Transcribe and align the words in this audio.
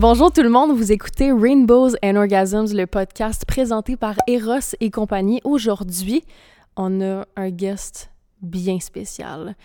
Bonjour 0.00 0.30
tout 0.30 0.42
le 0.42 0.48
monde, 0.48 0.70
vous 0.76 0.92
écoutez 0.92 1.32
Rainbows 1.32 1.96
and 2.04 2.14
Orgasms, 2.14 2.72
le 2.72 2.86
podcast 2.86 3.44
présenté 3.44 3.96
par 3.96 4.14
Eros 4.28 4.76
et 4.78 4.92
compagnie. 4.92 5.40
Aujourd'hui, 5.42 6.22
on 6.76 7.00
a 7.00 7.26
un 7.34 7.50
guest 7.50 8.08
bien 8.40 8.78
spécial. 8.78 9.56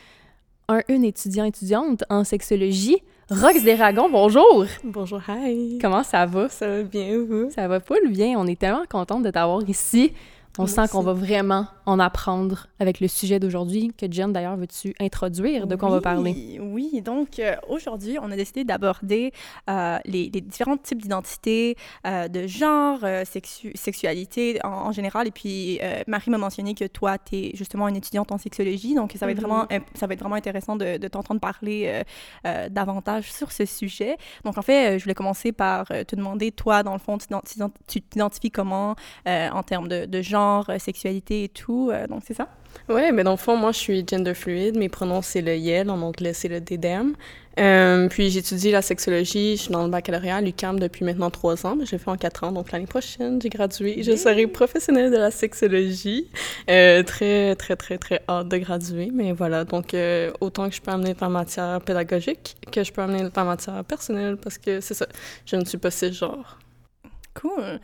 Un, 0.69 0.81
une 0.89 1.03
étudiant 1.03 1.45
étudiante 1.45 2.03
en 2.09 2.23
sexologie, 2.23 2.97
Rox 3.29 3.61
Desragons, 3.61 4.09
bonjour! 4.09 4.65
Bonjour, 4.83 5.21
hi! 5.29 5.77
Comment 5.79 6.01
ça 6.01 6.25
va? 6.25 6.49
Ça 6.49 6.67
va 6.67 6.81
bien, 6.81 7.19
vous? 7.19 7.51
Ça 7.51 7.67
va 7.67 7.79
pas 7.79 7.97
le 8.03 8.09
bien, 8.09 8.33
on 8.35 8.47
est 8.47 8.59
tellement 8.59 8.85
contente 8.89 9.21
de 9.21 9.29
t'avoir 9.29 9.61
ici. 9.69 10.13
On 10.59 10.67
sent 10.67 10.87
qu'on 10.91 11.01
va 11.01 11.13
vraiment 11.13 11.67
en 11.85 11.99
apprendre 11.99 12.67
avec 12.79 12.99
le 12.99 13.07
sujet 13.07 13.39
d'aujourd'hui, 13.39 13.91
que 13.97 14.05
Jen, 14.09 14.31
d'ailleurs, 14.31 14.55
veux-tu 14.55 14.93
introduire 14.99 15.65
de 15.65 15.75
quoi 15.75 15.89
on 15.89 15.93
va 15.93 16.01
parler? 16.01 16.59
Oui, 16.61 17.01
donc 17.01 17.39
euh, 17.39 17.55
aujourd'hui, 17.67 18.17
on 18.21 18.31
a 18.31 18.35
décidé 18.35 18.63
d'aborder 18.63 19.31
euh, 19.69 19.97
les, 20.05 20.29
les, 20.33 20.41
différents 20.41 20.77
types 20.77 21.01
d'identités, 21.01 21.75
euh, 22.05 22.27
de 22.27 22.45
genre, 22.45 22.99
sexu 23.25 23.71
sexualité 23.75 24.59
en, 24.63 24.69
en, 24.69 24.91
général. 24.91 25.27
Et 25.27 25.31
puis, 25.31 25.79
Marie 26.07 26.29
m'a 26.29 26.37
mentionné 26.37 26.75
que 26.75 26.85
toi, 26.85 27.17
tu 27.17 27.35
es 27.35 27.51
justement 27.55 27.87
une 27.87 27.95
étudiante 27.95 28.31
en 28.31 28.37
sexologie, 28.37 28.93
donc 28.93 29.13
ça 29.17 29.25
va, 29.25 29.31
mm 29.31 29.35
-hmm. 29.35 29.37
être, 29.37 29.41
vraiment, 29.41 29.63
mm-hmm. 29.65 29.81
ça 29.95 30.07
va 30.07 30.13
être 30.13 30.19
vraiment 30.19 30.35
intéressant 30.35 30.75
de, 30.75 30.97
de 30.97 31.07
t'entendre 31.07 31.39
parler 31.39 32.03
davantage 32.69 33.31
sur 33.31 33.51
ce 33.51 33.65
sujet. 33.65 34.17
Donc, 34.45 34.57
en 34.57 34.61
fait, 34.61 34.99
je 34.99 35.03
voulais 35.03 35.19
commencer 35.23 35.51
par 35.51 35.87
te 35.87 36.15
demander, 36.15 36.51
toi, 36.51 36.83
dans 36.83 36.93
le 36.93 36.99
fond, 36.99 37.17
tu 37.87 38.01
t'identifies 38.01 38.51
comment 38.51 38.95
en 39.59 39.63
termes 39.63 39.87
de, 39.87 40.05
de 40.05 40.21
genre, 40.21 40.42
genre, 40.43 40.69
euh, 40.69 40.79
sexualité 40.79 41.45
et 41.45 41.49
tout. 41.49 41.89
Euh, 41.91 42.07
donc, 42.07 42.21
c'est 42.25 42.33
ça? 42.33 42.47
Ouais, 42.89 43.11
mais 43.11 43.23
dans 43.23 43.31
le 43.31 43.37
fond, 43.37 43.55
moi, 43.55 43.71
je 43.71 43.77
suis 43.77 44.05
gender 44.07 44.33
fluid. 44.33 44.77
Mes 44.77 44.89
pronoms, 44.89 45.21
c'est 45.21 45.41
le 45.41 45.55
YEL, 45.55 45.89
en 45.89 46.01
anglais, 46.01 46.33
c'est 46.33 46.49
le 46.49 46.59
DDM. 46.59 47.13
Euh, 47.59 48.07
puis 48.09 48.31
j'étudie 48.31 48.71
la 48.71 48.81
sexologie, 48.81 49.57
je 49.57 49.63
suis 49.63 49.71
dans 49.71 49.83
le 49.83 49.89
baccalauréat 49.89 50.37
à 50.37 50.41
l'UQAM 50.41 50.79
depuis 50.79 51.05
maintenant 51.05 51.29
trois 51.29 51.67
ans, 51.67 51.75
mais 51.75 51.85
j'ai 51.85 51.99
fait 51.99 52.09
en 52.09 52.17
quatre 52.17 52.43
ans, 52.43 52.51
donc 52.51 52.71
l'année 52.71 52.87
prochaine, 52.87 53.39
j'ai 53.39 53.49
gradué. 53.49 54.01
Je 54.01 54.15
serai 54.15 54.47
professionnelle 54.47 55.11
de 55.11 55.17
la 55.17 55.29
sexologie. 55.29 56.29
Euh, 56.67 57.03
très, 57.03 57.55
très, 57.55 57.75
très, 57.75 57.99
très 57.99 58.23
hâte 58.27 58.47
de 58.47 58.57
graduer, 58.57 59.11
mais 59.13 59.33
voilà, 59.33 59.65
donc 59.65 59.93
euh, 59.93 60.31
autant 60.41 60.67
que 60.67 60.75
je 60.75 60.81
peux 60.81 60.89
amener 60.89 61.13
ta 61.13 61.29
matière 61.29 61.79
pédagogique 61.81 62.55
que 62.71 62.83
je 62.83 62.91
peux 62.91 63.03
amener 63.03 63.29
ta 63.29 63.43
matière 63.43 63.83
personnelle, 63.85 64.37
parce 64.37 64.57
que 64.57 64.81
c'est 64.81 64.95
ça, 64.95 65.05
je 65.45 65.55
ne 65.55 65.63
suis 65.63 65.77
pas 65.77 65.91
cisgenre. 65.91 66.57
Cool. 67.35 67.79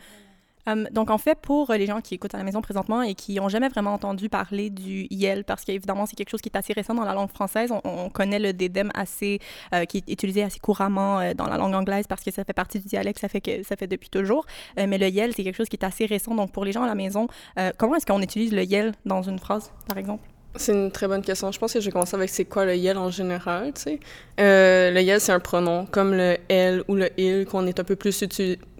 Um, 0.66 0.88
donc, 0.90 1.10
en 1.10 1.18
fait, 1.18 1.38
pour 1.40 1.72
les 1.72 1.86
gens 1.86 2.00
qui 2.00 2.14
écoutent 2.14 2.34
à 2.34 2.38
la 2.38 2.44
maison 2.44 2.60
présentement 2.60 3.02
et 3.02 3.14
qui 3.14 3.36
n'ont 3.36 3.48
jamais 3.48 3.68
vraiment 3.68 3.94
entendu 3.94 4.28
parler 4.28 4.70
du 4.70 5.06
YEL, 5.10 5.44
parce 5.44 5.64
qu'évidemment, 5.64 6.06
c'est 6.06 6.16
quelque 6.16 6.30
chose 6.30 6.40
qui 6.40 6.48
est 6.48 6.56
assez 6.56 6.72
récent 6.72 6.94
dans 6.94 7.04
la 7.04 7.14
langue 7.14 7.30
française, 7.30 7.72
on, 7.72 7.80
on 7.84 8.10
connaît 8.10 8.38
le 8.38 8.52
DEDEM 8.52 8.90
assez, 8.94 9.40
euh, 9.74 9.84
qui 9.84 9.98
est 9.98 10.12
utilisé 10.12 10.42
assez 10.42 10.58
couramment 10.58 11.20
euh, 11.20 11.34
dans 11.34 11.46
la 11.46 11.56
langue 11.56 11.74
anglaise 11.74 12.06
parce 12.06 12.22
que 12.22 12.30
ça 12.30 12.44
fait 12.44 12.52
partie 12.52 12.78
du 12.78 12.86
dialecte, 12.86 13.18
ça 13.18 13.28
fait, 13.28 13.40
que, 13.40 13.62
ça 13.62 13.76
fait 13.76 13.86
depuis 13.86 14.10
toujours. 14.10 14.46
Euh, 14.78 14.86
mais 14.88 14.98
le 14.98 15.08
YEL, 15.08 15.32
c'est 15.34 15.44
quelque 15.44 15.56
chose 15.56 15.68
qui 15.68 15.76
est 15.76 15.84
assez 15.84 16.06
récent. 16.06 16.34
Donc, 16.34 16.52
pour 16.52 16.64
les 16.64 16.72
gens 16.72 16.82
à 16.82 16.86
la 16.86 16.94
maison, 16.94 17.28
euh, 17.58 17.70
comment 17.76 17.96
est-ce 17.96 18.06
qu'on 18.06 18.22
utilise 18.22 18.52
le 18.52 18.64
YEL 18.64 18.92
dans 19.04 19.22
une 19.22 19.38
phrase, 19.38 19.72
par 19.88 19.98
exemple? 19.98 20.29
C'est 20.56 20.72
une 20.72 20.90
très 20.90 21.06
bonne 21.06 21.22
question. 21.22 21.52
Je 21.52 21.58
pense 21.58 21.72
que 21.72 21.80
je 21.80 21.84
vais 21.84 21.92
commencer 21.92 22.16
avec 22.16 22.28
c'est 22.28 22.44
quoi 22.44 22.64
le 22.64 22.74
yel 22.74 22.98
en 22.98 23.10
général, 23.10 23.72
tu 23.72 23.82
sais. 23.82 24.00
Euh, 24.40 24.90
le 24.90 25.00
yel, 25.00 25.20
c'est 25.20 25.30
un 25.30 25.38
pronom, 25.38 25.86
comme 25.86 26.12
le 26.12 26.38
elle 26.48 26.82
ou 26.88 26.96
le 26.96 27.08
il, 27.16 27.46
qu'on 27.46 27.66
est 27.66 27.78
un 27.78 27.84
peu 27.84 27.94
plus 27.94 28.24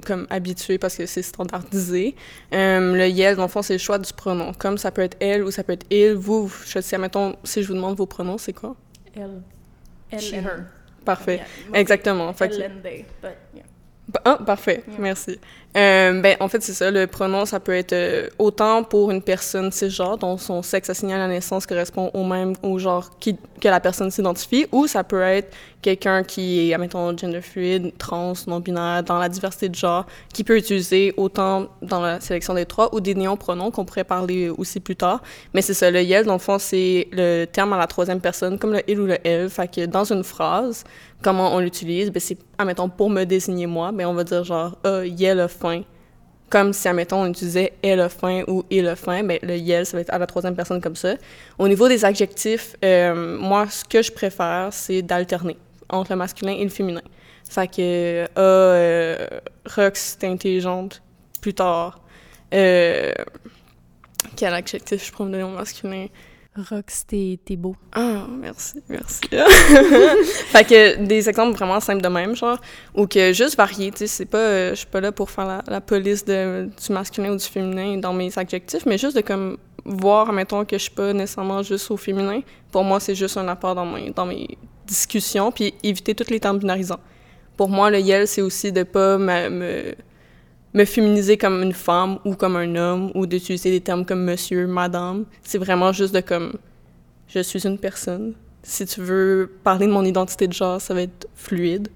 comme 0.05 0.27
habitué 0.31 0.79
parce 0.79 0.97
que 0.97 1.07
c'est 1.07 1.23
standardisé. 1.23 2.17
Euh, 2.53 2.97
le 2.97 3.07
yel, 3.09 3.37
dans 3.37 3.43
le 3.43 3.49
fond, 3.49 3.63
c'est 3.63 3.75
le 3.75 3.79
choix 3.79 3.99
du 3.99 4.13
pronom. 4.13 4.53
Comme 4.55 4.79
ça 4.79 4.91
peut 4.91 5.03
être 5.03 5.17
elle 5.21 5.45
ou 5.45 5.53
ça 5.53 5.63
peut 5.63 5.73
être 5.75 5.87
il. 5.91 6.15
Vous, 6.15 6.53
je 6.67 6.81
sais, 6.81 6.99
mettons, 6.99 7.37
si 7.45 7.63
je 7.63 7.69
vous 7.69 7.75
demande 7.75 7.97
vos 7.97 8.07
pronoms, 8.07 8.39
c'est 8.39 8.53
quoi? 8.53 8.75
Elle. 9.15 9.41
Elle 10.11 10.19
and 10.19 10.45
her. 10.45 10.65
Parfait. 11.05 11.37
Yeah. 11.37 11.81
Exactement. 11.81 12.35
Elle 12.41 12.63
and 12.65 12.83
they, 12.83 13.05
but 13.23 13.37
yeah. 13.55 13.63
Ah, 14.25 14.39
parfait, 14.45 14.85
yeah. 14.89 14.97
merci. 14.99 15.39
Euh, 15.77 16.21
ben, 16.21 16.37
en 16.41 16.49
fait, 16.49 16.61
c'est 16.63 16.73
ça, 16.73 16.91
le 16.91 17.07
pronom, 17.07 17.45
ça 17.45 17.61
peut 17.61 17.75
être 17.75 17.93
euh, 17.93 18.29
autant 18.39 18.83
pour 18.83 19.13
une 19.13 19.23
personne 19.23 19.71
cisgenre, 19.71 20.19
dont 20.19 20.37
son 20.37 20.63
sexe 20.63 20.91
assigné 20.91 21.15
à 21.15 21.19
la 21.19 21.29
naissance 21.29 21.65
correspond 21.65 22.11
au 22.13 22.25
même 22.25 22.55
au 22.63 22.79
genre 22.79 23.11
qui, 23.21 23.37
que 23.61 23.69
la 23.69 23.79
personne 23.79 24.11
s'identifie, 24.11 24.67
ou 24.73 24.89
ça 24.89 25.05
peut 25.05 25.23
être 25.23 25.55
quelqu'un 25.81 26.25
qui 26.25 26.71
est, 26.71 26.75
admettons, 26.75 27.17
gender 27.17 27.41
fluide, 27.41 27.93
trans, 27.99 28.33
non-binaire, 28.49 29.05
dans 29.05 29.19
la 29.19 29.29
diversité 29.29 29.69
de 29.69 29.77
genre, 29.77 30.07
qui 30.35 30.43
peut 30.43 30.57
utiliser 30.57 31.15
autant 31.17 31.69
dans 31.83 32.01
la 32.01 32.21
sélection 32.21 32.55
des 32.55 32.67
trois, 32.67 32.93
ou 32.93 33.01
des 33.01 33.15
néopronoms 33.15 33.71
qu'on 33.71 33.85
pourrait 33.85 34.05
parler 34.05 34.49
aussi 34.49 34.81
plus 34.81 34.97
tard. 34.97 35.23
Mais 35.55 35.63
c'est 35.63 35.75
ça, 35.75 35.89
le 35.89 36.03
yel, 36.03 36.27
dans 36.27 36.33
le 36.33 36.41
fond, 36.41 36.59
c'est 36.59 37.07
le 37.13 37.45
terme 37.45 37.73
à 37.75 37.79
la 37.79 37.87
troisième 37.87 38.21
personne, 38.21 38.59
comme 38.59 38.73
le 38.73 38.83
il 38.89 38.99
ou 38.99 39.07
le 39.07 39.19
elle. 39.25 39.49
Fait 39.49 39.73
que 39.73 39.87
dans 39.87 40.05
une 40.05 40.25
phrase, 40.25 40.85
comment 41.23 41.55
on 41.55 41.61
l'utilise, 41.61 42.11
ben 42.11 42.21
c'est, 42.21 42.39
admettons, 42.59 42.89
pour 42.89 43.11
me 43.11 43.25
désigner 43.25 43.67
moi, 43.67 43.93
ben 43.93 44.07
on 44.07 44.15
va 44.15 44.25
dire 44.25 44.45
genre, 44.45 44.77
ah, 44.85 45.05
yel 45.05 45.41
a 45.41 45.49
faim. 45.49 45.83
Comme 46.49 46.73
si, 46.73 46.89
admettons, 46.89 47.23
on 47.23 47.27
utilisait 47.27 47.75
elle 47.81 48.01
a 48.01 48.09
faim 48.09 48.43
ou 48.49 48.65
il 48.71 48.89
a 48.89 48.97
faim, 48.97 49.23
ben 49.23 49.39
le 49.43 49.57
yel, 49.57 49.87
ça 49.87 49.97
va 49.97 50.01
être 50.01 50.13
à 50.13 50.19
la 50.19 50.27
troisième 50.27 50.57
personne 50.57 50.81
comme 50.81 50.97
ça. 50.97 51.15
Au 51.59 51.69
niveau 51.69 51.89
des 51.89 52.05
adjectifs, 52.05 52.75
euh, 52.85 53.39
moi, 53.39 53.69
ce 53.69 53.85
que 53.85 54.03
je 54.03 54.11
préfère, 54.11 54.69
c'est 54.73 55.03
d'alterner 55.03 55.57
entre 55.89 56.13
le 56.13 56.17
masculin 56.17 56.53
et 56.53 56.65
le 56.65 56.71
féminin. 56.71 57.03
Fait 57.49 57.69
que, 57.69 58.25
ah, 58.35 58.41
euh, 58.41 59.29
Rox, 59.77 60.17
t'es 60.19 60.27
intelligente, 60.27 61.03
plus 61.41 61.55
tard. 61.55 62.01
Euh, 62.53 63.13
quel 64.37 64.55
adjectif 64.55 65.13
je 65.17 65.23
me 65.23 65.31
donner 65.31 65.45
au 65.45 65.49
masculin? 65.49 66.07
Rox, 66.69 67.07
t'es 67.07 67.39
beau. 67.57 67.77
Ah, 67.93 68.27
merci, 68.29 68.83
merci. 68.89 69.21
fait 69.31 70.65
que 70.65 71.05
des 71.05 71.29
exemples 71.29 71.57
vraiment 71.57 71.81
simples 71.81 72.03
de 72.03 72.09
même, 72.09 72.37
genre, 72.37 72.59
ou 72.95 73.07
que 73.07 73.33
juste 73.33 73.57
varier, 73.57 73.91
tu 73.91 73.99
sais, 73.99 74.07
c'est 74.07 74.27
pas, 74.27 74.39
euh, 74.39 74.71
je 74.71 74.77
suis 74.77 74.87
pas 74.87 75.01
là 75.01 75.13
pour 75.13 75.31
faire 75.31 75.63
la, 75.67 75.81
police 75.81 76.25
du 76.25 76.93
masculin 76.93 77.33
ou 77.33 77.37
du 77.37 77.45
féminin 77.45 77.97
dans 77.99 78.13
mes 78.13 78.37
adjectifs, 78.39 78.87
mais 78.87 78.99
juste 78.99 79.17
de 79.17 79.23
comme 79.23 79.57
voir, 79.85 80.33
mettons, 80.33 80.65
que 80.65 80.77
je 80.77 80.83
suis 80.83 80.91
pas 80.91 81.13
nécessairement 81.13 81.63
juste 81.63 81.91
au 81.91 81.97
féminin. 81.97 82.41
Pour 82.71 82.85
moi, 82.85 83.01
c'est 83.01 83.15
juste 83.15 83.37
un 83.37 83.49
apport 83.49 83.75
dans 83.75 83.87
mes, 83.87 84.11
dans 84.11 84.27
mes 84.27 84.59
discussions, 84.87 85.51
puis 85.53 85.75
éviter 85.83 86.15
tous 86.15 86.31
les 86.31 86.41
termes 86.41 86.59
binarisants. 86.59 87.01
Pour 87.57 87.69
moi, 87.69 87.91
le 87.91 87.99
yel, 87.99 88.27
c'est 88.27 88.43
aussi 88.43 88.73
de 88.73 88.83
pas 88.83 89.19
me, 89.19 89.95
me 90.73 90.85
féminiser 90.85 91.37
comme 91.37 91.63
une 91.63 91.73
femme 91.73 92.19
ou 92.25 92.35
comme 92.35 92.57
un 92.57 92.77
homme 92.77 93.11
ou 93.15 93.27
d'utiliser 93.27 93.71
des 93.71 93.81
termes 93.81 94.05
comme 94.05 94.25
monsieur, 94.25 94.67
madame. 94.67 95.25
C'est 95.43 95.59
vraiment 95.59 95.93
juste 95.93 96.15
de 96.15 96.21
comme 96.21 96.59
je 97.29 97.41
suis 97.41 97.67
une 97.67 97.79
personne. 97.79 98.35
Si 98.63 98.87
tu 98.87 99.01
veux 99.01 99.51
parler 99.65 99.87
de 99.87 99.93
mon 99.93 100.05
identité 100.05 100.47
de 100.47 100.53
genre, 100.53 100.81
ça 100.81 100.95
va 100.95 101.03
être 101.03 101.29
fluide, 101.35 101.89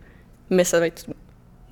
mais 0.50 0.64
ça 0.64 0.80
va 0.80 0.86
être 0.86 1.06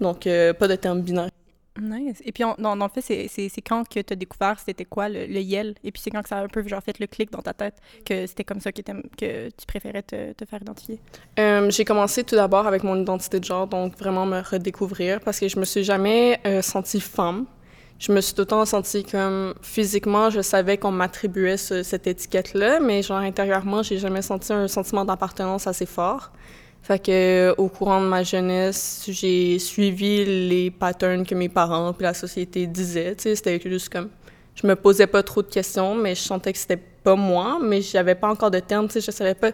donc 0.00 0.26
euh, 0.26 0.52
pas 0.52 0.68
de 0.68 0.76
termes 0.76 1.00
binaires. 1.00 1.31
Nice. 1.80 2.20
Et 2.24 2.32
puis, 2.32 2.44
on, 2.44 2.54
dans, 2.58 2.76
dans, 2.76 2.86
le 2.94 3.00
fait, 3.00 3.28
c'est 3.28 3.62
quand 3.62 3.88
que 3.88 4.00
tu 4.00 4.12
as 4.12 4.16
découvert 4.16 4.58
c'était 4.58 4.84
quoi 4.84 5.08
le, 5.08 5.26
le, 5.26 5.40
YEL? 5.40 5.74
Et 5.82 5.90
puis, 5.90 6.02
c'est 6.02 6.10
quand 6.10 6.22
que 6.22 6.28
ça 6.28 6.38
a 6.38 6.44
un 6.44 6.48
peu 6.48 6.66
genre 6.66 6.82
fait 6.82 6.98
le 6.98 7.06
clic 7.06 7.30
dans 7.30 7.40
ta 7.40 7.54
tête 7.54 7.76
que 8.04 8.26
c'était 8.26 8.44
comme 8.44 8.60
ça 8.60 8.72
que, 8.72 8.82
que 8.82 9.48
tu 9.48 9.66
préférais 9.66 10.02
te, 10.02 10.32
te 10.32 10.44
faire 10.44 10.60
identifier? 10.60 11.00
Euh, 11.38 11.70
J'ai 11.70 11.84
commencé 11.84 12.24
tout 12.24 12.34
d'abord 12.34 12.66
avec 12.66 12.84
mon 12.84 13.00
identité 13.00 13.40
de 13.40 13.44
genre, 13.44 13.66
donc 13.66 13.96
vraiment 13.96 14.26
me 14.26 14.40
redécouvrir 14.40 15.20
parce 15.20 15.40
que 15.40 15.48
je 15.48 15.58
me 15.58 15.64
suis 15.64 15.84
jamais 15.84 16.40
euh, 16.46 16.60
sentie 16.60 17.00
femme. 17.00 17.46
Je 17.98 18.10
me 18.12 18.20
suis 18.20 18.34
tout 18.34 18.42
le 18.42 18.46
temps 18.46 18.64
sentie 18.64 19.04
comme 19.04 19.54
physiquement, 19.62 20.28
je 20.28 20.40
savais 20.40 20.76
qu'on 20.76 20.90
m'attribuait 20.90 21.56
ce, 21.56 21.84
cette 21.84 22.08
étiquette-là, 22.08 22.80
mais 22.80 23.00
genre 23.00 23.18
intérieurement, 23.18 23.82
j'ai 23.84 23.98
jamais 23.98 24.22
senti 24.22 24.52
un 24.52 24.66
sentiment 24.66 25.04
d'appartenance 25.04 25.68
assez 25.68 25.86
fort. 25.86 26.32
Fait 26.82 26.98
que 26.98 27.54
au 27.58 27.68
courant 27.68 28.00
de 28.00 28.06
ma 28.06 28.24
jeunesse, 28.24 29.04
j'ai 29.08 29.58
suivi 29.60 30.24
les 30.24 30.70
patterns 30.70 31.24
que 31.24 31.34
mes 31.34 31.48
parents 31.48 31.92
puis 31.92 32.02
la 32.02 32.14
société 32.14 32.66
disaient. 32.66 33.14
Tu 33.14 33.22
sais, 33.22 33.36
c'était 33.36 33.60
juste 33.60 33.88
comme 33.88 34.08
je 34.54 34.66
me 34.66 34.74
posais 34.74 35.06
pas 35.06 35.22
trop 35.22 35.42
de 35.42 35.48
questions, 35.48 35.94
mais 35.94 36.14
je 36.14 36.22
sentais 36.22 36.52
que 36.52 36.58
c'était 36.58 36.76
pas 36.76 37.14
moi, 37.14 37.58
mais 37.62 37.80
j'avais 37.82 38.16
pas 38.16 38.28
encore 38.28 38.50
de 38.50 38.58
terme. 38.58 38.88
Tu 38.88 38.94
sais, 38.94 39.00
je 39.00 39.10
savais 39.10 39.34
pas. 39.34 39.52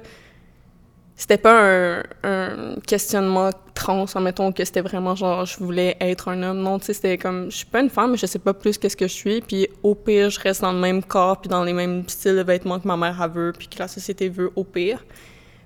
C'était 1.16 1.36
pas 1.36 2.02
un, 2.22 2.76
questionnement 2.86 3.50
trans, 3.74 4.06
mettons 4.20 4.52
que 4.52 4.64
c'était 4.64 4.80
vraiment 4.80 5.16
genre 5.16 5.44
je 5.44 5.58
voulais 5.58 5.96
être 6.00 6.28
un 6.28 6.42
homme. 6.42 6.60
Non, 6.60 6.78
tu 6.78 6.86
sais, 6.86 6.92
c'était 6.94 7.18
comme 7.18 7.50
je 7.50 7.56
suis 7.58 7.66
pas 7.66 7.80
une 7.80 7.90
femme, 7.90 8.12
mais 8.12 8.16
je 8.16 8.26
sais 8.26 8.38
pas 8.38 8.54
plus 8.54 8.78
qu'est-ce 8.78 8.96
que 8.96 9.08
je 9.08 9.12
suis. 9.12 9.40
Puis 9.42 9.68
au 9.82 9.94
pire, 9.94 10.30
je 10.30 10.40
reste 10.40 10.62
dans 10.62 10.72
le 10.72 10.78
même 10.78 11.02
corps 11.02 11.40
puis 11.40 11.48
dans 11.48 11.64
les 11.64 11.72
mêmes 11.72 12.08
styles 12.08 12.36
de 12.36 12.42
vêtements 12.42 12.78
que 12.78 12.86
ma 12.86 12.96
mère 12.96 13.20
a 13.20 13.28
veut 13.28 13.52
puis 13.56 13.68
que 13.68 13.78
la 13.80 13.88
société 13.88 14.28
veut 14.28 14.50
au 14.56 14.64
pire. 14.64 15.04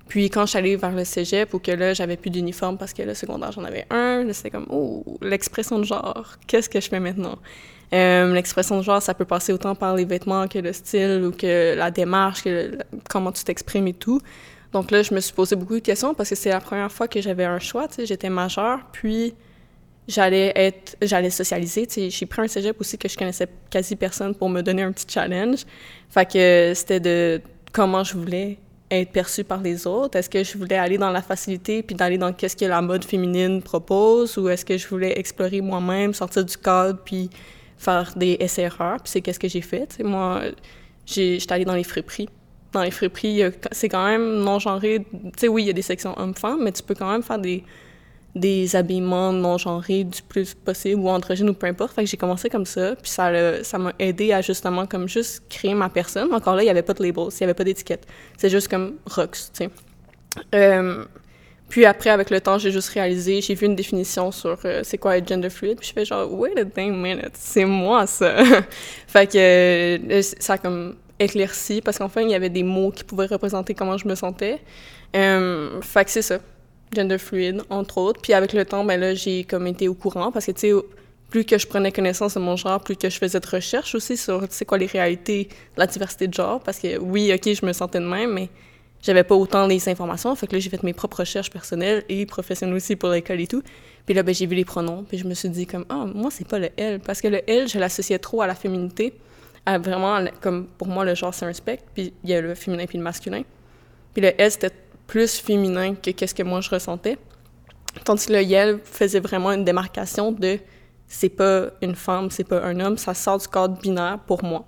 Puis 0.08 0.28
quand 0.30 0.42
je 0.42 0.50
suis 0.50 0.58
allée 0.58 0.76
vers 0.76 0.92
le 0.92 1.04
cégep, 1.04 1.54
ou 1.54 1.58
que 1.58 1.70
là, 1.70 1.94
j'avais 1.94 2.16
plus 2.16 2.30
d'uniforme 2.30 2.76
parce 2.76 2.92
que 2.92 3.02
le 3.02 3.14
secondaire, 3.14 3.52
j'en 3.52 3.64
avais 3.64 3.86
un, 3.90 4.30
c'était 4.32 4.50
comme, 4.50 4.66
oh, 4.70 5.04
l'expression 5.22 5.78
de 5.78 5.84
genre, 5.84 6.36
qu'est-ce 6.46 6.68
que 6.68 6.80
je 6.80 6.88
fais 6.88 7.00
maintenant? 7.00 7.38
Euh, 7.94 8.32
l'expression 8.32 8.78
de 8.78 8.82
genre, 8.82 9.02
ça 9.02 9.14
peut 9.14 9.24
passer 9.24 9.52
autant 9.52 9.74
par 9.74 9.94
les 9.94 10.04
vêtements 10.04 10.48
que 10.48 10.58
le 10.58 10.72
style, 10.72 11.22
ou 11.24 11.30
que 11.30 11.74
la 11.76 11.90
démarche, 11.90 12.42
que 12.42 12.48
le, 12.48 12.78
comment 13.08 13.32
tu 13.32 13.44
t'exprimes 13.44 13.88
et 13.88 13.94
tout. 13.94 14.20
Donc 14.72 14.90
là, 14.90 15.02
je 15.02 15.14
me 15.14 15.20
suis 15.20 15.34
posé 15.34 15.54
beaucoup 15.56 15.74
de 15.74 15.80
questions 15.80 16.14
parce 16.14 16.30
que 16.30 16.34
c'est 16.34 16.48
la 16.48 16.60
première 16.60 16.90
fois 16.90 17.06
que 17.06 17.20
j'avais 17.20 17.44
un 17.44 17.58
choix, 17.58 17.88
tu 17.88 17.96
sais, 17.96 18.06
j'étais 18.06 18.30
majeure, 18.30 18.80
puis 18.92 19.34
j'allais 20.08 20.52
être, 20.56 20.96
j'allais 21.02 21.30
socialiser, 21.30 21.86
tu 21.86 21.94
sais, 21.94 22.10
j'ai 22.10 22.26
pris 22.26 22.42
un 22.42 22.48
cégep 22.48 22.80
aussi 22.80 22.96
que 22.96 23.08
je 23.08 23.16
connaissais 23.16 23.48
quasi 23.70 23.96
personne 23.96 24.34
pour 24.34 24.48
me 24.48 24.62
donner 24.62 24.82
un 24.82 24.92
petit 24.92 25.06
challenge. 25.08 25.64
Fait 26.08 26.30
que 26.30 26.72
c'était 26.74 27.00
de 27.00 27.40
comment 27.72 28.02
je 28.02 28.14
voulais 28.14 28.58
être 28.92 29.10
perçue 29.12 29.44
par 29.44 29.60
les 29.62 29.86
autres? 29.86 30.16
Est-ce 30.18 30.28
que 30.30 30.44
je 30.44 30.56
voulais 30.58 30.76
aller 30.76 30.98
dans 30.98 31.10
la 31.10 31.22
facilité 31.22 31.82
puis 31.82 31.96
d'aller 31.96 32.18
dans 32.18 32.32
qu'est-ce 32.32 32.56
que 32.56 32.64
la 32.64 32.82
mode 32.82 33.04
féminine 33.04 33.62
propose? 33.62 34.36
Ou 34.38 34.48
est-ce 34.48 34.64
que 34.64 34.76
je 34.76 34.86
voulais 34.88 35.18
explorer 35.18 35.60
moi-même, 35.60 36.14
sortir 36.14 36.44
du 36.44 36.56
cadre 36.56 36.98
puis 37.04 37.30
faire 37.78 38.12
des 38.16 38.36
essais-erreurs? 38.38 38.98
Puis 39.02 39.10
c'est 39.10 39.20
qu'est-ce 39.20 39.40
que 39.40 39.48
j'ai 39.48 39.62
fait. 39.62 39.98
Moi, 40.02 40.42
j'étais 41.06 41.52
allée 41.52 41.64
dans 41.64 41.74
les 41.74 41.84
friperies. 41.84 42.28
Dans 42.72 42.82
les 42.82 42.90
friperies, 42.90 43.42
c'est 43.70 43.88
quand 43.88 44.06
même 44.06 44.38
non-genré. 44.40 45.04
Tu 45.10 45.30
sais, 45.36 45.48
oui, 45.48 45.64
il 45.64 45.66
y 45.66 45.70
a 45.70 45.74
des 45.74 45.82
sections 45.82 46.18
hommes-femmes, 46.18 46.62
mais 46.62 46.72
tu 46.72 46.82
peux 46.82 46.94
quand 46.94 47.10
même 47.10 47.22
faire 47.22 47.38
des 47.38 47.64
des 48.34 48.76
habillements 48.76 49.32
non 49.32 49.58
genrés 49.58 50.04
du 50.04 50.22
plus 50.22 50.54
possible 50.54 51.00
ou 51.00 51.08
androgynes 51.08 51.50
ou 51.50 51.54
peu 51.54 51.66
importe. 51.66 51.94
Fait 51.94 52.04
que 52.04 52.08
j'ai 52.08 52.16
commencé 52.16 52.48
comme 52.48 52.64
ça, 52.64 52.94
puis 52.96 53.10
ça 53.10 53.78
m'a 53.78 53.92
aidé 53.98 54.32
à 54.32 54.40
justement 54.40 54.86
comme 54.86 55.08
juste 55.08 55.42
créer 55.50 55.74
ma 55.74 55.88
personne. 55.88 56.32
Encore 56.32 56.56
là, 56.56 56.62
il 56.62 56.66
y 56.66 56.70
avait 56.70 56.82
pas 56.82 56.94
de 56.94 57.02
labels, 57.02 57.28
il 57.30 57.40
y 57.40 57.44
avait 57.44 57.54
pas 57.54 57.64
d'étiquette. 57.64 58.06
C'est 58.38 58.48
juste 58.48 58.68
comme 58.68 58.94
rocks, 59.06 59.36
tu 59.52 59.64
sais. 59.64 59.70
Euh, 60.54 61.04
puis 61.68 61.84
après, 61.84 62.10
avec 62.10 62.30
le 62.30 62.40
temps, 62.40 62.58
j'ai 62.58 62.70
juste 62.70 62.88
réalisé, 62.90 63.42
j'ai 63.42 63.54
vu 63.54 63.66
une 63.66 63.76
définition 63.76 64.30
sur 64.30 64.58
euh, 64.64 64.80
c'est 64.82 64.98
quoi 64.98 65.18
être 65.18 65.28
gender 65.28 65.50
fluid, 65.50 65.78
puis 65.78 65.88
je 65.88 65.92
fais 65.92 66.04
genre, 66.06 66.32
wait 66.32 66.58
a 66.58 66.64
damn 66.64 66.96
minute, 66.96 67.32
c'est 67.34 67.66
moi 67.66 68.06
ça. 68.06 68.34
fait 69.06 69.30
que 69.30 69.38
euh, 69.38 70.22
ça 70.22 70.54
a 70.54 70.58
comme 70.58 70.96
éclairci, 71.18 71.82
parce 71.82 71.98
qu'enfin, 71.98 72.22
il 72.22 72.30
y 72.30 72.34
avait 72.34 72.50
des 72.50 72.62
mots 72.62 72.90
qui 72.90 73.04
pouvaient 73.04 73.26
représenter 73.26 73.74
comment 73.74 73.98
je 73.98 74.08
me 74.08 74.14
sentais. 74.14 74.58
fait 75.12 76.04
que 76.04 76.10
c'est 76.10 76.22
ça 76.22 76.38
gender 76.94 77.18
fluide, 77.18 77.62
entre 77.70 77.98
autres. 77.98 78.20
Puis 78.20 78.32
avec 78.32 78.52
le 78.52 78.64
temps, 78.64 78.84
ben 78.84 79.00
là, 79.00 79.14
j'ai 79.14 79.44
comme 79.44 79.66
été 79.66 79.88
au 79.88 79.94
courant 79.94 80.32
parce 80.32 80.46
que, 80.46 80.52
tu 80.52 80.60
sais, 80.60 80.72
plus 81.30 81.44
que 81.44 81.56
je 81.56 81.66
prenais 81.66 81.90
connaissance 81.92 82.34
de 82.34 82.40
mon 82.40 82.56
genre, 82.56 82.80
plus 82.80 82.94
que 82.94 83.08
je 83.08 83.18
faisais 83.18 83.40
de 83.40 83.46
recherche 83.46 83.94
aussi 83.94 84.16
sur, 84.16 84.40
tu 84.42 84.54
sais, 84.54 84.64
quoi 84.64 84.76
les 84.78 84.86
réalités 84.86 85.44
de 85.44 85.80
la 85.80 85.86
diversité 85.86 86.28
de 86.28 86.34
genre. 86.34 86.60
Parce 86.60 86.78
que, 86.78 86.98
oui, 86.98 87.32
OK, 87.34 87.52
je 87.54 87.64
me 87.64 87.72
sentais 87.72 88.00
de 88.00 88.04
même, 88.04 88.32
mais 88.34 88.50
j'avais 89.02 89.24
pas 89.24 89.34
autant 89.34 89.66
les 89.66 89.88
informations. 89.88 90.34
Fait 90.36 90.46
que 90.46 90.52
là, 90.52 90.60
j'ai 90.60 90.68
fait 90.70 90.82
mes 90.82 90.92
propres 90.92 91.20
recherches 91.20 91.50
personnelles 91.50 92.04
et 92.08 92.26
professionnelles 92.26 92.76
aussi 92.76 92.96
pour 92.96 93.08
l'école 93.08 93.40
et 93.40 93.46
tout. 93.46 93.62
Puis 94.04 94.14
là, 94.14 94.22
ben, 94.22 94.34
j'ai 94.34 94.46
vu 94.46 94.54
les 94.54 94.64
pronoms. 94.64 95.04
Puis 95.04 95.18
je 95.18 95.26
me 95.26 95.34
suis 95.34 95.48
dit, 95.48 95.66
comme, 95.66 95.86
ah, 95.88 96.06
moi, 96.14 96.30
c'est 96.30 96.46
pas 96.46 96.58
le 96.58 96.68
elle. 96.76 97.00
Parce 97.00 97.20
que 97.20 97.28
le 97.28 97.40
elle, 97.48 97.66
je 97.66 97.78
l'associais 97.78 98.18
trop 98.18 98.42
à 98.42 98.46
la 98.46 98.54
féminité. 98.54 99.14
À 99.64 99.78
vraiment, 99.78 100.24
comme, 100.40 100.66
pour 100.66 100.88
moi, 100.88 101.04
le 101.04 101.14
genre, 101.14 101.32
c'est 101.32 101.46
un 101.46 101.52
spectre. 101.52 101.84
Puis 101.94 102.12
il 102.22 102.30
y 102.30 102.34
a 102.34 102.40
le 102.40 102.54
féminin 102.54 102.84
puis 102.86 102.98
le 102.98 103.04
masculin. 103.04 103.42
Puis 104.12 104.22
le 104.22 104.32
elle, 104.36 104.50
c'était 104.50 104.70
plus 105.12 105.40
féminin 105.40 105.94
que 105.94 106.10
qu'est-ce 106.10 106.34
que 106.34 106.42
moi 106.42 106.62
je 106.62 106.70
ressentais. 106.70 107.18
Tandis 108.02 108.24
que 108.24 108.32
le 108.32 108.42
Yel 108.42 108.78
faisait 108.82 109.20
vraiment 109.20 109.52
une 109.52 109.62
démarcation 109.62 110.32
de 110.32 110.58
c'est 111.06 111.28
pas 111.28 111.66
une 111.82 111.94
femme, 111.94 112.30
c'est 112.30 112.48
pas 112.48 112.62
un 112.62 112.80
homme, 112.80 112.96
ça 112.96 113.12
sort 113.12 113.36
du 113.36 113.46
cadre 113.46 113.78
binaire 113.78 114.20
pour 114.26 114.42
moi. 114.42 114.64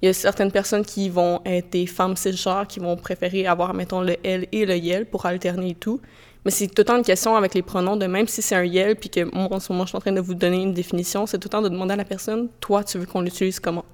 Il 0.00 0.06
y 0.06 0.08
a 0.08 0.12
certaines 0.12 0.52
personnes 0.52 0.84
qui 0.84 1.08
vont 1.08 1.40
être 1.44 1.70
des 1.70 1.88
femmes 1.88 2.16
cisgenres 2.16 2.68
qui 2.68 2.78
vont 2.78 2.96
préférer 2.96 3.48
avoir, 3.48 3.74
mettons, 3.74 4.00
le 4.00 4.16
elle 4.22 4.46
et 4.52 4.64
le 4.64 4.76
yel 4.76 5.04
pour 5.04 5.26
alterner 5.26 5.70
et 5.70 5.74
tout. 5.74 6.00
Mais 6.44 6.52
c'est 6.52 6.68
tout 6.68 6.74
le 6.78 6.84
temps 6.84 6.96
une 6.96 7.02
question 7.02 7.34
avec 7.34 7.54
les 7.54 7.62
pronoms 7.62 7.96
de 7.96 8.06
même 8.06 8.28
si 8.28 8.40
c'est 8.40 8.54
un 8.54 8.64
yel 8.64 8.94
puis 8.94 9.10
que 9.10 9.24
moi, 9.34 9.48
en 9.50 9.58
ce 9.58 9.72
moment, 9.72 9.84
je 9.84 9.88
suis 9.88 9.96
en 9.96 10.00
train 10.00 10.12
de 10.12 10.20
vous 10.20 10.34
donner 10.34 10.62
une 10.62 10.74
définition, 10.74 11.26
c'est 11.26 11.38
tout 11.38 11.48
le 11.48 11.54
temps 11.54 11.62
de 11.62 11.68
demander 11.68 11.94
à 11.94 11.96
la 11.96 12.04
personne, 12.04 12.48
toi, 12.60 12.84
tu 12.84 12.98
veux 12.98 13.06
qu'on 13.06 13.22
l'utilise 13.22 13.58
comment? 13.58 13.84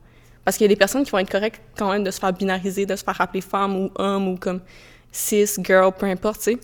Parce 0.44 0.58
qu'il 0.58 0.66
y 0.66 0.68
a 0.68 0.74
des 0.74 0.76
personnes 0.76 1.04
qui 1.04 1.10
vont 1.12 1.18
être 1.18 1.30
correctes 1.30 1.62
quand 1.78 1.90
même 1.90 2.04
de 2.04 2.10
se 2.10 2.20
faire 2.20 2.34
binariser, 2.34 2.84
de 2.84 2.94
se 2.94 3.02
faire 3.02 3.18
appeler 3.18 3.40
femme 3.40 3.74
ou 3.74 3.90
homme 3.94 4.28
ou 4.28 4.36
comme 4.36 4.60
cis, 5.14 5.46
girl, 5.62 5.92
peu 5.92 6.06
importe, 6.06 6.40
tu 6.40 6.52
sais. 6.52 6.58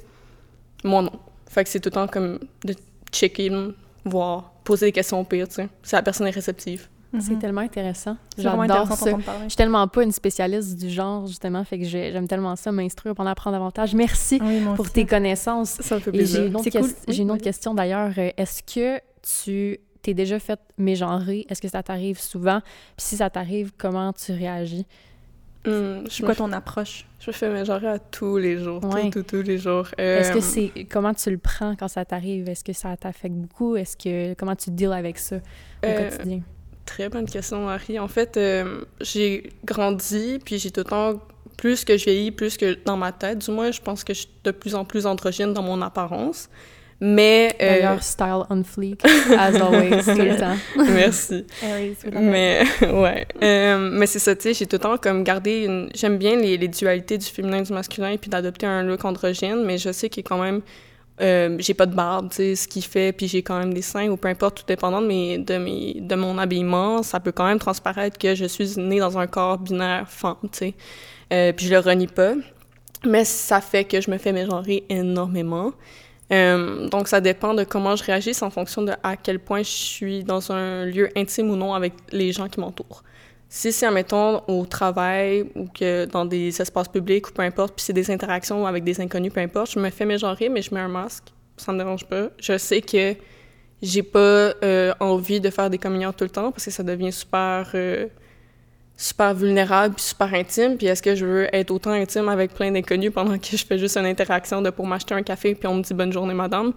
Moi, 0.84 1.02
non. 1.02 1.12
Fait 1.48 1.64
que 1.64 1.70
c'est 1.70 1.80
tout 1.80 1.88
le 1.88 1.94
temps 1.94 2.06
comme 2.06 2.38
de 2.64 2.74
checker, 3.12 3.50
voir, 4.04 4.52
poser 4.64 4.86
des 4.86 4.92
questions 4.92 5.20
au 5.20 5.24
pire, 5.24 5.48
tu 5.48 5.54
sais. 5.54 5.68
Si 5.82 5.94
la 5.94 6.02
personne 6.02 6.26
est 6.26 6.32
réceptive. 6.32 6.88
C'est 7.18 7.32
mhm. 7.32 7.38
tellement 7.40 7.60
intéressant. 7.62 8.16
J'adore 8.38 8.92
ça. 8.92 9.10
Je 9.42 9.48
suis 9.48 9.56
tellement 9.56 9.88
pas 9.88 10.04
une 10.04 10.12
spécialiste 10.12 10.76
du 10.78 10.88
genre, 10.88 11.26
justement, 11.26 11.64
fait 11.64 11.78
que 11.78 11.84
j'aime 11.84 12.28
tellement 12.28 12.54
ça, 12.54 12.70
m'instruire 12.70 13.16
pour 13.16 13.24
en 13.24 13.28
apprendre 13.28 13.56
davantage. 13.56 13.94
Merci 13.94 14.40
pour 14.76 14.90
tes 14.90 15.06
connaissances. 15.06 15.70
Ça 15.80 15.96
me 15.96 16.00
fait 16.00 16.12
plaisir. 16.12 16.42
J'ai 16.42 16.46
une 16.46 16.56
autre, 16.56 16.70
cool. 16.70 17.14
une 17.14 17.30
autre 17.32 17.42
question 17.42 17.74
d'ailleurs. 17.74 18.12
Euh, 18.16 18.30
est-ce 18.36 18.62
que 18.62 19.00
tu 19.22 19.80
t'es 20.02 20.14
déjà 20.14 20.38
fait 20.38 20.60
mégenrer? 20.78 21.46
Est-ce 21.48 21.60
que 21.60 21.68
ça 21.68 21.82
t'arrive 21.82 22.20
souvent? 22.20 22.60
Puis 22.96 23.06
si 23.06 23.16
ça 23.16 23.28
t'arrive, 23.28 23.72
comment 23.76 24.12
tu 24.12 24.30
réagis? 24.32 24.86
Hum, 25.66 26.04
c'est 26.08 26.22
quoi 26.22 26.34
ton 26.34 26.52
approche? 26.52 27.06
Je 27.20 27.30
fais 27.32 27.50
mes 27.50 27.64
genres 27.64 27.84
à 27.84 27.98
tous 27.98 28.38
les 28.38 28.58
jours, 28.58 28.80
tous, 28.80 29.22
tous, 29.22 29.42
les 29.42 29.58
jours. 29.58 29.88
Est-ce 29.98 30.32
que 30.32 30.38
euh, 30.38 30.40
c'est... 30.72 30.84
Comment 30.84 31.12
tu 31.12 31.30
le 31.30 31.38
prends 31.38 31.76
quand 31.76 31.88
ça 31.88 32.04
t'arrive? 32.04 32.48
Est-ce 32.48 32.64
que 32.64 32.72
ça 32.72 32.96
t'affecte 32.96 33.34
beaucoup? 33.34 33.76
Est-ce 33.76 33.96
que... 33.96 34.34
Comment 34.34 34.56
tu 34.56 34.70
deals 34.70 34.92
avec 34.92 35.18
ça 35.18 35.36
au 35.36 35.86
euh, 35.86 36.10
quotidien? 36.10 36.40
Très 36.86 37.08
bonne 37.10 37.26
question, 37.26 37.66
Marie. 37.66 37.98
En 37.98 38.08
fait, 38.08 38.36
euh, 38.36 38.84
j'ai 39.00 39.52
grandi, 39.64 40.38
puis 40.44 40.58
j'ai 40.58 40.70
tout 40.70 40.80
le 40.80 40.84
temps... 40.84 41.20
Plus 41.56 41.84
que 41.84 41.98
je 41.98 42.04
vieillis, 42.04 42.30
plus 42.30 42.56
que 42.56 42.78
dans 42.86 42.96
ma 42.96 43.12
tête, 43.12 43.44
du 43.44 43.50
moins, 43.50 43.70
je 43.70 43.82
pense 43.82 44.02
que 44.02 44.14
je 44.14 44.20
suis 44.20 44.30
de 44.44 44.50
plus 44.50 44.74
en 44.74 44.86
plus 44.86 45.04
androgyne 45.04 45.52
dans 45.52 45.62
mon 45.62 45.82
apparence. 45.82 46.48
Mais. 47.00 47.56
Euh, 47.60 47.68
D'ailleurs, 47.68 48.02
style 48.02 48.42
on 48.50 48.62
fleek, 48.62 49.02
as 49.04 49.54
always, 49.56 50.02
tout 50.02 50.22
le 50.22 50.36
temps. 50.38 50.56
Merci. 50.76 51.46
mais, 52.12 52.62
ouais. 52.82 53.26
Euh, 53.42 53.90
mais 53.92 54.06
c'est 54.06 54.18
ça, 54.18 54.36
tu 54.36 54.42
sais, 54.42 54.54
j'ai 54.54 54.66
tout 54.66 54.76
le 54.76 54.80
temps 54.80 54.96
comme 54.98 55.24
gardé 55.24 55.64
une. 55.64 55.88
J'aime 55.94 56.18
bien 56.18 56.36
les, 56.36 56.58
les, 56.58 56.68
dualités 56.68 57.16
du 57.16 57.26
féminin 57.26 57.58
et 57.58 57.62
du 57.62 57.72
masculin, 57.72 58.16
puis 58.20 58.28
d'adopter 58.28 58.66
un 58.66 58.82
look 58.82 59.04
androgyne, 59.04 59.64
mais 59.64 59.78
je 59.78 59.92
sais 59.92 60.10
qu'il 60.10 60.20
est 60.20 60.24
quand 60.24 60.42
même. 60.42 60.60
Euh, 61.22 61.56
j'ai 61.58 61.74
pas 61.74 61.84
de 61.84 61.94
barbe, 61.94 62.30
tu 62.30 62.36
sais, 62.36 62.54
ce 62.56 62.66
qui 62.66 62.80
fait, 62.80 63.12
puis 63.12 63.28
j'ai 63.28 63.42
quand 63.42 63.58
même 63.58 63.74
des 63.74 63.82
seins, 63.82 64.08
ou 64.08 64.16
peu 64.16 64.28
importe, 64.28 64.58
tout 64.58 64.64
dépendant 64.66 65.02
de, 65.02 65.06
mes, 65.06 65.36
de, 65.36 65.58
mes, 65.58 66.00
de 66.00 66.14
mon 66.14 66.38
habillement, 66.38 67.02
ça 67.02 67.20
peut 67.20 67.32
quand 67.32 67.44
même 67.46 67.58
transparaître 67.58 68.16
que 68.16 68.34
je 68.34 68.46
suis 68.46 68.78
née 68.78 69.00
dans 69.00 69.18
un 69.18 69.26
corps 69.26 69.58
binaire 69.58 70.08
femme, 70.08 70.36
tu 70.44 70.48
sais. 70.52 70.74
Euh, 71.32 71.52
puis 71.52 71.66
je 71.66 71.72
le 71.72 71.78
renie 71.78 72.06
pas. 72.06 72.32
Mais 73.06 73.24
ça 73.24 73.60
fait 73.60 73.84
que 73.84 74.00
je 74.00 74.10
me 74.10 74.16
fais 74.16 74.32
mégenrer 74.32 74.84
énormément. 74.88 75.72
Euh, 76.32 76.88
donc, 76.88 77.08
ça 77.08 77.20
dépend 77.20 77.54
de 77.54 77.64
comment 77.64 77.96
je 77.96 78.04
réagis, 78.04 78.36
en 78.42 78.50
fonction 78.50 78.82
de 78.82 78.92
à 79.02 79.16
quel 79.16 79.38
point 79.38 79.62
je 79.62 79.70
suis 79.70 80.24
dans 80.24 80.52
un 80.52 80.84
lieu 80.84 81.08
intime 81.16 81.50
ou 81.50 81.56
non 81.56 81.74
avec 81.74 81.94
les 82.12 82.32
gens 82.32 82.48
qui 82.48 82.60
m'entourent. 82.60 83.02
Si 83.48 83.72
c'est, 83.72 83.86
admettons, 83.86 84.42
au 84.46 84.64
travail 84.64 85.50
ou 85.56 85.66
que 85.66 86.04
dans 86.04 86.24
des 86.24 86.62
espaces 86.62 86.86
publics 86.86 87.28
ou 87.28 87.32
peu 87.32 87.42
importe, 87.42 87.74
puis 87.74 87.84
c'est 87.84 87.92
des 87.92 88.10
interactions 88.12 88.64
avec 88.64 88.84
des 88.84 89.00
inconnus, 89.00 89.32
peu 89.32 89.40
importe, 89.40 89.72
je 89.72 89.80
me 89.80 89.90
fais 89.90 90.04
mégenrer, 90.04 90.48
mais 90.48 90.62
je 90.62 90.72
mets 90.72 90.80
un 90.80 90.88
masque, 90.88 91.24
ça 91.56 91.72
me 91.72 91.78
dérange 91.78 92.06
pas. 92.06 92.28
Je 92.38 92.56
sais 92.58 92.80
que 92.80 93.16
j'ai 93.82 94.04
pas 94.04 94.54
euh, 94.62 94.94
envie 95.00 95.40
de 95.40 95.50
faire 95.50 95.68
des 95.68 95.78
communions 95.78 96.12
tout 96.12 96.24
le 96.24 96.30
temps 96.30 96.52
parce 96.52 96.64
que 96.64 96.70
ça 96.70 96.84
devient 96.84 97.12
super 97.12 97.72
euh, 97.74 98.06
super 99.00 99.32
vulnérable 99.32 99.94
puis 99.94 100.04
super 100.04 100.34
intime 100.34 100.76
puis 100.76 100.86
est-ce 100.86 101.02
que 101.02 101.14
je 101.14 101.24
veux 101.24 101.56
être 101.56 101.70
autant 101.70 101.92
intime 101.92 102.28
avec 102.28 102.52
plein 102.52 102.70
d'inconnus 102.70 103.10
pendant 103.10 103.38
que 103.38 103.56
je 103.56 103.64
fais 103.64 103.78
juste 103.78 103.96
une 103.96 104.04
interaction 104.04 104.60
de 104.60 104.68
pour 104.68 104.86
m'acheter 104.86 105.14
un 105.14 105.22
café 105.22 105.54
puis 105.54 105.66
on 105.66 105.76
me 105.76 105.82
dit 105.82 105.94
bonne 105.94 106.12
journée 106.12 106.34
madame? 106.34 106.74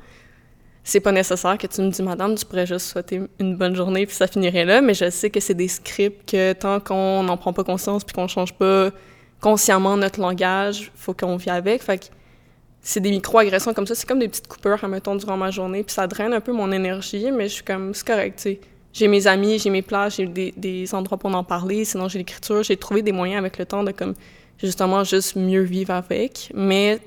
C'est 0.85 1.01
pas 1.01 1.11
nécessaire 1.11 1.57
que 1.57 1.67
tu 1.67 1.81
me 1.81 1.89
dis 1.89 2.01
madame 2.01 2.35
tu 2.35 2.45
pourrais 2.45 2.65
juste 2.65 2.87
souhaiter 2.87 3.19
une 3.39 3.57
bonne 3.57 3.75
journée 3.75 4.05
puis 4.05 4.15
ça 4.15 4.27
finirait 4.27 4.63
là 4.63 4.79
mais 4.79 4.93
je 4.93 5.09
sais 5.09 5.29
que 5.29 5.41
c'est 5.41 5.53
des 5.53 5.67
scripts 5.67 6.31
que 6.31 6.53
tant 6.53 6.79
qu'on 6.79 7.23
n'en 7.23 7.35
prend 7.35 7.51
pas 7.51 7.65
conscience 7.65 8.05
puis 8.05 8.13
qu'on 8.13 8.29
change 8.29 8.53
pas 8.53 8.91
consciemment 9.41 9.97
notre 9.97 10.21
langage 10.21 10.93
faut 10.95 11.13
qu'on 11.13 11.35
vit 11.35 11.49
avec. 11.49 11.83
Fait 11.83 11.97
que 11.97 12.05
c'est 12.79 13.01
des 13.01 13.11
micro-agressions 13.11 13.73
comme 13.73 13.87
ça 13.87 13.95
c'est 13.95 14.07
comme 14.07 14.19
des 14.19 14.29
petites 14.29 14.47
coupures 14.47 14.81
admettons 14.81 15.17
durant 15.17 15.35
ma 15.35 15.51
journée 15.51 15.83
puis 15.83 15.93
ça 15.93 16.07
draine 16.07 16.33
un 16.33 16.41
peu 16.41 16.53
mon 16.53 16.71
énergie 16.71 17.33
mais 17.33 17.49
je 17.49 17.55
suis 17.55 17.63
comme 17.63 17.93
c'est 17.93 18.07
correct 18.07 18.37
tu 18.37 18.43
sais 18.43 18.61
j'ai 18.93 19.07
mes 19.07 19.25
amis, 19.25 19.57
j'ai 19.57 19.71
mes 19.71 19.81
plages, 19.81 20.17
j'ai 20.17 20.27
des, 20.27 20.95
endroits 20.95 21.17
pour 21.17 21.33
en 21.35 21.43
parler, 21.43 21.83
sinon 21.83 22.07
j'ai 22.07 22.19
l'écriture. 22.19 22.61
J'ai 22.63 22.77
trouvé 22.77 23.01
des 23.01 23.11
moyens 23.11 23.39
avec 23.39 23.57
le 23.57 23.65
temps 23.65 23.83
de 23.83 23.91
comme 23.91 24.13
justement 24.61 25.03
juste 25.03 25.35
mieux 25.35 25.63
vivre 25.63 25.93
avec, 25.93 26.51
mais 26.53 26.99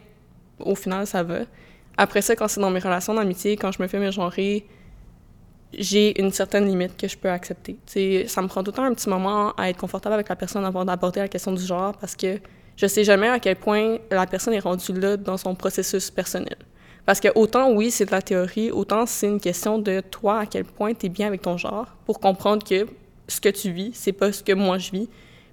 au 0.59 0.75
final 0.75 1.07
ça 1.07 1.23
va. 1.23 1.41
Après 1.97 2.21
ça, 2.23 2.35
quand 2.35 2.49
c'est 2.49 2.61
dans 2.61 2.71
mes 2.71 2.81
relations 2.81 3.15
d'amitié, 3.15 3.57
quand 3.57 3.71
je 3.73 3.81
me 3.81 3.87
fais 3.87 4.01
mes 4.01 4.11
genrer, 4.11 4.67
j'ai 5.73 6.21
une 6.21 6.33
certaine 6.33 6.67
limite 6.67 6.97
que 6.97 7.07
je 7.07 7.17
peux 7.17 7.31
accepter. 7.31 7.77
T'sais, 7.87 8.27
ça 8.27 8.43
me 8.43 8.49
prend 8.49 8.63
tout 8.63 8.73
le 8.73 8.77
temps 8.77 8.85
un 8.85 8.95
petit 8.95 9.09
moment 9.09 9.53
à 9.53 9.71
être 9.71 9.79
confortable 9.79 10.15
avec 10.15 10.29
la 10.29 10.37
personne 10.37 10.65
avant 10.65 10.85
d'aborder 10.85 11.21
la 11.21 11.29
question 11.29 11.53
du 11.53 11.65
genre 11.65 11.97
parce 11.97 12.17
que 12.17 12.39
je 12.77 12.87
sais 12.87 13.05
jamais 13.05 13.29
à 13.29 13.39
quel 13.39 13.57
point 13.57 13.99
la 14.11 14.27
personne 14.27 14.55
est 14.55 14.61
rendue 14.61 14.93
là 14.93 15.17
dans 15.17 15.37
son 15.37 15.55
processus 15.55 16.11
personnel. 16.11 16.57
Parce 17.07 17.21
que 17.21 17.29
autant, 17.37 17.71
oui, 17.71 17.93
c'est 17.93 18.05
de 18.05 18.11
la 18.11 18.21
théorie, 18.21 18.73
autant 18.73 19.07
c'est 19.07 19.29
une 19.29 19.41
question 19.41 19.79
de 19.79 20.01
toi, 20.01 20.41
à 20.41 20.47
quel 20.47 20.65
point 20.65 20.93
tu 20.93 21.07
es 21.07 21.09
bien 21.09 21.29
avec 21.29 21.41
ton 21.41 21.57
genre, 21.57 21.87
pour 22.05 22.19
comprendre 22.19 22.67
que 22.67 22.87
ce 23.29 23.41
que 23.41 23.49
tu 23.49 23.71
vis, 23.71 23.93
c'est 23.95 24.13
pas 24.13 24.33
ce 24.33 24.43
que 24.43 24.53
moi 24.53 24.79
je 24.79 24.91
vis, 24.91 25.09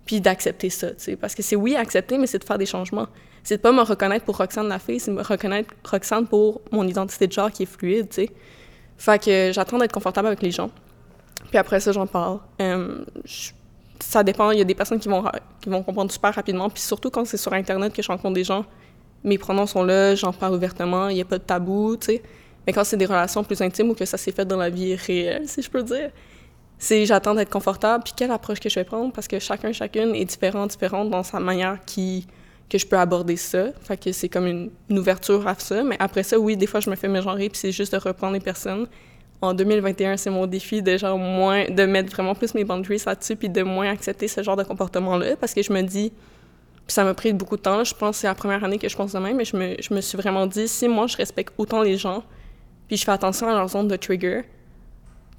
puis 0.06 0.20
d'accepter 0.20 0.72
ça, 0.72 0.90
tu 0.90 0.96
sais. 0.98 1.16
Parce 1.16 1.36
que 1.36 1.44
c'est 1.44 1.56
oui, 1.56 1.76
accepter, 1.76 2.18
mais 2.18 2.28
c'est 2.28 2.40
de 2.40 2.44
faire 2.44 2.58
des 2.58 2.66
changements. 2.66 3.08
C'est 3.44 3.58
de 3.58 3.62
pas 3.62 3.72
me 3.72 3.82
reconnaître 3.82 4.26
pour 4.26 4.38
Roxane 4.38 4.68
la 4.68 4.80
fille, 4.80 5.00
c'est 5.00 5.12
me 5.12 5.22
reconnaître 5.22 5.74
Roxane 5.84 6.26
pour 6.26 6.62
mon 6.72 6.88
identité 6.88 7.28
de 7.28 7.32
genre 7.32 7.52
qui 7.52 7.64
est 7.64 7.68
fluide, 7.68 8.10
tu 8.10 8.16
sais. 8.16 8.30
Fait 8.98 9.24
que 9.24 9.52
j'attends 9.54 9.78
d'être 9.78 9.94
confortable 9.94 10.28
avec 10.28 10.42
les 10.42 10.52
gens. 10.52 10.72
Puis 11.50 11.58
après 11.58 11.80
ça, 11.80 11.92
j'en 11.92 12.08
parle. 12.08 12.40
Ça 14.00 14.24
dépend, 14.24 14.52
il 14.52 14.58
y 14.58 14.62
a 14.62 14.66
des 14.66 14.76
personnes 14.76 15.00
qui 15.00 15.08
vont, 15.08 15.24
qui 15.62 15.70
vont 15.70 15.84
comprendre 15.84 16.12
super 16.12 16.34
rapidement, 16.34 16.70
puis 16.70 16.82
surtout 16.82 17.12
quand 17.12 17.26
c'est 17.26 17.38
sur 17.38 17.54
Internet 17.54 17.94
que 17.94 18.02
je 18.02 18.08
rencontre 18.08 18.34
des 18.34 18.44
gens 18.44 18.66
mes 19.24 19.38
pronoms 19.38 19.66
sont 19.66 19.84
là, 19.84 20.16
j'en 20.16 20.34
parle 20.34 20.56
ouvertement, 20.56 21.10
il 21.10 21.16
n'y 21.16 21.22
a 21.22 21.26
pas 21.26 21.38
de 21.38 21.44
tabou, 21.44 21.98
tu 21.98 22.08
sais. 22.08 22.24
Mais 22.66 22.74
quand 22.74 22.84
c'est 22.84 22.98
des 22.98 23.06
relations 23.06 23.44
plus 23.44 23.62
intimes 23.62 23.90
ou 23.90 23.94
que 23.94 24.06
ça 24.06 24.18
s'est 24.18 24.32
fait 24.32 24.46
dans 24.46 24.58
la 24.58 24.70
vie 24.70 24.96
réelle, 24.96 25.48
si 25.48 25.62
je 25.62 25.70
peux 25.70 25.84
dire, 25.84 26.12
c'est 26.78 27.06
j'attends 27.06 27.36
d'être 27.36 27.50
confortable, 27.50 28.04
puis 28.04 28.14
quelle 28.16 28.32
approche 28.32 28.60
que 28.60 28.70
je 28.70 28.76
vais 28.76 28.84
prendre, 28.84 29.12
parce 29.14 29.28
que 29.28 29.40
chacun, 29.40 29.72
chacune 29.72 30.16
est 30.16 30.26
différent, 30.26 30.66
différente 30.68 31.10
dans 31.10 31.24
sa 31.24 31.40
manière 31.40 31.80
qui, 31.86 32.28
que 32.70 32.78
je 32.78 32.86
peux 32.86 32.98
aborder 32.98 33.38
ça. 33.38 33.68
Fait 33.84 33.98
que 33.98 34.12
c'est 34.12 34.30
comme 34.30 34.48
une, 34.48 34.72
ouverture 34.90 35.48
à 35.48 35.56
ça. 35.56 35.84
Mais 35.84 35.96
après 36.00 36.24
ça, 36.24 36.40
oui, 36.40 36.58
des 36.58 36.68
fois, 36.68 36.80
je 36.80 36.90
me 36.90 36.96
fais 36.96 37.08
mégenrer, 37.08 37.50
puis 37.50 37.60
c'est 37.60 37.72
juste 37.72 37.94
de 37.94 37.98
reprendre 37.98 38.34
les 38.34 38.40
personnes. 38.40 38.88
En 39.42 39.54
2021, 39.54 40.18
c'est 40.18 40.30
mon 40.30 40.46
défi 40.48 40.82
de 40.82 40.98
genre 40.98 41.18
moins, 41.18 41.66
de 41.70 41.86
mettre 41.86 42.12
vraiment 42.12 42.34
plus 42.34 42.54
mes 42.54 42.64
boundaries 42.64 43.04
là-dessus, 43.06 43.36
puis 43.36 43.50
de 43.50 43.62
moins 43.62 43.90
accepter 43.90 44.28
ce 44.28 44.42
genre 44.42 44.56
de 44.56 44.64
comportement-là, 44.64 45.36
parce 45.36 45.54
que 45.54 45.62
je 45.62 45.72
me 45.72 45.82
dis, 45.82 46.14
puis 46.86 46.94
ça 46.94 47.04
m'a 47.04 47.14
pris 47.14 47.34
beaucoup 47.34 47.56
de 47.56 47.62
temps, 47.62 47.84
je 47.84 47.94
pense 47.94 48.18
que 48.18 48.22
c'est 48.22 48.28
la 48.28 48.36
première 48.36 48.64
année 48.64 48.78
que 48.78 48.90
je 48.90 48.96
pense 48.96 49.14
de 49.14 49.20
même, 49.20 49.38
mais 49.38 49.46
je 49.46 49.56
me, 49.56 49.76
je 49.80 49.94
me 49.94 50.02
suis 50.02 50.18
vraiment 50.18 50.46
dit, 50.48 50.68
si 50.68 50.88
moi, 50.88 51.08
je 51.08 51.16
respecte 51.16 51.54
autant 51.58 51.82
les 51.82 51.98
gens, 51.98 52.24
puis 52.88 52.98
je 52.98 53.06
fais 53.06 53.12
attention 53.12 53.48
à 53.48 53.54
leur 53.54 53.70
zone 53.70 53.88
de 53.88 53.96
trigger, 53.96 54.42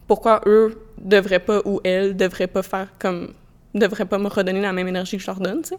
pourquoi 0.06 0.40
eux 0.46 0.80
devraient 0.98 1.40
pas, 1.40 1.60
ou 1.64 1.80
elles 1.84 2.16
devraient 2.16 2.46
pas 2.46 2.62
faire 2.62 2.88
comme, 2.98 3.34
devraient 3.74 4.06
pas 4.06 4.18
me 4.18 4.28
redonner 4.28 4.60
la 4.60 4.72
même 4.72 4.88
énergie 4.88 5.16
que 5.16 5.22
je 5.22 5.26
leur 5.26 5.40
donne, 5.40 5.62
tu 5.62 5.70
sais. 5.70 5.78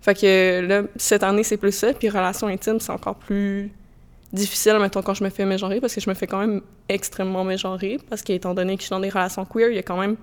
Fait 0.00 0.14
que 0.14 0.66
là, 0.66 0.82
cette 0.96 1.22
année, 1.22 1.42
c'est 1.42 1.56
plus 1.56 1.72
ça. 1.72 1.92
Puis 1.92 2.08
relation 2.08 2.46
intime, 2.46 2.78
c'est 2.78 2.92
encore 2.92 3.16
plus 3.16 3.72
difficile, 4.32 4.78
mettons, 4.78 5.02
quand 5.02 5.14
je 5.14 5.24
me 5.24 5.30
fais 5.30 5.44
mégenrer, 5.44 5.80
parce 5.80 5.94
que 5.94 6.00
je 6.00 6.08
me 6.08 6.14
fais 6.14 6.26
quand 6.26 6.38
même 6.38 6.60
extrêmement 6.88 7.44
mégenrer, 7.44 7.98
parce 8.08 8.22
qu'étant 8.22 8.54
donné 8.54 8.76
que 8.76 8.82
je 8.82 8.86
suis 8.86 8.90
dans 8.90 9.00
des 9.00 9.08
relations 9.08 9.44
queer, 9.44 9.70
il 9.70 9.76
y 9.76 9.78
a 9.78 9.82
quand 9.82 9.98
même 9.98 10.16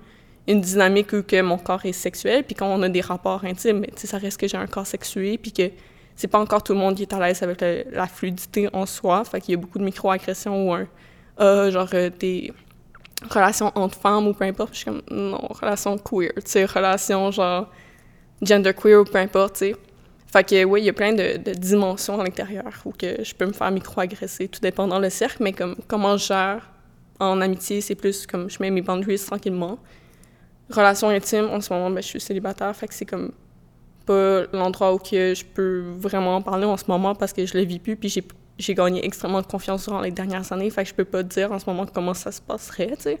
une 0.48 0.60
dynamique 0.60 1.12
où 1.12 1.22
que 1.22 1.40
mon 1.42 1.58
corps 1.58 1.84
est 1.84 1.92
sexuel, 1.92 2.44
puis 2.44 2.54
quand 2.54 2.68
on 2.68 2.82
a 2.82 2.88
des 2.88 3.00
rapports 3.00 3.44
intimes, 3.44 3.80
mais 3.80 3.90
ça 3.96 4.18
reste 4.18 4.38
que 4.38 4.46
j'ai 4.46 4.56
un 4.56 4.66
corps 4.66 4.86
sexué, 4.86 5.38
puis 5.38 5.52
que 5.52 5.70
c'est 6.14 6.28
pas 6.28 6.38
encore 6.38 6.62
tout 6.62 6.72
le 6.72 6.78
monde 6.78 6.94
qui 6.94 7.02
est 7.02 7.12
à 7.12 7.20
l'aise 7.20 7.42
avec 7.42 7.60
la 7.60 8.06
fluidité 8.06 8.68
en 8.72 8.86
soi, 8.86 9.24
fait 9.24 9.40
qu'il 9.40 9.54
y 9.54 9.56
a 9.56 9.60
beaucoup 9.60 9.78
de 9.78 9.84
micro-agressions 9.84 10.68
ou 10.68 10.72
un 10.72 10.86
euh, 11.40 11.70
genre 11.70 11.88
des 12.18 12.52
relations 13.30 13.72
entre 13.74 13.98
femmes 13.98 14.28
ou 14.28 14.32
peu 14.32 14.44
importe, 14.44 14.72
je 14.72 14.78
suis 14.78 14.84
comme 14.86 15.02
non, 15.10 15.46
relation 15.50 15.98
queer, 15.98 16.32
tu 16.36 16.42
sais, 16.44 16.64
relation 16.64 17.30
genre 17.30 17.68
genderqueer 18.42 19.00
ou 19.00 19.04
peu 19.04 19.18
importe, 19.18 19.54
tu 19.54 19.58
sais. 19.70 19.76
Fait 20.32 20.44
que 20.44 20.64
oui, 20.64 20.82
il 20.82 20.86
y 20.86 20.88
a 20.88 20.92
plein 20.92 21.12
de, 21.12 21.36
dimensions 21.54 22.20
à 22.20 22.24
l'intérieur 22.24 22.72
où 22.84 22.92
que 22.92 23.22
je 23.22 23.34
peux 23.34 23.46
me 23.46 23.52
faire 23.52 23.70
micro-agresser, 23.70 24.48
tout 24.48 24.60
dépendant 24.60 24.98
le 24.98 25.08
cercle, 25.08 25.42
mais 25.42 25.52
comme 25.52 25.76
comment 25.86 26.16
je 26.16 26.26
gère 26.26 26.68
en 27.18 27.40
amitié, 27.40 27.80
c'est 27.80 27.94
plus 27.94 28.26
comme 28.26 28.50
je 28.50 28.58
mets 28.60 28.70
mes 28.70 28.82
boundaries 28.82 29.18
tranquillement. 29.18 29.78
Relation 30.70 31.08
intime, 31.08 31.46
en 31.52 31.60
ce 31.60 31.72
moment, 31.72 31.90
ben, 31.90 32.02
je 32.02 32.08
suis 32.08 32.20
célibataire, 32.20 32.74
fait 32.74 32.88
que 32.88 32.94
c'est 32.94 33.04
comme 33.04 33.32
pas 34.04 34.44
l'endroit 34.52 34.94
où 34.94 34.98
que 34.98 35.34
je 35.34 35.44
peux 35.44 35.82
vraiment 35.98 36.36
en 36.36 36.42
parler 36.42 36.64
en 36.64 36.76
ce 36.76 36.84
moment 36.88 37.14
parce 37.14 37.32
que 37.32 37.44
je 37.44 37.56
le 37.56 37.64
vis 37.64 37.78
plus, 37.78 37.96
puis 37.96 38.08
j'ai, 38.08 38.24
j'ai 38.58 38.74
gagné 38.74 39.04
extrêmement 39.04 39.42
de 39.42 39.46
confiance 39.46 39.84
durant 39.84 40.00
les 40.00 40.12
dernières 40.12 40.50
années, 40.52 40.70
fait 40.70 40.84
que 40.84 40.88
je 40.88 40.94
peux 40.94 41.04
pas 41.04 41.22
dire 41.22 41.52
en 41.52 41.58
ce 41.58 41.68
moment 41.68 41.86
comment 41.92 42.14
ça 42.14 42.32
se 42.32 42.40
passerait, 42.40 42.96
tu 42.96 43.02
sais. 43.02 43.18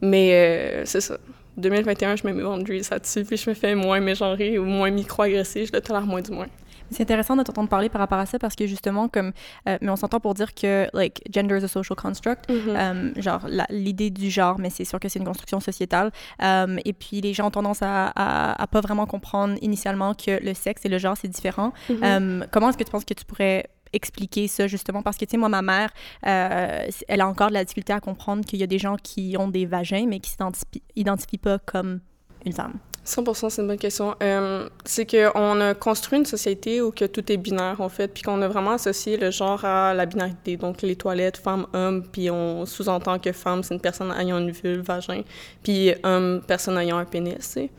Mais 0.00 0.32
euh, 0.32 0.84
c'est 0.84 1.00
ça. 1.00 1.18
2021, 1.56 2.16
je 2.16 2.26
mets 2.26 2.32
mes 2.32 2.42
boundaries 2.42 2.86
là-dessus, 2.88 3.24
puis 3.24 3.36
je 3.36 3.50
me 3.50 3.54
fais 3.54 3.74
moins 3.74 3.98
mégenrer 3.98 4.58
ou 4.58 4.64
moins 4.64 4.90
micro-agresser, 4.90 5.66
je 5.66 5.72
le 5.72 5.80
tolère 5.80 6.06
moins 6.06 6.20
du 6.20 6.30
moins. 6.30 6.46
C'est 6.90 7.02
intéressant 7.02 7.36
de 7.36 7.42
t'entendre 7.42 7.68
parler 7.68 7.88
par 7.88 8.00
rapport 8.00 8.18
à 8.18 8.26
ça 8.26 8.38
parce 8.38 8.54
que 8.54 8.66
justement, 8.66 9.08
comme, 9.08 9.32
euh, 9.68 9.78
mais 9.80 9.90
on 9.90 9.96
s'entend 9.96 10.20
pour 10.20 10.34
dire 10.34 10.54
que, 10.54 10.88
like, 10.92 11.22
gender 11.30 11.58
is 11.58 11.64
a 11.64 11.68
social 11.68 11.96
construct, 11.96 12.48
mm-hmm. 12.48 13.14
euh, 13.16 13.20
genre 13.20 13.46
l'idée 13.70 14.10
du 14.10 14.30
genre, 14.30 14.58
mais 14.58 14.70
c'est 14.70 14.84
sûr 14.84 15.00
que 15.00 15.08
c'est 15.08 15.18
une 15.18 15.24
construction 15.24 15.60
sociétale. 15.60 16.10
Euh, 16.42 16.78
et 16.84 16.92
puis 16.92 17.20
les 17.20 17.34
gens 17.34 17.48
ont 17.48 17.50
tendance 17.50 17.82
à, 17.82 18.12
à, 18.14 18.66
pas 18.66 18.80
vraiment 18.80 19.06
comprendre 19.06 19.56
initialement 19.62 20.14
que 20.14 20.42
le 20.42 20.54
sexe 20.54 20.84
et 20.84 20.88
le 20.88 20.98
genre 20.98 21.16
c'est 21.16 21.28
différent. 21.28 21.72
Mm-hmm. 21.90 22.46
comment 22.50 22.70
est-ce 22.70 22.78
que 22.78 22.84
tu 22.84 22.90
penses 22.90 23.04
que 23.04 23.14
tu 23.14 23.24
pourrais 23.24 23.68
expliquer 23.92 24.48
ça 24.48 24.66
justement? 24.66 25.02
Parce 25.02 25.16
que 25.16 25.24
tu 25.24 25.32
sais 25.32 25.36
moi 25.36 25.48
ma 25.48 25.62
mère 25.62 25.90
elle 26.22 27.20
a 27.20 27.28
encore 27.28 27.48
de 27.48 27.54
la 27.54 27.64
difficulté 27.64 27.92
à 27.92 28.00
comprendre 28.00 28.44
qu'il 28.44 28.58
y 28.58 28.62
a 28.62 28.66
des 28.66 28.78
gens 28.78 28.96
qui 29.02 29.36
ont 29.38 29.48
des 29.48 29.66
vagins 29.66 30.06
mais 30.06 30.20
qui 30.20 30.30
s'identifient 30.30 31.38
pas 31.38 31.58
comme 31.58 32.00
une 32.44 32.52
femme. 32.52 32.74
100 33.08 33.48
c'est 33.48 33.62
une 33.62 33.68
bonne 33.68 33.78
question. 33.78 34.14
Euh, 34.22 34.68
c'est 34.84 35.06
qu'on 35.06 35.60
a 35.60 35.74
construit 35.74 36.18
une 36.18 36.26
société 36.26 36.82
où 36.82 36.90
que 36.90 37.06
tout 37.06 37.32
est 37.32 37.38
binaire, 37.38 37.80
en 37.80 37.88
fait, 37.88 38.08
puis 38.08 38.22
qu'on 38.22 38.40
a 38.42 38.48
vraiment 38.48 38.72
associé 38.72 39.16
le 39.16 39.30
genre 39.30 39.64
à 39.64 39.94
la 39.94 40.04
binarité. 40.04 40.56
Donc, 40.56 40.82
les 40.82 40.94
toilettes, 40.94 41.38
femme, 41.38 41.66
homme, 41.72 42.04
puis 42.12 42.30
on 42.30 42.66
sous-entend 42.66 43.18
que 43.18 43.32
femme, 43.32 43.62
c'est 43.62 43.74
une 43.74 43.80
personne 43.80 44.12
ayant 44.12 44.38
une 44.38 44.50
vulve, 44.50 44.84
vagin, 44.84 45.22
puis 45.62 45.94
homme, 46.02 46.42
personne 46.46 46.76
ayant 46.78 46.98
un 46.98 47.04
pénis, 47.04 47.54
tu. 47.54 47.70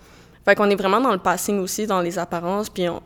Fait 0.46 0.56
qu'on 0.56 0.70
est 0.70 0.76
vraiment 0.76 1.02
dans 1.02 1.12
le 1.12 1.20
passing 1.20 1.60
aussi, 1.60 1.86
dans 1.86 2.02
les 2.02 2.18
apparences, 2.18 2.70
puis 2.70 2.90
on, 2.90 3.02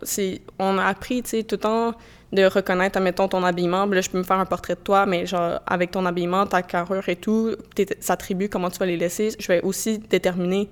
on 0.60 0.78
a 0.78 0.86
appris, 0.86 1.24
tu 1.24 1.32
sais, 1.32 1.44
tout 1.44 1.56
le 1.56 1.62
temps 1.62 1.94
de 2.32 2.46
reconnaître, 2.46 2.98
admettons, 2.98 3.28
ton 3.28 3.44
habillement. 3.44 3.86
Là, 3.86 4.02
je 4.02 4.10
peux 4.10 4.18
me 4.18 4.24
faire 4.24 4.40
un 4.40 4.46
portrait 4.46 4.76
de 4.76 4.80
toi, 4.80 5.06
mais 5.06 5.26
genre, 5.26 5.60
avec 5.68 5.92
ton 5.92 6.06
habillement, 6.06 6.46
ta 6.46 6.62
carrure 6.62 7.08
et 7.10 7.16
tout, 7.16 7.56
tes 7.76 7.88
attributs, 8.08 8.50
comment 8.50 8.70
tu 8.70 8.80
vas 8.80 8.86
les 8.86 8.98
laisser, 8.98 9.32
je 9.38 9.48
vais 9.48 9.62
aussi 9.62 10.00
déterminer 10.00 10.70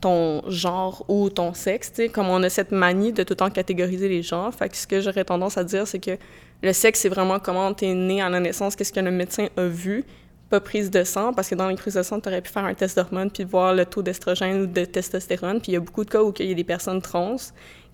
ton 0.00 0.42
genre 0.48 1.04
ou 1.08 1.28
ton 1.30 1.52
sexe, 1.54 1.92
comme 2.12 2.28
on 2.28 2.42
a 2.42 2.48
cette 2.48 2.72
manie 2.72 3.12
de 3.12 3.22
tout 3.22 3.32
le 3.32 3.36
temps 3.36 3.50
catégoriser 3.50 4.08
les 4.08 4.22
genres. 4.22 4.52
Fait 4.54 4.74
ce 4.74 4.86
que 4.86 5.00
j'aurais 5.00 5.24
tendance 5.24 5.58
à 5.58 5.64
dire, 5.64 5.86
c'est 5.86 5.98
que 5.98 6.16
le 6.62 6.72
sexe, 6.72 7.00
c'est 7.00 7.08
vraiment 7.08 7.38
comment 7.38 7.72
tu 7.74 7.86
es 7.86 7.94
né 7.94 8.20
à 8.22 8.28
la 8.28 8.40
naissance, 8.40 8.76
qu'est-ce 8.76 8.92
que 8.92 9.00
le 9.00 9.10
médecin 9.10 9.48
a 9.56 9.64
vu, 9.64 10.04
pas 10.48 10.60
prise 10.60 10.90
de 10.90 11.04
sang, 11.04 11.32
parce 11.32 11.48
que 11.48 11.54
dans 11.54 11.68
les 11.68 11.76
prises 11.76 11.94
de 11.94 12.02
sang, 12.02 12.20
tu 12.20 12.28
aurais 12.28 12.42
pu 12.42 12.50
faire 12.50 12.64
un 12.64 12.74
test 12.74 12.96
d'hormones 12.96 13.30
puis 13.30 13.44
voir 13.44 13.74
le 13.74 13.86
taux 13.86 14.02
d'estrogène 14.02 14.62
ou 14.62 14.66
de 14.66 14.84
testostérone. 14.84 15.60
Puis 15.60 15.72
il 15.72 15.74
y 15.74 15.78
a 15.78 15.80
beaucoup 15.80 16.04
de 16.04 16.10
cas 16.10 16.22
où 16.22 16.32
il 16.38 16.48
y 16.48 16.52
a 16.52 16.54
des 16.54 16.64
personnes 16.64 17.00
trans 17.00 17.36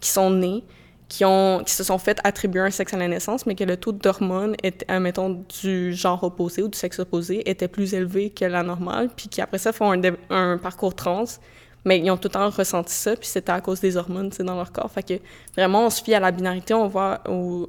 qui 0.00 0.08
sont 0.08 0.30
nées, 0.30 0.64
qui, 1.08 1.25
ont, 1.25 1.62
qui 1.64 1.75
se 1.75 1.84
sont 1.84 1.98
fait 1.98 2.18
attribuer 2.25 2.62
un 2.62 2.70
sexe 2.70 2.94
à 2.94 2.96
la 2.96 3.08
naissance, 3.08 3.46
mais 3.46 3.54
que 3.54 3.64
le 3.64 3.76
taux 3.76 3.92
d'hormones, 3.92 4.56
mettons, 5.00 5.44
du 5.62 5.92
genre 5.92 6.25
opposé 6.25 6.62
ou 6.62 6.68
du 6.68 6.78
sexe 6.78 6.98
opposé 6.98 7.48
était 7.48 7.68
plus 7.68 7.94
élevé 7.94 8.30
que 8.30 8.44
la 8.44 8.62
normale, 8.62 9.10
puis 9.14 9.28
qui 9.28 9.40
après 9.40 9.58
ça 9.58 9.72
font 9.72 9.92
un 10.30 10.58
parcours 10.58 10.94
trans 10.94 11.25
mais 11.87 12.00
ils 12.00 12.11
ont 12.11 12.16
tout 12.16 12.26
le 12.26 12.33
temps 12.33 12.50
ressenti 12.50 12.93
ça, 12.93 13.14
puis 13.16 13.28
c'était 13.28 13.52
à 13.52 13.61
cause 13.61 13.81
des 13.81 13.97
hormones, 13.97 14.31
dans 14.40 14.57
leur 14.57 14.73
corps. 14.73 14.90
Fait 14.90 15.05
que 15.05 15.14
vraiment, 15.55 15.87
on 15.87 15.90
se 15.90 16.02
fie 16.02 16.14
à 16.14 16.21
la 16.21 16.33
binarité, 16.33 16.75
on 16.75 16.88
voit 16.88 17.23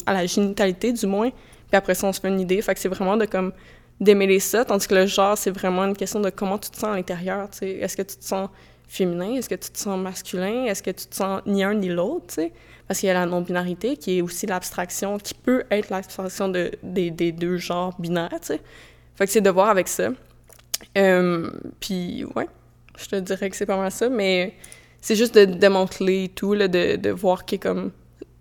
à 0.07 0.13
la 0.13 0.25
génitalité, 0.25 0.91
du 0.91 1.05
moins, 1.05 1.29
puis 1.29 1.77
après 1.77 1.93
ça, 1.93 2.07
on 2.07 2.11
se 2.11 2.19
fait 2.19 2.27
une 2.27 2.39
idée. 2.39 2.59
Fait 2.63 2.73
que 2.73 2.79
c'est 2.79 2.89
vraiment 2.89 3.15
de, 3.15 3.25
comme, 3.25 3.53
démêler 3.99 4.39
ça, 4.39 4.65
tandis 4.65 4.87
que 4.87 4.95
le 4.95 5.05
genre, 5.05 5.37
c'est 5.37 5.51
vraiment 5.51 5.85
une 5.85 5.95
question 5.95 6.19
de 6.19 6.31
comment 6.31 6.57
tu 6.57 6.71
te 6.71 6.75
sens 6.75 6.85
à 6.85 6.95
l'intérieur, 6.95 7.47
tu 7.51 7.59
sais. 7.59 7.69
Est-ce 7.73 7.95
que 7.95 8.01
tu 8.01 8.17
te 8.17 8.25
sens 8.25 8.49
féminin? 8.87 9.35
Est-ce 9.35 9.49
que 9.49 9.55
tu 9.55 9.69
te 9.69 9.77
sens 9.77 9.99
masculin? 9.99 10.65
Est-ce 10.65 10.81
que 10.81 10.91
tu 10.91 11.05
te 11.05 11.15
sens 11.15 11.41
ni 11.45 11.63
un 11.63 11.75
ni 11.75 11.89
l'autre, 11.89 12.25
tu 12.29 12.33
sais? 12.35 12.53
Parce 12.87 12.99
qu'il 12.99 13.07
y 13.07 13.11
a 13.11 13.13
la 13.13 13.27
non-binarité, 13.27 13.97
qui 13.97 14.17
est 14.17 14.21
aussi 14.23 14.47
l'abstraction, 14.47 15.19
qui 15.19 15.35
peut 15.35 15.63
être 15.69 15.91
l'abstraction 15.91 16.49
de, 16.49 16.71
des, 16.81 17.11
des 17.11 17.31
deux 17.31 17.57
genres 17.57 17.93
binaires, 17.99 18.39
tu 18.41 18.47
sais. 18.47 18.61
Fait 19.13 19.27
que 19.27 19.31
c'est 19.31 19.41
de 19.41 19.49
voir 19.51 19.69
avec 19.69 19.87
ça. 19.87 20.09
Euh, 20.97 21.51
puis, 21.79 22.25
ouais. 22.35 22.47
Je 22.97 23.07
te 23.07 23.15
dirais 23.15 23.49
que 23.49 23.55
c'est 23.55 23.65
pas 23.65 23.77
mal 23.77 23.91
ça, 23.91 24.09
mais 24.09 24.55
c'est 24.99 25.15
juste 25.15 25.35
de 25.35 25.45
démanteler 25.45 26.29
tout, 26.35 26.53
là, 26.53 26.67
de, 26.67 26.97
de 26.97 27.09
voir 27.09 27.45
que 27.45 27.55
comme 27.55 27.91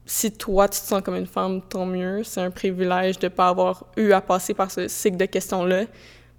si 0.06 0.30
toi 0.30 0.68
tu 0.68 0.80
te 0.80 0.86
sens 0.86 1.02
comme 1.02 1.16
une 1.16 1.26
femme, 1.26 1.60
tant 1.60 1.84
mieux. 1.84 2.22
C'est 2.22 2.40
un 2.40 2.50
privilège 2.50 3.18
de 3.18 3.28
pas 3.28 3.48
avoir 3.48 3.84
eu 3.96 4.12
à 4.12 4.20
passer 4.20 4.54
par 4.54 4.70
ce 4.70 4.88
cycle 4.88 5.16
de 5.16 5.26
questions-là. 5.26 5.84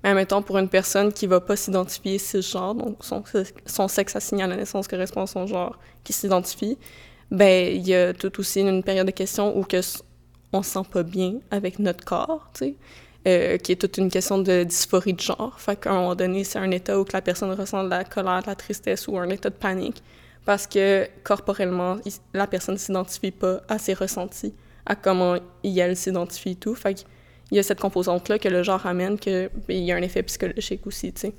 Mais 0.03 0.13
mettons 0.13 0.41
pour 0.41 0.57
une 0.57 0.69
personne 0.69 1.11
qui 1.11 1.27
va 1.27 1.41
pas 1.41 1.55
s'identifier 1.55 2.17
genre, 2.41 2.75
donc 2.75 3.03
son, 3.03 3.23
son 3.65 3.87
sexe 3.87 4.15
assigné 4.15 4.43
à 4.43 4.47
la 4.47 4.55
naissance 4.55 4.87
correspond 4.87 5.23
à 5.23 5.27
son 5.27 5.47
genre, 5.47 5.77
qui 6.03 6.13
s'identifie, 6.13 6.77
ben 7.29 7.75
il 7.75 7.85
y 7.87 7.93
a 7.93 8.13
tout 8.13 8.39
aussi 8.39 8.61
une 8.61 8.83
période 8.83 9.07
de 9.07 9.11
questions 9.11 9.57
où 9.57 9.63
que 9.63 9.81
on 10.53 10.63
se 10.63 10.69
sent 10.71 10.87
pas 10.89 11.03
bien 11.03 11.35
avec 11.51 11.77
notre 11.79 12.05
corps, 12.05 12.49
tu 12.53 12.65
sais. 12.65 12.75
Euh, 13.27 13.57
qui 13.57 13.73
est 13.73 13.75
toute 13.75 13.97
une 13.97 14.09
question 14.09 14.37
de 14.37 14.63
dysphorie 14.63 15.13
de 15.13 15.19
genre. 15.19 15.59
Fait 15.59 15.75
qu'à 15.75 15.91
un 15.91 15.95
moment 15.95 16.15
donné, 16.15 16.45
c'est 16.45 16.59
un 16.59 16.71
état 16.71 16.97
où 16.97 17.03
que 17.03 17.11
la 17.11 17.21
personne 17.21 17.51
ressent 17.51 17.83
de 17.83 17.89
la 17.89 18.05
colère, 18.05 18.41
de 18.41 18.47
la 18.47 18.55
tristesse 18.55 19.05
ou 19.07 19.17
un 19.17 19.27
état 19.29 19.49
de 19.49 19.55
panique 19.55 20.01
parce 20.45 20.65
que 20.65 21.05
corporellement, 21.25 21.97
la 22.33 22.47
personne 22.47 22.75
ne 22.75 22.79
s'identifie 22.79 23.31
pas 23.31 23.63
à 23.67 23.77
ses 23.77 23.93
ressentis, 23.93 24.53
à 24.85 24.95
comment 24.95 25.35
il, 25.61 25.77
elle 25.77 25.97
s'identifie 25.97 26.51
et 26.51 26.55
tout. 26.55 26.73
Fait 26.73 26.93
qu'il 26.93 27.05
y 27.51 27.59
a 27.59 27.63
cette 27.63 27.81
composante-là 27.81 28.39
que 28.39 28.47
le 28.47 28.63
genre 28.63 28.85
amène, 28.85 29.19
qu'il 29.19 29.49
ben, 29.67 29.83
y 29.83 29.91
a 29.91 29.97
un 29.97 30.01
effet 30.01 30.23
psychologique 30.23 30.87
aussi, 30.87 31.11
tu 31.11 31.19
sais. 31.19 31.33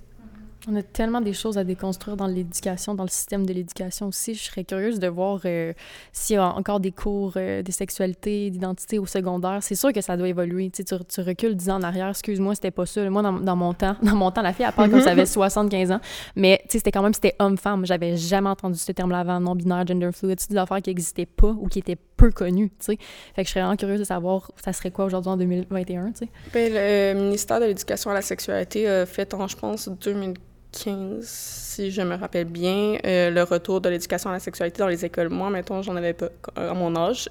On 0.70 0.76
a 0.76 0.82
tellement 0.82 1.22
des 1.22 1.32
choses 1.32 1.56
à 1.56 1.64
déconstruire 1.64 2.18
dans 2.18 2.26
l'éducation, 2.26 2.94
dans 2.94 3.04
le 3.04 3.08
système 3.08 3.46
de 3.46 3.54
l'éducation 3.54 4.08
aussi. 4.08 4.34
Je 4.34 4.42
serais 4.42 4.64
curieuse 4.64 4.98
de 4.98 5.08
voir 5.08 5.40
euh, 5.46 5.72
s'il 6.12 6.34
y 6.34 6.38
a 6.38 6.44
encore 6.44 6.78
des 6.78 6.92
cours 6.92 7.32
euh, 7.36 7.62
de 7.62 7.72
sexualité, 7.72 8.50
d'identité 8.50 8.98
au 8.98 9.06
secondaire. 9.06 9.60
C'est 9.62 9.76
sûr 9.76 9.94
que 9.94 10.02
ça 10.02 10.18
doit 10.18 10.28
évoluer. 10.28 10.68
Tu, 10.68 10.84
tu 10.84 11.20
recules 11.22 11.56
10 11.56 11.70
ans 11.70 11.76
en 11.76 11.82
arrière. 11.82 12.10
Excuse-moi, 12.10 12.54
c'était 12.54 12.70
pas 12.70 12.84
ça. 12.84 13.08
Moi, 13.08 13.22
dans, 13.22 13.56
mon 13.56 13.72
temps, 13.72 13.96
dans 14.02 14.14
mon 14.14 14.30
temps, 14.30 14.42
la 14.42 14.52
fille, 14.52 14.66
à 14.66 14.72
part 14.72 14.90
quand 14.90 15.00
ça 15.00 15.12
avait 15.12 15.24
75 15.24 15.90
ans. 15.90 16.00
Mais 16.36 16.62
c'était 16.68 16.92
quand 16.92 17.02
même, 17.02 17.14
c'était 17.14 17.34
homme-femme. 17.38 17.86
J'avais 17.86 18.18
jamais 18.18 18.50
entendu 18.50 18.78
ce 18.78 18.92
terme-là 18.92 19.20
avant, 19.20 19.40
non-binaire, 19.40 19.86
gender 19.86 20.10
fluid. 20.12 20.38
C'est 20.38 20.50
des 20.50 20.58
affaires 20.58 20.82
qui 20.82 20.90
n'existaient 20.90 21.24
pas 21.24 21.56
ou 21.58 21.68
qui 21.68 21.78
étaient 21.78 21.96
peu 22.18 22.30
connues, 22.30 22.68
tu 22.70 22.76
sais. 22.92 22.98
Fait 23.34 23.42
que 23.42 23.48
je 23.48 23.52
serais 23.52 23.60
vraiment 23.60 23.76
curieuse 23.76 24.00
de 24.00 24.04
savoir 24.04 24.50
ça 24.62 24.74
serait 24.74 24.90
quoi 24.90 25.06
aujourd'hui 25.06 25.30
en 25.30 25.36
2021, 25.38 26.12
tu 26.12 26.18
sais. 26.18 26.28
Ben, 26.52 26.70
le 26.74 27.20
ministère 27.22 27.60
de 27.60 27.66
l'Éducation 27.66 28.10
à 28.10 28.14
la 28.14 28.22
sexualité 28.22 28.86
a 28.86 29.06
fait 29.06 29.32
en, 29.32 29.46
je 29.46 29.56
pense, 29.56 29.88
2000 29.88 30.34
15, 30.72 31.24
si 31.24 31.90
je 31.90 32.02
me 32.02 32.16
rappelle 32.16 32.44
bien, 32.44 32.98
euh, 33.04 33.30
le 33.30 33.42
retour 33.42 33.80
de 33.80 33.88
l'éducation 33.88 34.30
à 34.30 34.34
la 34.34 34.38
sexualité 34.38 34.78
dans 34.78 34.88
les 34.88 35.04
écoles. 35.04 35.28
Moi, 35.28 35.50
mettons, 35.50 35.82
j'en 35.82 35.96
avais 35.96 36.12
pas 36.12 36.28
à 36.56 36.74
mon 36.74 36.94
âge. 36.96 37.28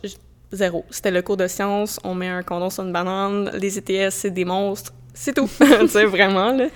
Zéro. 0.52 0.86
C'était 0.90 1.12
le 1.12 1.22
cours 1.22 1.38
de 1.38 1.48
sciences, 1.48 2.00
on 2.04 2.16
met 2.16 2.30
un 2.30 2.42
condom 2.42 2.70
sur 2.70 2.84
une 2.84 2.94
banane, 2.94 3.52
les 3.56 3.78
ETS, 3.78 4.12
c'est 4.12 4.32
des 4.32 4.46
monstres. 4.46 4.94
c'est 5.14 5.34
tout, 5.34 5.50
tu 5.60 5.88
sais, 5.90 6.06
vraiment, 6.06 6.54
là. 6.54 6.68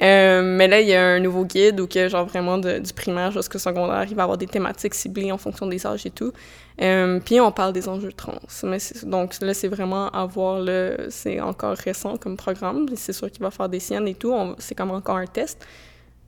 Euh, 0.00 0.42
mais 0.42 0.66
là, 0.66 0.80
il 0.80 0.88
y 0.88 0.94
a 0.94 1.04
un 1.04 1.20
nouveau 1.20 1.44
guide 1.44 1.78
où 1.80 1.86
que, 1.86 2.08
genre, 2.08 2.24
vraiment, 2.24 2.56
du 2.56 2.92
primaire 2.94 3.30
jusqu'au 3.32 3.58
secondaire, 3.58 4.06
il 4.08 4.16
va 4.16 4.22
avoir 4.22 4.38
des 4.38 4.46
thématiques 4.46 4.94
ciblées 4.94 5.30
en 5.30 5.36
fonction 5.36 5.66
des 5.66 5.86
âges 5.86 6.06
et 6.06 6.10
tout. 6.10 6.32
Euh, 6.80 7.20
puis 7.22 7.38
on 7.40 7.52
parle 7.52 7.72
des 7.74 7.88
enjeux 7.88 8.12
trans. 8.12 8.38
Mais 8.62 8.78
donc 9.02 9.34
là, 9.42 9.52
c'est 9.52 9.68
vraiment 9.68 10.08
à 10.08 10.24
voir, 10.24 10.64
c'est 11.10 11.40
encore 11.40 11.76
récent 11.76 12.16
comme 12.16 12.36
programme, 12.36 12.86
c'est 12.94 13.12
sûr 13.12 13.30
qu'il 13.30 13.42
va 13.42 13.50
faire 13.50 13.68
des 13.68 13.80
siennes 13.80 14.08
et 14.08 14.14
tout, 14.14 14.34
c'est 14.58 14.74
comme 14.74 14.92
encore 14.92 15.16
un 15.16 15.26
test 15.26 15.66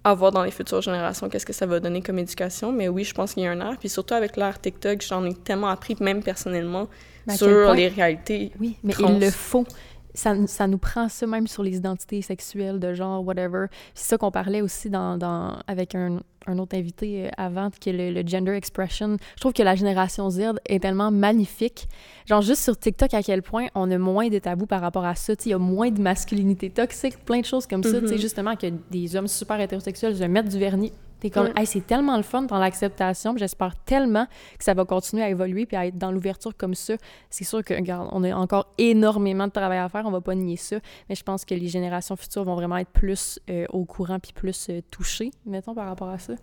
à 0.02 0.14
voir 0.14 0.32
dans 0.32 0.42
les 0.42 0.50
futures 0.50 0.80
générations 0.80 1.28
qu'est-ce 1.28 1.46
que 1.46 1.52
ça 1.52 1.66
va 1.66 1.80
donner 1.80 2.00
comme 2.00 2.18
éducation. 2.18 2.72
Mais 2.72 2.88
oui, 2.88 3.04
je 3.04 3.14
pense 3.14 3.34
qu'il 3.34 3.42
y 3.42 3.46
a 3.46 3.50
un 3.50 3.60
art. 3.60 3.76
Puis 3.78 3.88
surtout 3.88 4.14
avec 4.14 4.36
l'art 4.36 4.60
TikTok, 4.60 5.02
j'en 5.02 5.24
ai 5.24 5.34
tellement 5.34 5.68
appris, 5.68 5.96
même 6.00 6.22
personnellement, 6.22 6.88
sur 7.28 7.74
les 7.74 7.88
réalités. 7.88 8.52
Oui, 8.60 8.76
mais 8.82 8.94
il 8.98 9.20
le 9.20 9.30
faut 9.30 9.66
ça, 10.14 10.34
ça, 10.46 10.66
nous 10.66 10.78
prend 10.78 11.08
ça 11.08 11.26
même 11.26 11.46
sur 11.46 11.62
les 11.62 11.76
identités 11.76 12.22
sexuelles 12.22 12.80
de 12.80 12.94
genre, 12.94 13.24
whatever. 13.24 13.66
C'est 13.94 14.08
ça 14.08 14.18
qu'on 14.18 14.30
parlait 14.30 14.60
aussi 14.60 14.90
dans, 14.90 15.16
dans, 15.16 15.58
avec 15.66 15.94
un, 15.94 16.20
un, 16.46 16.58
autre 16.58 16.76
invité 16.76 17.26
euh, 17.26 17.30
avant, 17.36 17.70
qui 17.70 17.90
est 17.90 18.10
le, 18.10 18.26
gender 18.26 18.52
expression. 18.52 19.16
Je 19.36 19.40
trouve 19.40 19.52
que 19.52 19.62
la 19.62 19.74
génération 19.74 20.28
Z 20.30 20.52
est 20.66 20.80
tellement 20.80 21.10
magnifique. 21.10 21.88
Genre, 22.26 22.42
juste 22.42 22.62
sur 22.62 22.78
TikTok, 22.78 23.14
à 23.14 23.22
quel 23.22 23.42
point 23.42 23.66
on 23.74 23.90
a 23.90 23.98
moins 23.98 24.28
de 24.28 24.38
tabous 24.38 24.66
par 24.66 24.80
rapport 24.80 25.04
à 25.04 25.14
ça. 25.14 25.34
Il 25.44 25.50
y 25.50 25.54
a 25.54 25.58
moins 25.58 25.90
de 25.90 26.00
masculinité 26.00 26.70
toxique, 26.70 27.24
plein 27.24 27.40
de 27.40 27.46
choses 27.46 27.66
comme 27.66 27.82
ça. 27.82 28.00
Tu 28.00 28.08
sais, 28.08 28.14
mm-hmm. 28.14 28.20
justement, 28.20 28.56
que 28.56 28.66
des 28.90 29.16
hommes 29.16 29.28
super 29.28 29.60
hétérosexuels 29.60 30.16
se 30.16 30.24
mettent 30.24 30.48
du 30.48 30.58
vernis 30.58 30.92
T'es 31.20 31.30
comme, 31.30 31.50
c'est 31.64 31.86
tellement 31.86 32.16
le 32.16 32.22
fun 32.22 32.42
dans 32.42 32.58
l'acceptation. 32.58 33.36
J'espère 33.36 33.76
tellement 33.84 34.26
que 34.58 34.64
ça 34.64 34.74
va 34.74 34.84
continuer 34.84 35.22
à 35.22 35.28
évoluer 35.28 35.66
puis 35.66 35.76
à 35.76 35.86
être 35.86 35.98
dans 35.98 36.10
l'ouverture 36.10 36.56
comme 36.56 36.74
ça. 36.74 36.94
C'est 37.28 37.44
sûr 37.44 37.62
que, 37.62 37.74
regarde, 37.74 38.08
on 38.12 38.24
a 38.24 38.34
encore 38.34 38.72
énormément 38.78 39.46
de 39.46 39.52
travail 39.52 39.78
à 39.78 39.88
faire. 39.88 40.06
On 40.06 40.10
va 40.10 40.22
pas 40.22 40.34
nier 40.34 40.56
ça. 40.56 40.76
Mais 41.08 41.14
je 41.14 41.22
pense 41.22 41.44
que 41.44 41.54
les 41.54 41.68
générations 41.68 42.16
futures 42.16 42.44
vont 42.44 42.54
vraiment 42.54 42.78
être 42.78 42.90
plus 42.90 43.38
euh, 43.50 43.66
au 43.70 43.84
courant 43.84 44.18
puis 44.18 44.32
plus 44.32 44.68
euh, 44.70 44.80
touchées, 44.90 45.30
mettons, 45.44 45.74
par 45.74 45.86
rapport 45.86 46.08
à 46.08 46.18
ça. 46.18 46.34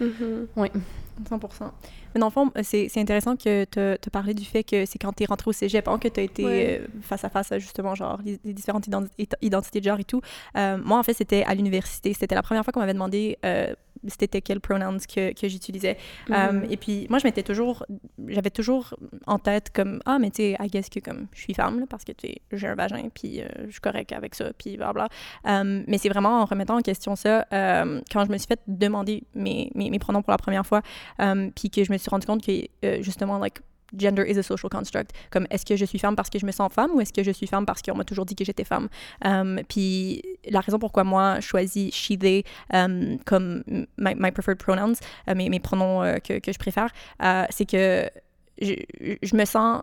Mm-hmm. 0.00 0.46
Oui. 0.56 0.68
100 1.28 1.38
Mais 2.14 2.20
dans 2.20 2.26
le 2.26 2.32
fond, 2.32 2.50
c'est 2.64 2.90
intéressant 2.96 3.36
que 3.36 3.64
tu 3.64 3.78
as 3.78 4.10
parlé 4.10 4.34
du 4.34 4.44
fait 4.44 4.64
que 4.64 4.84
c'est 4.84 4.98
quand 4.98 5.12
tu 5.12 5.22
es 5.22 5.26
rentré 5.26 5.48
au 5.48 5.52
cégep, 5.52 5.86
hein, 5.86 5.96
que 6.00 6.08
tu 6.08 6.18
as 6.18 6.24
été 6.24 6.44
euh, 6.44 6.86
face 7.02 7.24
à 7.24 7.28
face 7.28 7.52
à 7.52 7.60
justement 7.60 7.94
genre 7.94 8.18
les, 8.24 8.52
différentes 8.52 8.88
identités 9.40 9.80
de 9.80 9.84
genre 9.84 10.00
et 10.00 10.04
tout. 10.04 10.20
moi, 10.56 10.98
en 10.98 11.02
fait, 11.04 11.14
c'était 11.14 11.44
à 11.44 11.54
l'université. 11.54 12.14
C'était 12.14 12.34
la 12.34 12.42
première 12.42 12.64
fois 12.64 12.72
qu'on 12.72 12.80
m'avait 12.80 12.94
demandé 12.94 13.38
c'était 14.08 14.40
quels 14.40 14.60
pronouns 14.60 14.98
que, 14.98 15.32
que 15.32 15.48
j'utilisais. 15.48 15.96
Mm-hmm. 16.28 16.50
Um, 16.50 16.66
et 16.70 16.76
puis, 16.76 17.06
moi, 17.10 17.18
je 17.18 17.26
m'étais 17.26 17.42
toujours, 17.42 17.84
j'avais 18.28 18.50
toujours 18.50 18.94
en 19.26 19.38
tête 19.38 19.70
comme, 19.72 20.00
ah, 20.04 20.18
mais 20.18 20.30
tu 20.30 20.42
sais, 20.42 20.56
I 20.60 20.68
guess 20.68 20.88
que 20.88 21.00
comme 21.00 21.26
je 21.32 21.40
suis 21.40 21.54
femme, 21.54 21.86
parce 21.88 22.04
que 22.04 22.12
tu 22.12 22.28
sais, 22.28 22.36
j'ai 22.52 22.68
un 22.68 22.74
vagin, 22.74 23.08
puis 23.14 23.40
euh, 23.40 23.46
je 23.66 23.72
suis 23.72 23.80
correcte 23.80 24.12
avec 24.12 24.34
ça, 24.34 24.52
puis 24.56 24.76
blablabla. 24.76 25.08
Um, 25.44 25.84
mais 25.86 25.98
c'est 25.98 26.08
vraiment 26.08 26.40
en 26.40 26.44
remettant 26.44 26.76
en 26.76 26.82
question 26.82 27.16
ça, 27.16 27.46
um, 27.50 28.02
quand 28.10 28.24
je 28.24 28.30
me 28.30 28.38
suis 28.38 28.46
fait 28.46 28.60
demander 28.66 29.24
mes, 29.34 29.70
mes, 29.74 29.90
mes 29.90 29.98
pronoms 29.98 30.22
pour 30.22 30.32
la 30.32 30.38
première 30.38 30.66
fois, 30.66 30.82
puis 31.54 31.70
que 31.70 31.84
je 31.84 31.92
me 31.92 31.98
suis 31.98 32.10
rendu 32.10 32.26
compte 32.26 32.44
que, 32.44 32.52
euh, 32.84 33.02
justement, 33.02 33.38
like, 33.38 33.58
gender 33.96 34.24
is 34.24 34.38
a 34.38 34.42
social 34.42 34.70
construct. 34.70 35.12
Comme 35.30 35.46
est-ce 35.50 35.64
que 35.64 35.76
je 35.76 35.84
suis 35.84 35.98
femme 35.98 36.16
parce 36.16 36.30
que 36.30 36.38
je 36.38 36.46
me 36.46 36.52
sens 36.52 36.72
femme 36.72 36.90
ou 36.94 37.00
est-ce 37.00 37.12
que 37.12 37.22
je 37.22 37.30
suis 37.30 37.46
femme 37.46 37.66
parce 37.66 37.82
qu'on 37.82 37.96
m'a 37.96 38.04
toujours 38.04 38.26
dit 38.26 38.34
que 38.34 38.44
j'étais 38.44 38.64
femme? 38.64 38.88
Um, 39.24 39.60
puis 39.68 40.22
la 40.50 40.60
raison 40.60 40.78
pourquoi 40.78 41.04
moi 41.04 41.40
je 41.40 41.46
choisis 41.46 41.94
she, 41.94 42.18
they 42.18 42.44
um, 42.72 43.18
comme 43.24 43.62
my, 43.98 44.30
preferred 44.30 44.58
pronouns, 44.58 45.00
euh, 45.28 45.34
mes, 45.34 45.60
pronoms 45.60 46.02
euh, 46.02 46.16
que, 46.18 46.38
que, 46.38 46.52
je 46.52 46.58
préfère, 46.58 46.90
euh, 47.22 47.44
c'est 47.50 47.68
que 47.68 48.08
je, 48.60 48.74
je, 49.22 49.36
me 49.36 49.44
sens 49.44 49.82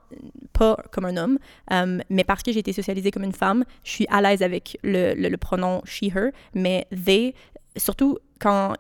pas 0.53 0.77
comme 0.91 1.05
un 1.05 1.17
homme, 1.17 1.37
um, 1.69 2.01
mais 2.09 2.23
parce 2.23 2.43
que 2.43 2.51
j'ai 2.51 2.59
été 2.59 2.73
socialisée 2.73 3.11
comme 3.11 3.23
une 3.23 3.33
femme, 3.33 3.65
je 3.83 3.91
suis 3.91 4.07
à 4.09 4.21
l'aise 4.21 4.41
avec 4.41 4.77
le, 4.83 5.13
le, 5.13 5.29
le 5.29 5.37
pronom 5.37 5.81
she, 5.85 6.03
her, 6.03 6.31
mais 6.53 6.87
they, 7.05 7.33
surtout 7.77 8.17
quand 8.39 8.73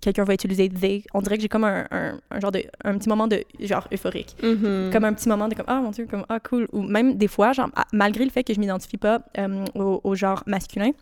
quelqu'un 0.00 0.24
va 0.24 0.34
utiliser 0.34 0.68
they, 0.68 1.04
on 1.12 1.20
dirait 1.20 1.36
que 1.36 1.42
j'ai 1.42 1.48
comme 1.48 1.64
un, 1.64 1.86
un, 1.90 2.40
genre 2.40 2.52
de 2.52 2.62
un 2.84 2.96
petit 2.96 3.08
moment 3.08 3.26
de 3.26 3.44
genre 3.60 3.86
euphorique. 3.92 4.36
Mm-hmm. 4.42 4.92
Comme 4.92 5.04
un 5.04 5.12
petit 5.12 5.28
moment 5.28 5.48
de 5.48 5.54
comme 5.54 5.66
ah 5.68 5.80
mon 5.80 5.90
dieu 5.90 6.06
comme 6.06 6.24
ah 6.28 6.40
cool 6.40 6.68
ou 6.72 6.82
même 6.82 7.16
des 7.16 7.28
fois 7.28 7.52
genre 7.52 7.70
malgré 7.92 8.24
le 8.24 8.30
fait 8.30 8.44
que 8.44 8.54
je 8.54 8.60
m'identifie 8.60 8.96
pas 8.96 9.20
euh, 9.38 9.64
au, 9.74 10.00
au, 10.04 10.14
genre 10.14 10.42
masculin, 10.46 10.92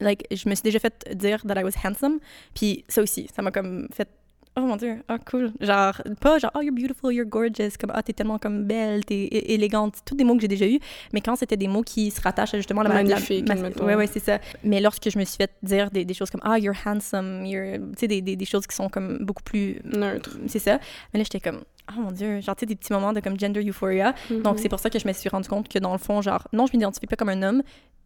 like 0.00 0.26
je 0.30 0.48
me 0.48 0.54
suis 0.54 0.62
déjà 0.62 0.78
fait 0.78 1.08
dire 1.14 1.42
that 1.46 1.58
I 1.58 1.64
was 1.64 1.72
handsome, 1.82 2.18
puis 2.54 2.84
ça 2.88 3.02
aussi 3.02 3.28
ça 3.34 3.42
m'a 3.42 3.50
comme 3.50 3.88
fait 3.92 4.08
oh 4.56 4.60
mon 4.60 4.76
dieu, 4.76 5.02
ah 5.08 5.18
cool. 5.18 5.52
Genre, 5.60 6.00
pas 6.20 6.38
genre, 6.38 6.50
oh 6.54 6.60
you're 6.60 6.74
beautiful, 6.74 7.12
you're 7.12 7.26
gorgeous, 7.26 7.76
comme, 7.78 7.90
ah 7.94 8.02
t'es 8.02 8.12
tellement 8.12 8.38
comme 8.38 8.64
belle, 8.64 9.04
t'es 9.04 9.24
élégante, 9.24 9.98
tous 10.04 10.14
des 10.14 10.24
mots 10.24 10.34
que 10.34 10.42
j'ai 10.42 10.48
déjà 10.48 10.66
eus, 10.66 10.78
mais 11.12 11.20
quand 11.20 11.36
c'était 11.36 11.56
des 11.56 11.68
mots 11.68 11.82
qui 11.82 12.10
se 12.10 12.20
rattachent 12.20 12.54
à 12.54 12.58
justement 12.58 12.82
la 12.82 12.90
Magnifique, 12.90 13.48
la, 13.48 13.84
Ouais, 13.84 13.94
ouais, 13.94 14.06
c'est 14.06 14.20
ça. 14.20 14.38
Mais 14.64 14.80
lorsque 14.80 15.10
je 15.10 15.18
me 15.18 15.24
suis 15.24 15.36
fait 15.36 15.50
dire 15.62 15.90
des, 15.90 16.04
des 16.04 16.14
choses 16.14 16.30
comme, 16.30 16.42
ah 16.44 16.58
you're 16.58 16.76
handsome, 16.84 17.44
you're, 17.46 17.76
tu 17.76 18.00
sais, 18.00 18.08
des, 18.08 18.20
des, 18.20 18.36
des, 18.36 18.44
choses 18.44 18.66
qui 18.66 18.76
sont 18.76 18.88
comme 18.88 19.18
beaucoup 19.24 19.42
plus. 19.42 19.80
Neutres. 19.84 20.36
C'est 20.46 20.58
ça. 20.58 20.78
Mais 21.12 21.18
là, 21.18 21.24
j'étais 21.24 21.40
comme, 21.40 21.62
oh 21.90 22.00
mon 22.00 22.12
dieu, 22.12 22.40
genre, 22.40 22.56
tu 22.56 22.60
sais, 22.60 22.66
des 22.66 22.76
petits 22.76 22.92
moments 22.92 23.12
de 23.12 23.20
comme 23.20 23.38
gender 23.38 23.64
euphoria. 23.66 24.14
Donc, 24.30 24.56
mm-hmm. 24.56 24.58
c'est 24.58 24.68
pour 24.68 24.80
ça 24.80 24.90
que 24.90 24.98
je 24.98 25.06
me 25.06 25.12
suis 25.12 25.28
rendu 25.28 25.48
compte 25.48 25.68
que 25.68 25.78
dans 25.78 25.92
le 25.92 25.98
fond, 25.98 26.20
genre, 26.20 26.46
non, 26.52 26.66
je 26.66 26.76
m'identifie 26.76 27.06
pas 27.06 27.16
comme 27.16 27.30
un 27.30 27.42
homme, 27.42 27.62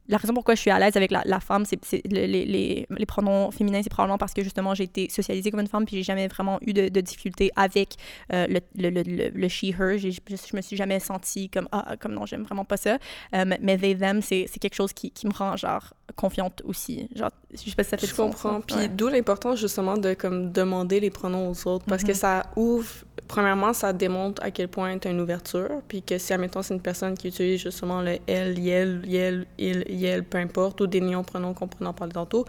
la 0.09 0.16
raison 0.19 0.35
pourquoi 0.35 0.55
je 0.55 0.61
suis 0.61 0.71
à 0.71 0.79
l'aise 0.79 0.97
avec 0.97 1.11
la, 1.11 1.23
la 1.25 1.40
femme, 1.40 1.64
c'est 1.64 1.79
les, 2.05 2.27
les, 2.27 2.87
les, 2.88 3.07
pronoms 3.07 3.51
féminins, 3.51 3.81
c'est 3.83 3.90
probablement 3.90 4.19
parce 4.19 4.33
que 4.35 4.42
justement 4.42 4.75
j'ai 4.75 4.85
été 4.85 5.09
socialisée 5.11 5.51
comme 5.51 5.61
une 5.61 5.66
femme, 5.66 5.85
puis 5.85 5.97
j'ai 5.97 6.03
jamais 6.03 6.29
vraiment 6.29 6.59
eu 6.62 6.73
de, 6.73 6.88
de 6.88 7.01
difficulté 7.01 7.51
avec 7.57 7.95
euh, 8.33 8.47
le, 8.47 8.61
le, 8.77 9.03
le, 9.03 9.31
le, 9.35 9.49
she, 9.49 9.64
her. 9.64 9.99
Je, 9.99 10.11
je, 10.11 10.57
me 10.57 10.61
suis 10.61 10.77
jamais 10.77 11.01
sentie 11.01 11.49
comme, 11.49 11.69
ah, 11.73 11.97
comme 11.99 12.12
non, 12.12 12.27
j'aime 12.27 12.45
vraiment 12.45 12.64
pas 12.64 12.77
ça. 12.77 12.99
Euh, 13.35 13.45
mais 13.61 13.79
they, 13.79 13.97
them, 13.97 14.23
c'est 14.23 14.47
quelque 14.61 14.75
chose 14.75 14.92
qui, 14.92 15.11
qui, 15.11 15.27
me 15.27 15.33
rend 15.33 15.57
genre 15.57 15.95
confiante 16.14 16.62
aussi. 16.64 17.09
Genre, 17.14 17.31
je 17.53 17.59
sais 17.59 17.75
pas 17.75 17.83
si 17.85 17.90
ça 17.90 17.97
fait 17.97 18.07
Je 18.07 18.14
comprends. 18.14 18.61
Puis 18.61 18.88
d'où 18.88 19.09
l'importance 19.09 19.61
justement 19.61 19.97
de 19.97 20.14
comme 20.14 20.53
demander 20.53 21.01
les 21.01 21.11
pronoms 21.11 21.51
aux 21.51 21.69
autres, 21.69 21.85
parce 21.87 22.05
que 22.05 22.12
mm-hmm. 22.12 22.14
ça 22.14 22.47
ouvre 22.57 22.88
premièrement, 23.27 23.73
ça 23.73 23.92
démontre 23.92 24.42
à 24.42 24.51
quel 24.51 24.69
point 24.69 24.99
tu 24.99 25.09
as 25.09 25.11
une 25.11 25.21
ouverture, 25.21 25.83
puis 25.88 26.03
que 26.03 26.19
si, 26.19 26.33
admettons, 26.33 26.62
c'est 26.62 26.75
une 26.75 26.81
personne 26.81 27.16
qui 27.16 27.29
utilise 27.29 27.61
justement 27.61 28.01
le 28.03 28.19
elle, 28.27 28.59
yel, 28.59 29.03
yel, 29.07 29.47
il, 29.59 29.85
yel, 29.96 30.24
peu 30.24 30.38
importe, 30.38 30.80
ou 30.80 30.87
des 30.87 31.00
noms, 31.00 31.24
pronoms 31.24 31.54
qu'on 31.54 31.68
en 31.85 31.92
parler 31.92 32.12
tantôt, 32.12 32.44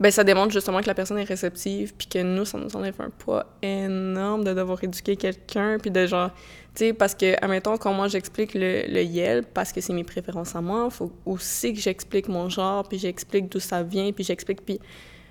ben 0.00 0.12
ça 0.12 0.22
démontre 0.22 0.52
justement 0.52 0.80
que 0.80 0.86
la 0.86 0.94
personne 0.94 1.18
est 1.18 1.24
réceptive, 1.24 1.92
puis 1.96 2.06
que 2.06 2.22
nous, 2.22 2.44
ça 2.44 2.58
nous 2.58 2.74
enlève 2.76 2.94
un 3.00 3.10
poids 3.10 3.46
énorme 3.62 4.44
de 4.44 4.54
devoir 4.54 4.82
éduquer 4.84 5.16
quelqu'un, 5.16 5.78
puis 5.78 5.90
de 5.90 6.06
genre, 6.06 6.30
tu 6.74 6.86
sais, 6.86 6.92
parce 6.92 7.14
que, 7.14 7.34
admettons, 7.42 7.76
quand 7.78 7.92
moi 7.92 8.06
j'explique 8.06 8.54
le, 8.54 8.84
le 8.88 9.02
yel, 9.02 9.42
parce 9.42 9.72
que 9.72 9.80
c'est 9.80 9.92
mes 9.92 10.04
préférences 10.04 10.54
à 10.54 10.60
moi, 10.60 10.88
faut 10.90 11.10
aussi 11.26 11.74
que 11.74 11.80
j'explique 11.80 12.28
mon 12.28 12.48
genre, 12.48 12.88
puis 12.88 12.98
j'explique 12.98 13.50
d'où 13.50 13.58
ça 13.58 13.82
vient, 13.82 14.12
puis 14.12 14.22
j'explique, 14.22 14.64
puis 14.64 14.78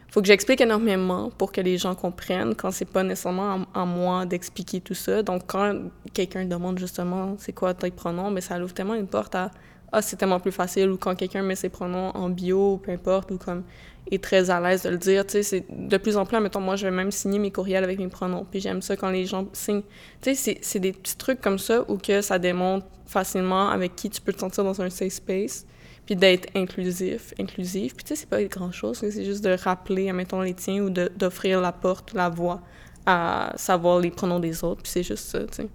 faut 0.10 0.22
que 0.22 0.28
j'explique 0.28 0.62
énormément 0.62 1.30
pour 1.38 1.52
que 1.52 1.60
les 1.60 1.78
gens 1.78 1.94
comprennent 1.94 2.56
quand 2.56 2.72
c'est 2.72 2.86
pas 2.86 3.04
nécessairement 3.04 3.66
à, 3.74 3.86
moi 3.86 4.26
d'expliquer 4.26 4.80
tout 4.80 4.94
ça. 4.94 5.22
Donc, 5.22 5.44
quand 5.48 5.76
quelqu'un 6.14 6.46
demande 6.46 6.80
justement 6.80 7.36
c'est 7.38 7.54
quoi 7.54 7.74
tes 7.74 7.92
pronoms, 7.92 8.32
mais 8.32 8.42
ça 8.42 8.58
ouvre 8.60 8.74
tellement 8.74 8.96
une 8.96 9.08
porte 9.08 9.36
à 9.36 9.52
ah, 9.92 10.02
c'est 10.02 10.18
tellement 10.18 10.40
plus 10.40 10.52
facile 10.52 10.90
ou 10.90 10.98
quand 10.98 11.16
quelqu'un 11.16 11.44
met 11.44 11.56
ses 11.56 11.70
pronoms 11.70 12.10
en 12.16 12.30
bio, 12.30 12.78
peu 12.78 12.92
importe, 12.92 13.32
ou 13.32 13.38
comme 13.38 13.64
est 14.12 14.24
très 14.24 14.50
à 14.50 14.60
l'aise 14.60 14.84
de 14.84 14.90
le 14.90 14.98
dire. 14.98 15.26
Tu 15.26 15.32
sais, 15.34 15.44
c'est 15.44 15.66
de 15.70 15.98
plus 15.98 16.18
en 16.18 16.26
plus, 16.26 16.40
mettons, 16.40 16.62
moi, 16.62 16.76
je 16.76 16.86
vais 16.86 16.92
même 16.92 17.12
signer 17.12 17.40
mes 17.40 17.52
courriels 17.52 17.84
avec 17.84 18.00
mes 18.00 18.08
pronoms. 18.08 18.46
Puis 18.50 18.60
j'aime 18.60 18.82
ça 18.82 18.96
quand 18.96 19.10
les 19.10 19.26
gens 19.26 19.48
signent. 19.54 19.84
Tu 20.22 20.36
sais, 20.36 20.60
c'est 20.62 20.80
des 20.80 20.92
petits 20.92 21.18
trucs 21.18 21.42
comme 21.42 21.60
ça 21.60 21.84
où 21.90 21.98
que 21.98 22.22
ça 22.22 22.40
démontre 22.40 22.86
facilement 23.06 23.70
avec 23.70 23.96
qui 23.96 24.10
tu 24.10 24.22
peux 24.22 24.34
te 24.34 24.40
sentir 24.40 24.64
dans 24.64 24.82
un 24.82 24.90
safe 24.90 25.14
space 25.14 25.66
puis 26.06 26.16
d'être 26.16 26.48
inclusif, 26.56 27.34
inclusif. 27.40 27.94
Puis 27.96 28.06
tu 28.06 28.10
sais, 28.10 28.22
c'est 28.22 28.30
pas 28.30 28.42
grand-chose, 28.44 28.98
c'est 28.98 29.26
juste 29.26 29.44
de 29.44 29.56
rappeler, 29.62 30.12
mettons, 30.14 30.42
les 30.42 30.54
tiens 30.54 30.82
ou 30.84 30.90
d'offrir 30.90 31.60
la 31.60 31.74
porte, 31.74 32.14
la 32.14 32.30
voix 32.30 32.62
à 33.06 33.54
savoir 33.56 34.00
les 34.00 34.10
pronoms 34.10 34.40
des 34.40 34.64
autres, 34.64 34.82
puis 34.84 34.92
c'est 34.92 35.04
juste 35.04 35.30
ça, 35.30 35.40
tu 35.40 35.64
sais. 35.64 35.70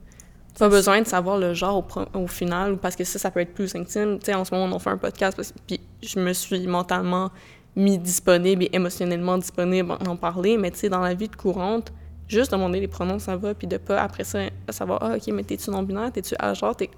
Pas 0.59 0.69
besoin 0.69 1.01
de 1.01 1.07
savoir 1.07 1.39
le 1.39 1.55
genre 1.55 1.85
au, 2.15 2.19
au, 2.19 2.27
final, 2.27 2.77
parce 2.77 2.95
que 2.95 3.05
ça, 3.05 3.19
ça 3.19 3.31
peut 3.31 3.41
être 3.41 3.55
plus 3.55 3.75
intime. 3.75 4.19
Tu 4.19 4.27
sais, 4.27 4.35
en 4.35 4.45
ce 4.45 4.55
moment, 4.55 4.77
on 4.77 4.79
fait 4.79 4.91
un 4.91 4.99
podcast, 4.99 5.55
puis 5.67 5.81
je 6.03 6.19
me 6.21 6.33
suis 6.33 6.67
mentalement 6.67 7.31
mis 7.75 7.99
disponible 7.99 8.65
et 8.65 8.71
émotionnellement 8.73 9.39
disponible 9.39 9.93
à 9.93 10.09
en 10.09 10.17
parler, 10.17 10.59
mais 10.59 10.71
tu 10.71 10.79
sais, 10.79 10.89
dans 10.89 11.01
la 11.01 11.15
vie 11.15 11.29
de 11.29 11.37
courante, 11.37 11.93
juste 12.29 12.53
demander 12.53 12.81
les 12.81 12.89
pronoms, 12.89 13.19
ça 13.19 13.37
va, 13.37 13.55
puis 13.55 13.67
de 13.67 13.79
pas, 13.79 14.01
après 14.01 14.25
ça, 14.25 14.41
savoir, 14.69 14.99
ah, 15.03 15.17
OK, 15.17 15.27
mais 15.29 15.43
t'es-tu 15.43 15.71
non-binaire, 15.71 16.13
t'es-tu 16.13 16.35
à 16.39 16.53
genre, 16.55 16.77
t'es 16.77 16.91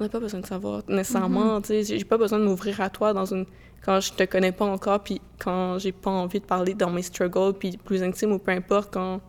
on 0.00 0.04
n'a 0.04 0.08
pas 0.08 0.18
besoin 0.18 0.40
de 0.40 0.46
savoir 0.46 0.82
nécessairement. 0.88 1.58
Mm 1.58 1.62
-hmm. 1.62 1.98
J'ai 1.98 2.04
pas 2.04 2.18
besoin 2.18 2.38
de 2.40 2.44
m'ouvrir 2.44 2.80
à 2.80 2.90
toi 2.90 3.12
dans 3.12 3.26
une 3.26 3.46
quand 3.84 4.00
je 4.00 4.12
te 4.12 4.24
connais 4.24 4.52
pas 4.52 4.64
encore, 4.64 5.00
puis 5.00 5.20
quand 5.38 5.78
j'ai 5.78 5.92
pas 5.92 6.10
envie 6.10 6.40
de 6.40 6.44
parler 6.44 6.74
dans 6.74 6.90
mes 6.90 7.02
struggles, 7.02 7.54
puis 7.58 7.76
plus 7.76 8.02
intime 8.02 8.32
ou 8.32 8.38
peu 8.38 8.52
importe, 8.52 8.92
quand 8.94 9.20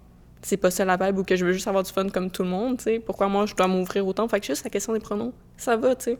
c'est 0.43 0.57
pas 0.57 0.71
ça 0.71 0.85
la 0.85 0.97
vibe 0.97 1.19
ou 1.19 1.23
que 1.23 1.35
je 1.35 1.45
veux 1.45 1.53
juste 1.53 1.67
avoir 1.67 1.83
du 1.83 1.91
fun 1.91 2.09
comme 2.09 2.29
tout 2.29 2.43
le 2.43 2.49
monde, 2.49 2.77
tu 2.77 2.83
sais. 2.83 2.99
Pourquoi 2.99 3.27
moi 3.27 3.45
je 3.45 3.55
dois 3.55 3.67
m'ouvrir 3.67 4.05
autant? 4.05 4.27
Fait 4.27 4.39
que 4.39 4.45
juste 4.45 4.63
la 4.63 4.69
question 4.69 4.93
des 4.93 4.99
pronoms, 4.99 5.33
ça 5.57 5.75
va, 5.75 5.95
tu 5.95 6.03
sais. 6.03 6.17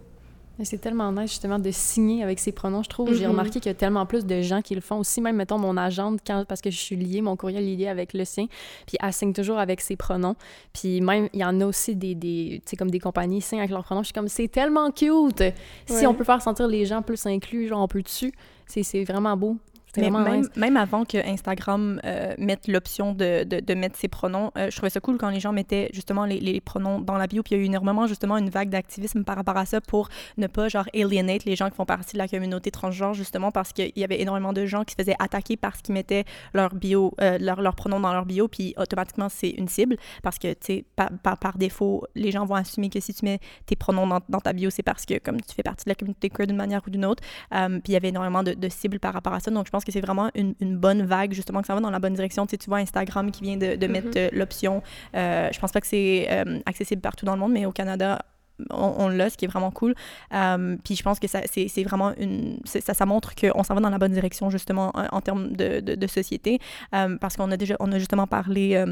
C'est 0.62 0.78
tellement 0.78 1.12
nice, 1.12 1.32
justement, 1.32 1.58
de 1.58 1.72
signer 1.72 2.22
avec 2.22 2.38
ses 2.38 2.52
pronoms, 2.52 2.84
je 2.84 2.90
trouve. 2.90 3.12
J'ai 3.12 3.26
remarqué 3.26 3.60
qu'il 3.60 3.66
y 3.66 3.70
a 3.70 3.74
tellement 3.74 4.06
plus 4.06 4.24
de 4.24 4.42
gens 4.44 4.62
qui 4.62 4.76
le 4.76 4.82
font 4.82 5.00
aussi. 5.00 5.20
Même, 5.20 5.36
mettons, 5.36 5.58
mon 5.58 5.76
agente, 5.78 6.20
quand, 6.26 6.46
parce 6.48 6.62
que 6.62 6.70
je 6.70 6.78
suis 6.78 6.96
liée, 6.96 7.22
mon 7.22 7.36
courriel 7.36 7.68
est 7.68 7.76
lié 7.76 7.88
avec 7.88 8.14
le 8.14 8.24
sien, 8.24 8.46
puis 8.86 8.96
elle 9.02 9.12
signe 9.12 9.34
toujours 9.34 9.58
avec 9.58 9.82
ses 9.82 9.96
pronoms. 9.96 10.36
Puis 10.72 11.02
même, 11.02 11.28
il 11.34 11.40
y 11.40 11.44
en 11.44 11.60
a 11.60 11.66
aussi 11.66 11.96
des, 11.96 12.14
des 12.14 12.62
tu 12.64 12.70
sais, 12.70 12.76
comme 12.76 12.92
des 12.92 13.00
compagnies 13.00 13.40
qui 13.40 13.48
signent 13.48 13.60
avec 13.60 13.72
leurs 13.72 13.84
pronoms. 13.84 14.04
Je 14.04 14.08
suis 14.08 14.14
comme, 14.14 14.28
c'est 14.28 14.48
tellement 14.48 14.92
cute! 14.92 15.44
Si 15.88 16.06
on 16.06 16.14
peut 16.14 16.24
faire 16.24 16.42
sentir 16.42 16.68
les 16.68 16.86
gens 16.86 17.02
plus 17.02 17.26
inclus, 17.26 17.68
genre, 17.68 17.82
on 17.82 17.88
peut 17.88 18.04
dessus, 18.04 18.32
c'est 18.68 19.04
vraiment 19.04 19.36
beau. 19.36 19.58
C'est 19.94 20.02
Mais 20.02 20.10
vraiment 20.10 20.28
même, 20.28 20.42
nice. 20.42 20.50
même 20.56 20.76
avant 20.78 21.06
que 21.06 21.18
Instagram 21.18 22.02
euh, 22.04 22.34
mette 22.40 22.68
l'option 22.68 23.14
de, 23.14 23.44
de, 23.44 23.60
de 23.60 23.74
mettre 23.76 23.96
ses 23.96 24.08
pronoms, 24.08 24.52
euh, 24.58 24.72
je 24.72 24.76
trouvais 24.76 24.90
ça 24.90 25.00
cool 25.00 25.18
quand 25.18 25.30
les 25.30 25.40
gens 25.40 25.54
mettaient 25.54 25.90
justement 25.94 26.26
les, 26.26 26.40
les 26.40 26.60
pronoms 26.62 27.00
dans 27.00 27.16
la 27.16 27.28
bio. 27.28 27.44
Puis 27.44 27.54
il 27.54 27.58
y 27.60 27.62
a 27.62 27.64
eu 27.64 27.68
énormément 27.68 28.08
justement 28.08 28.38
une 28.38 28.50
vague 28.50 28.70
d'activisme 28.70 29.24
par 29.24 29.36
rapport 29.36 29.56
à 29.56 29.66
ça 29.66 29.82
pour 29.82 30.10
ne 30.38 30.48
pas 30.48 30.68
genre 30.68 30.86
alienate 30.96 31.46
les 31.46 31.56
gens 31.56 31.70
qui 31.70 31.76
font 31.76 31.86
partie 31.86 32.14
de 32.14 32.18
la 32.18 32.28
communauté 32.28 32.72
transgenre 32.72 33.14
justement 33.14 33.52
parce 33.52 33.72
qu'il 33.72 33.92
y 33.96 34.04
avait 34.04 34.20
énormément 34.20 34.52
de 34.52 34.66
gens 34.66 34.84
qui 34.84 34.94
se 34.94 35.02
faisaient 35.02 35.16
attaquer 35.20 35.58
parce 35.58 35.82
qu'ils 35.82 35.94
mettaient 35.94 36.26
leur 36.54 36.74
bio, 36.74 37.14
euh, 37.22 37.38
leur, 37.40 37.62
leur 37.62 37.76
pronom 37.76 38.00
dans 38.00 38.14
leur 38.14 38.26
bio. 38.26 38.48
Puis 38.48 38.74
automatiquement 38.78 39.30
c'est 39.30 39.52
une 39.52 39.68
cible 39.68 39.98
parce 40.24 40.40
que 40.40 40.54
tu 40.54 40.58
sais 40.62 40.86
par, 40.96 41.10
par, 41.22 41.38
par 41.38 41.58
défaut 41.58 42.04
les 42.16 42.32
gens 42.32 42.46
vont 42.46 42.56
assumer 42.56 42.90
que 42.90 43.00
si 43.00 43.14
tu 43.14 43.26
mets 43.26 43.40
tes 43.68 43.76
pronoms 43.76 44.08
dans, 44.08 44.22
dans 44.28 44.40
ta 44.40 44.54
bio 44.54 44.72
c'est 44.72 44.82
parce 44.84 45.06
que 45.06 45.20
comme 45.20 45.40
tu 45.40 45.54
fais 45.54 45.64
partie 45.64 45.86
de 45.86 45.92
la 45.92 45.96
communauté 45.96 46.30
queer 46.30 46.48
d'une 46.48 46.56
manière 46.58 46.82
ou 46.88 46.90
d'une 46.90 47.06
autre. 47.06 47.24
Euh, 47.54 47.70
puis 47.80 47.92
il 47.92 47.94
y 47.94 47.96
avait 47.96 48.10
énormément 48.10 48.42
de, 48.42 48.54
de 48.54 48.70
cibles 48.70 49.00
par 49.00 49.14
rapport 49.14 49.34
à 49.34 49.40
ça. 49.40 49.52
Donc 49.52 49.68
je 49.68 49.72
pense 49.72 49.83
que 49.84 49.92
c'est 49.92 50.02
vraiment 50.02 50.30
une, 50.36 50.56
une 50.60 50.78
bonne 50.78 51.04
vague, 51.04 51.34
justement, 51.34 51.62
que 51.62 51.68
ça 51.68 51.76
va 51.76 51.82
dans 51.82 51.90
la 51.90 52.00
bonne 52.00 52.14
direction. 52.14 52.46
Tu, 52.46 52.52
sais, 52.52 52.58
tu 52.58 52.70
vois 52.70 52.80
Instagram 52.80 53.32
qui 53.32 53.44
vient 53.44 53.58
de, 53.58 53.76
de 53.76 53.88
mettre 53.88 54.18
euh, 54.18 54.30
l'option. 54.32 54.82
Euh, 55.16 55.50
je 55.52 55.60
pense 55.60 55.72
pas 55.72 55.82
que 55.82 55.88
c'est 55.88 56.28
euh, 56.30 56.60
accessible 56.66 57.02
partout 57.02 57.26
dans 57.26 57.34
le 57.34 57.40
monde, 57.40 57.52
mais 57.52 57.66
au 57.66 57.72
Canada, 57.72 58.20
on, 58.70 58.94
on 58.98 59.08
l'a, 59.10 59.30
ce 59.30 59.38
qui 59.38 59.46
est 59.46 59.48
vraiment 59.48 59.72
cool. 59.72 59.96
Euh, 60.34 60.78
puis 60.84 60.96
je 60.96 61.04
pense 61.04 61.20
que 61.20 61.28
ça, 61.28 61.42
c'est, 61.52 61.84
vraiment 61.84 62.14
une. 62.18 62.60
Ça, 62.66 62.94
ça 62.94 63.06
montre 63.06 63.36
qu'on 63.36 63.64
s'en 63.64 63.74
va 63.74 63.82
dans 63.82 63.90
la 63.90 63.98
bonne 63.98 64.14
direction, 64.14 64.50
justement, 64.50 64.92
en, 64.94 65.08
en 65.12 65.22
termes 65.22 65.54
de, 65.54 65.80
de, 65.80 65.96
de 65.96 66.08
société. 66.08 66.60
Parce 66.92 67.36
qu'on 67.36 67.52
a 67.52 67.58
déjà, 67.58 67.76
on 67.80 67.92
a 67.92 68.00
justement 68.00 68.28
parlé. 68.28 68.84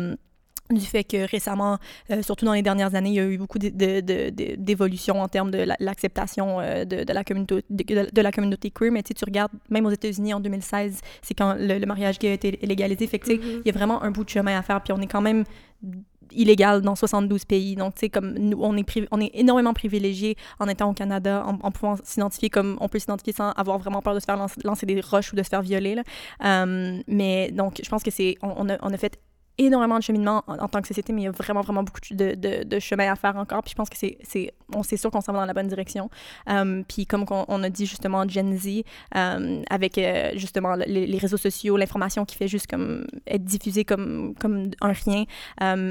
Du 0.72 0.86
fait 0.86 1.04
que 1.04 1.30
récemment, 1.30 1.78
euh, 2.12 2.22
surtout 2.22 2.46
dans 2.46 2.54
les 2.54 2.62
dernières 2.62 2.96
années, 2.96 3.10
il 3.10 3.16
y 3.16 3.20
a 3.20 3.26
eu 3.26 3.38
beaucoup 3.38 3.60
de- 3.60 3.70
de- 3.70 4.02
de- 4.02 4.30
de- 4.30 4.56
d'évolution 4.58 5.22
en 5.22 5.28
termes 5.28 5.52
de 5.52 5.60
la- 5.60 5.78
l'acceptation 5.80 6.60
euh, 6.60 6.86
de, 6.86 7.04
de 7.04 7.14
la 7.14 7.24
communauté 7.24 7.64
de, 7.70 8.22
la 8.22 8.32
communauté 8.32 8.72
queer. 8.72 8.92
Mais 8.92 9.04
tu 9.04 9.14
regardes, 9.26 9.52
même 9.70 9.86
aux 9.86 9.92
États-Unis 9.92 10.34
en 10.34 10.40
2016, 10.40 11.00
c'est 11.22 11.34
quand 11.34 11.56
le, 11.58 11.78
le 11.80 11.86
mariage 11.86 12.20
gay 12.20 12.30
a 12.30 12.34
été 12.34 12.60
légalisé. 12.64 13.08
Fait 13.08 13.20
que 13.20 13.28
sais, 13.28 13.38
Mhm. 13.38 13.62
il 13.66 13.68
y 13.68 13.70
a 13.70 13.74
vraiment 13.74 14.02
un 14.04 14.12
bout 14.12 14.24
de 14.24 14.30
chemin 14.30 14.58
à 14.58 14.62
faire. 14.62 14.82
Puis 14.82 14.94
on 14.94 15.02
est 15.02 15.08
quand 15.08 15.22
même 15.22 15.44
illégal 16.34 16.82
dans 16.82 16.96
72 16.96 17.44
pays. 17.44 17.76
Donc, 17.76 17.96
tu 17.96 18.02
sais, 18.02 18.10
comme 18.10 18.34
nous, 18.38 18.58
on 18.62 18.78
est, 18.78 18.86
on 19.12 19.20
est 19.20 19.32
énormément 19.34 19.74
privilégiés 19.74 20.38
en 20.60 20.68
étant 20.70 20.90
au 20.90 20.94
Canada, 20.94 21.44
en, 21.46 21.58
en 21.62 21.72
pouvant 21.72 21.98
s'identifier 22.04 22.50
comme 22.50 22.78
on 22.80 22.88
peut 22.88 23.00
s'identifier 23.00 23.34
sans 23.34 23.52
avoir 23.52 23.80
vraiment 23.80 24.02
peur 24.02 24.14
de 24.16 24.20
se 24.22 24.26
faire 24.26 24.38
lancer, 24.38 24.62
lancer 24.64 24.86
des 24.86 25.02
roches 25.02 25.34
ou 25.34 25.36
de 25.36 25.44
se 25.44 25.50
faire 25.50 25.62
violer. 25.62 25.96
Là. 25.96 26.04
Euh, 26.46 27.02
mais 27.08 27.52
donc, 27.52 27.82
je 27.84 27.90
pense 27.90 28.02
que 28.04 28.12
c'est, 28.12 28.38
on, 28.42 28.54
on 28.56 28.70
a, 28.70 28.78
on 28.82 28.94
a 28.94 28.98
fait 28.98 29.20
énormément 29.66 29.98
de 29.98 30.04
cheminement 30.04 30.44
en, 30.48 30.58
en 30.58 30.68
tant 30.68 30.82
que 30.82 30.88
société, 30.88 31.14
mais 31.14 31.22
il 31.22 31.26
y 31.26 31.28
a 31.28 31.32
vraiment, 31.32 31.62
vraiment 31.62 31.84
beaucoup 31.84 32.00
de, 32.12 32.36
de, 32.36 32.64
de 32.64 32.80
chemin 32.80 33.12
à 33.12 33.16
faire 33.16 33.36
encore. 33.38 33.62
Puis 33.62 33.72
je 33.72 33.76
pense 33.76 33.90
que 33.90 33.98
c'est, 33.98 34.18
c'est, 34.24 34.54
on 34.74 34.84
sait 34.84 34.98
sûr 34.98 35.12
qu'on 35.12 35.22
s'en 35.22 35.34
va 35.34 35.40
dans 35.40 35.46
la 35.46 35.54
bonne 35.54 35.68
direction. 35.68 36.10
Euh, 36.50 36.84
puis 36.88 37.06
comme 37.06 37.26
on 37.30 37.64
a 37.64 37.70
dit 37.70 37.86
justement 37.86 38.28
Gen 38.28 38.58
Z, 38.58 38.84
euh, 39.16 39.62
avec 39.70 39.98
euh, 39.98 40.32
justement 40.36 40.76
les, 40.76 41.06
les 41.08 41.18
réseaux 41.18 41.38
sociaux, 41.38 41.78
l'information 41.78 42.26
qui 42.26 42.36
fait 42.36 42.48
juste 42.48 42.68
comme 42.68 43.06
être 43.28 43.44
diffusée 43.44 43.86
comme, 43.86 44.34
comme 44.40 44.72
un 44.82 44.92
rien, 44.92 45.26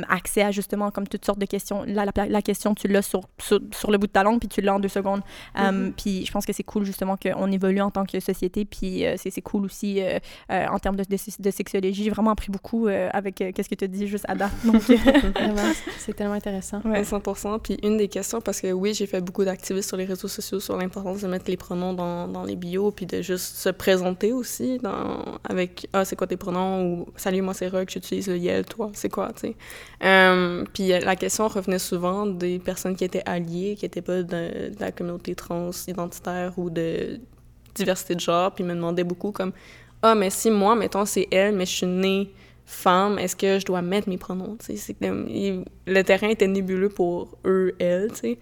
accès 0.08 0.42
à 0.42 0.50
justement 0.50 0.90
comme 0.90 1.06
toutes 1.06 1.24
sortes 1.24 1.38
de 1.38 1.46
questions. 1.46 1.84
La, 1.86 2.04
la, 2.04 2.26
la 2.26 2.42
question, 2.42 2.74
tu 2.74 2.88
l'as 2.88 3.02
sur, 3.02 3.22
sur, 3.38 3.60
sur 3.72 3.90
le 3.90 3.98
bout 3.98 4.06
de 4.08 4.12
ta 4.12 4.22
langue, 4.22 4.40
puis 4.40 4.48
tu 4.48 4.60
l'as 4.60 4.74
en 4.74 4.80
deux 4.80 4.88
secondes. 4.88 5.22
Mhm. 5.56 5.92
Puis 5.96 6.26
je 6.26 6.32
pense 6.32 6.44
que 6.44 6.52
c'est 6.52 6.64
cool 6.64 6.84
justement 6.84 7.16
qu'on 7.16 7.50
évolue 7.50 7.80
en 7.80 7.90
tant 7.90 8.04
que 8.04 8.18
société, 8.20 8.64
puis 8.64 9.06
euh, 9.06 9.14
c'est 9.16 9.30
c'est 9.30 9.42
cool 9.42 9.64
aussi 9.64 10.00
euh, 10.00 10.18
en 10.48 10.78
termes 10.80 10.96
de, 10.96 11.04
de, 11.04 11.16
de 11.38 11.50
sexologie. 11.50 12.02
J'ai 12.04 12.10
vraiment 12.10 12.32
appris 12.32 12.50
beaucoup 12.50 12.88
avec 12.88 13.42
qu'est-ce 13.60 13.68
que 13.68 13.74
tu 13.74 13.88
dit 13.88 14.06
juste 14.08 14.24
à 14.26 14.34
date. 14.36 14.52
Euh, 14.64 15.72
c'est 15.98 16.14
tellement 16.14 16.34
intéressant. 16.34 16.80
ouais. 16.84 17.02
100%. 17.02 17.60
Puis 17.60 17.76
une 17.82 17.98
des 17.98 18.08
questions, 18.08 18.40
parce 18.40 18.60
que 18.60 18.72
oui, 18.72 18.94
j'ai 18.94 19.06
fait 19.06 19.20
beaucoup 19.20 19.44
d'activistes 19.44 19.88
sur 19.88 19.98
les 19.98 20.06
réseaux 20.06 20.28
sociaux 20.28 20.60
sur 20.60 20.76
l'importance 20.78 21.20
de 21.20 21.28
mettre 21.28 21.44
les 21.48 21.56
pronoms 21.56 21.92
dans, 21.92 22.26
dans 22.26 22.44
les 22.44 22.56
bios, 22.56 22.90
puis 22.90 23.04
de 23.04 23.20
juste 23.20 23.56
se 23.56 23.68
présenter 23.68 24.32
aussi 24.32 24.78
dans, 24.78 25.38
avec 25.44 25.88
«Ah, 25.92 26.04
c'est 26.04 26.16
quoi 26.16 26.26
tes 26.26 26.38
pronoms» 26.38 26.84
ou 26.84 27.06
«Salut, 27.16 27.42
moi 27.42 27.52
c'est 27.52 27.68
Rock, 27.68 27.90
j'utilise 27.90 28.28
le 28.28 28.38
Yel, 28.38 28.64
toi, 28.64 28.90
c'est 28.94 29.10
quoi?» 29.10 29.30
tu 29.34 29.48
sais. 29.48 29.56
Euh, 30.02 30.64
puis 30.72 30.88
la 30.88 31.16
question 31.16 31.48
revenait 31.48 31.78
souvent 31.78 32.26
des 32.26 32.58
personnes 32.58 32.96
qui 32.96 33.04
étaient 33.04 33.22
alliées, 33.26 33.76
qui 33.78 33.84
n'étaient 33.84 34.02
pas 34.02 34.22
de, 34.22 34.70
de 34.70 34.80
la 34.80 34.92
communauté 34.92 35.34
trans 35.34 35.70
identitaire 35.86 36.54
ou 36.56 36.70
de 36.70 37.20
diversité 37.74 38.14
de 38.14 38.20
genre, 38.20 38.52
puis 38.52 38.64
ils 38.64 38.66
me 38.66 38.74
demandaient 38.74 39.04
beaucoup 39.04 39.32
comme 39.32 39.52
«Ah, 40.02 40.14
mais 40.14 40.30
si 40.30 40.50
moi, 40.50 40.74
mettons, 40.76 41.04
c'est 41.04 41.28
elle, 41.30 41.54
mais 41.54 41.66
je 41.66 41.72
suis 41.72 41.86
née 41.86 42.32
femme, 42.70 43.18
est-ce 43.18 43.34
que 43.36 43.58
je 43.58 43.66
dois 43.66 43.82
mettre 43.82 44.08
mes 44.08 44.16
pronoms? 44.18 44.56
C'est 44.60 44.94
comme- 44.94 45.28
le 45.86 46.02
terrain 46.02 46.28
était 46.28 46.46
nébuleux 46.46 46.88
pour 46.88 47.36
eux, 47.44 47.74
elles, 47.78 48.10
tu 48.12 48.18
sais. 48.20 48.38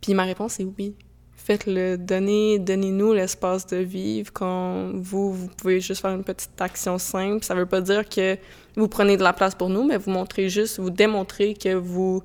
Puis 0.00 0.14
ma 0.14 0.24
réponse 0.24 0.58
est 0.60 0.66
oui. 0.78 0.94
Faites-le. 1.36 1.96
Donnez, 1.96 2.58
donnez-nous 2.58 3.12
l'espace 3.12 3.66
de 3.66 3.76
vivre 3.76 4.32
quand 4.32 4.90
vous, 4.94 5.32
vous 5.32 5.48
pouvez 5.48 5.80
juste 5.80 6.00
faire 6.02 6.10
une 6.12 6.24
petite 6.24 6.60
action 6.60 6.98
simple. 6.98 7.44
Ça 7.44 7.54
veut 7.54 7.66
pas 7.66 7.80
dire 7.80 8.08
que 8.08 8.36
vous 8.76 8.88
prenez 8.88 9.16
de 9.16 9.22
la 9.22 9.32
place 9.32 9.54
pour 9.54 9.68
nous, 9.68 9.84
mais 9.84 9.96
vous 9.98 10.10
montrez 10.10 10.48
juste, 10.48 10.80
vous 10.80 10.90
démontrez 10.90 11.54
que 11.54 11.74
vous, 11.74 12.22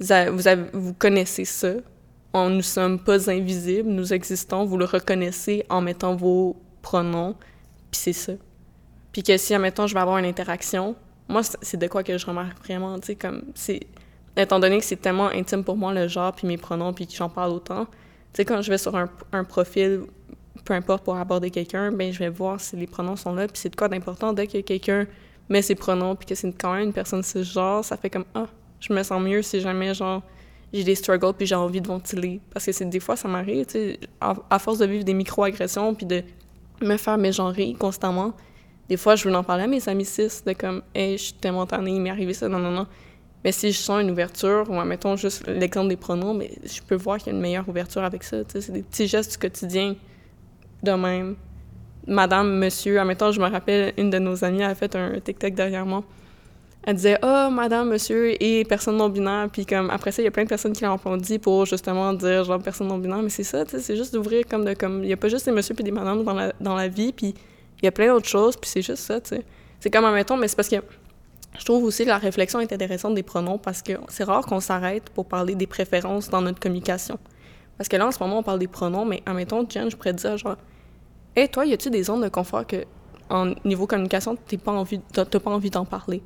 vous, 0.00 0.12
avez- 0.12 0.68
vous 0.74 0.92
connaissez 0.94 1.44
ça. 1.46 1.72
On, 2.34 2.50
nous 2.50 2.62
sommes 2.62 2.98
pas 2.98 3.30
invisibles, 3.30 3.88
nous 3.88 4.12
existons, 4.12 4.64
vous 4.66 4.76
le 4.76 4.84
reconnaissez 4.84 5.64
en 5.70 5.80
mettant 5.80 6.14
vos 6.14 6.56
pronoms, 6.82 7.34
puis 7.90 8.00
c'est 8.00 8.12
ça. 8.12 8.32
Puis 9.18 9.24
que 9.24 9.36
si, 9.36 9.52
admettons, 9.52 9.88
je 9.88 9.94
vais 9.94 10.00
avoir 10.00 10.18
une 10.18 10.26
interaction, 10.26 10.94
moi, 11.26 11.40
c'est 11.42 11.76
de 11.76 11.88
quoi 11.88 12.04
que 12.04 12.16
je 12.16 12.24
remarque 12.24 12.56
vraiment, 12.64 12.96
tu 13.00 13.06
sais, 13.08 13.14
comme, 13.16 13.42
c'est... 13.56 13.80
Étant 14.36 14.60
donné 14.60 14.78
que 14.78 14.84
c'est 14.84 14.94
tellement 15.02 15.26
intime 15.26 15.64
pour 15.64 15.76
moi, 15.76 15.92
le 15.92 16.06
genre, 16.06 16.32
puis 16.32 16.46
mes 16.46 16.56
pronoms, 16.56 16.92
puis 16.92 17.04
que 17.04 17.14
j'en 17.16 17.28
parle 17.28 17.50
autant, 17.50 17.86
tu 17.86 17.90
sais, 18.34 18.44
quand 18.44 18.62
je 18.62 18.70
vais 18.70 18.78
sur 18.78 18.94
un, 18.94 19.42
profil, 19.42 20.02
peu 20.64 20.72
importe, 20.72 21.02
pour 21.02 21.16
aborder 21.16 21.50
quelqu'un, 21.50 21.90
ben 21.90 22.12
je 22.12 22.20
vais 22.20 22.28
voir 22.28 22.60
si 22.60 22.76
les 22.76 22.86
pronoms 22.86 23.16
sont 23.16 23.34
là, 23.34 23.48
puis 23.48 23.58
c'est 23.58 23.70
de 23.70 23.74
quoi 23.74 23.88
d'important, 23.88 24.32
dès 24.32 24.46
que 24.46 24.60
quelqu'un 24.60 25.08
met 25.48 25.62
ses 25.62 25.74
pronoms, 25.74 26.14
puis 26.14 26.26
que 26.26 26.36
c'est 26.36 26.52
quand 26.52 26.74
même 26.74 26.84
une 26.84 26.92
personne 26.92 27.24
cisgenre, 27.24 27.84
ça 27.84 27.96
fait 27.96 28.10
comme, 28.10 28.26
ah, 28.36 28.46
je 28.78 28.92
me 28.92 29.02
sens 29.02 29.20
mieux 29.20 29.42
si 29.42 29.60
jamais, 29.60 29.94
genre, 29.94 30.22
j'ai 30.72 30.84
des 30.84 30.94
struggles, 30.94 31.34
puis 31.36 31.44
j'ai 31.44 31.56
envie 31.56 31.80
de 31.80 31.88
ventiler. 31.88 32.40
Parce 32.54 32.66
que 32.66 32.70
c'est 32.70 32.84
des 32.84 33.00
fois, 33.00 33.16
ça 33.16 33.26
m'arrive, 33.26 33.66
tu 33.66 33.72
sais, 33.72 34.00
à, 34.20 34.36
à 34.48 34.60
force 34.60 34.78
de 34.78 34.86
vivre 34.86 35.02
des 35.02 35.14
micro-agressions, 35.14 35.96
puis 35.96 36.06
de 36.06 36.22
me 36.80 36.96
faire 36.96 37.18
mégenrer 37.18 37.74
constamment, 37.76 38.32
des 38.88 38.96
fois, 38.96 39.16
je 39.16 39.28
veux 39.28 39.34
en 39.34 39.42
parler 39.42 39.64
à 39.64 39.66
mes 39.66 39.86
amis 39.88 40.04
cis, 40.04 40.42
de 40.46 40.52
comme, 40.52 40.82
hey, 40.94 41.18
je 41.18 41.24
suis 41.24 41.32
tellement 41.34 41.66
tannée, 41.66 41.92
il 41.92 42.00
m'est 42.00 42.10
arrivé 42.10 42.32
ça, 42.32 42.48
non, 42.48 42.58
non, 42.58 42.70
non. 42.70 42.86
Mais 43.44 43.52
si 43.52 43.70
je 43.70 43.78
sens 43.78 44.02
une 44.02 44.10
ouverture, 44.10 44.68
ou 44.68 44.74
mettons 44.82 45.16
juste 45.16 45.46
l'exemple 45.46 45.88
des 45.88 45.96
pronoms, 45.96 46.34
mais 46.34 46.50
je 46.64 46.80
peux 46.82 46.96
voir 46.96 47.18
qu'il 47.18 47.28
y 47.28 47.30
a 47.30 47.32
une 47.34 47.40
meilleure 47.40 47.68
ouverture 47.68 48.02
avec 48.02 48.24
ça. 48.24 48.38
C'est 48.48 48.72
des 48.72 48.82
petits 48.82 49.06
gestes 49.06 49.32
du 49.32 49.38
quotidien 49.38 49.94
de 50.82 50.92
même. 50.92 51.36
Madame, 52.06 52.58
monsieur, 52.58 52.98
admettons, 52.98 53.30
je 53.30 53.40
me 53.40 53.48
rappelle, 53.48 53.92
une 53.96 54.10
de 54.10 54.18
nos 54.18 54.44
amies 54.44 54.64
a 54.64 54.74
fait 54.74 54.96
un 54.96 55.20
TikTok 55.20 55.54
derrière 55.54 55.86
moi. 55.86 56.02
Elle 56.84 56.96
disait 56.96 57.18
Ah, 57.22 57.50
madame, 57.50 57.90
monsieur 57.90 58.42
et 58.42 58.64
personne 58.64 58.96
non-binaire. 58.96 59.50
Puis 59.52 59.66
comme 59.66 59.90
après 59.90 60.10
ça, 60.10 60.22
il 60.22 60.24
y 60.24 60.28
a 60.28 60.30
plein 60.30 60.44
de 60.44 60.48
personnes 60.48 60.72
qui 60.72 60.84
l'ont 60.84 60.94
applaudi 60.94 61.38
pour 61.38 61.66
justement 61.66 62.14
dire 62.14 62.44
genre 62.44 62.62
personne 62.62 62.88
non-binaire. 62.88 63.22
Mais 63.22 63.28
c'est 63.28 63.44
ça, 63.44 63.64
c'est 63.66 63.96
juste 63.96 64.14
d'ouvrir 64.14 64.46
comme 64.48 64.64
de 64.64 64.72
comme. 64.72 65.02
Il 65.02 65.08
n'y 65.08 65.12
a 65.12 65.16
pas 65.18 65.28
juste 65.28 65.44
des 65.44 65.52
monsieur 65.52 65.74
puis 65.74 65.84
des 65.84 65.90
madames 65.90 66.24
dans 66.24 66.32
la, 66.32 66.52
dans 66.60 66.74
la 66.74 66.88
vie. 66.88 67.12
Puis 67.12 67.34
il 67.82 67.84
y 67.86 67.88
a 67.88 67.92
plein 67.92 68.08
d'autres 68.08 68.28
choses. 68.28 68.56
Puis 68.56 68.70
c'est 68.70 68.82
juste 68.82 69.02
ça, 69.04 69.20
tu. 69.20 69.36
C'est 69.80 69.90
comme, 69.90 70.04
admettons, 70.04 70.36
mais 70.36 70.48
c'est 70.48 70.56
parce 70.56 70.68
que 70.68 70.76
je 71.58 71.64
trouve 71.64 71.84
aussi 71.84 72.04
que 72.04 72.08
la 72.08 72.18
réflexion 72.18 72.60
est 72.60 72.72
intéressante 72.72 73.14
des 73.14 73.22
pronoms 73.22 73.58
parce 73.58 73.82
que 73.82 73.92
c'est 74.08 74.24
rare 74.24 74.44
qu'on 74.46 74.60
s'arrête 74.60 75.10
pour 75.10 75.26
parler 75.26 75.54
des 75.54 75.66
préférences 75.66 76.28
dans 76.28 76.40
notre 76.40 76.60
communication. 76.60 77.18
Parce 77.76 77.88
que 77.88 77.96
là, 77.96 78.06
en 78.06 78.12
ce 78.12 78.18
moment, 78.22 78.38
on 78.38 78.42
parle 78.42 78.58
des 78.58 78.66
pronoms, 78.68 79.04
mais 79.04 79.22
admettons, 79.24 79.64
Jen, 79.68 79.90
je 79.90 79.96
pourrais 79.96 80.12
dire 80.12 80.36
genre, 80.36 80.56
Hé, 81.36 81.46
toi, 81.48 81.64
y 81.64 81.72
a-tu 81.72 81.90
des 81.90 82.02
zones 82.02 82.22
de 82.22 82.28
confort 82.28 82.66
que, 82.66 82.84
en 83.30 83.52
niveau 83.64 83.86
communication, 83.86 84.36
t'as 84.36 84.56
pas 84.56 84.72
envie, 84.72 84.98
pas 84.98 85.50
envie 85.50 85.70
d'en 85.70 85.84
parler? 85.84 86.22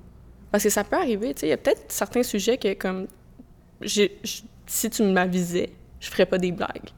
Parce 0.51 0.65
que 0.65 0.71
ça 0.71 0.85
peut 0.85 0.97
arriver, 0.97 1.35
tu 1.35 1.41
sais, 1.41 1.47
il 1.47 1.51
y 1.51 1.53
a 1.53 1.57
peut-être 1.59 1.85
certains 1.89 2.23
sujets 2.23 2.57
que, 2.57 2.73
comme, 2.75 3.07
j- 3.83 4.11
si 4.67 4.89
tu 4.91 5.03
m'avisais, 5.03 5.73
je 6.01 6.09
ferais 6.11 6.27
pas 6.27 6.39
des 6.39 6.53
blagues. 6.53 6.91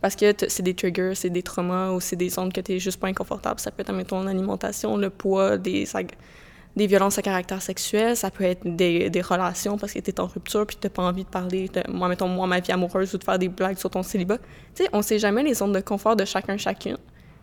Parce 0.00 0.14
que 0.14 0.32
c'est 0.46 0.62
des 0.62 0.74
triggers, 0.74 1.14
c'est 1.14 1.30
des 1.30 1.42
traumas 1.42 1.90
ou 1.90 2.00
c'est 2.00 2.16
des 2.16 2.28
zones 2.28 2.52
que 2.52 2.60
t'es 2.60 2.78
juste 2.78 3.00
pas 3.00 3.08
inconfortable. 3.08 3.58
Ça 3.58 3.70
peut 3.70 3.80
être, 3.80 3.90
admettons, 3.90 4.22
l'alimentation, 4.22 4.96
le 4.96 5.10
poids, 5.10 5.56
des, 5.56 5.86
violences 6.76 7.18
à 7.18 7.22
caractère 7.22 7.60
sexuel, 7.60 8.16
ça 8.16 8.30
peut 8.30 8.44
être 8.44 8.60
des, 8.64 9.10
des 9.10 9.20
relations 9.20 9.76
parce 9.76 9.92
que 9.92 9.98
t'es 9.98 10.20
en 10.20 10.26
rupture 10.26 10.64
puis 10.64 10.76
t'as 10.80 10.88
pas 10.88 11.02
envie 11.02 11.24
de 11.24 11.28
parler 11.28 11.68
de, 11.68 11.82
moi, 11.90 12.08
mettons, 12.08 12.28
moi, 12.28 12.46
ma 12.46 12.60
vie 12.60 12.70
amoureuse 12.70 13.12
ou 13.14 13.18
de 13.18 13.24
faire 13.24 13.40
des 13.40 13.48
blagues 13.48 13.78
sur 13.78 13.90
ton 13.90 14.04
célibat. 14.04 14.38
Tu 14.74 14.84
sais, 14.84 14.88
on 14.92 15.02
sait 15.02 15.18
jamais 15.18 15.42
les 15.42 15.54
zones 15.54 15.72
de 15.72 15.80
confort 15.80 16.14
de 16.14 16.24
chacun, 16.24 16.56
chacune. 16.56 16.98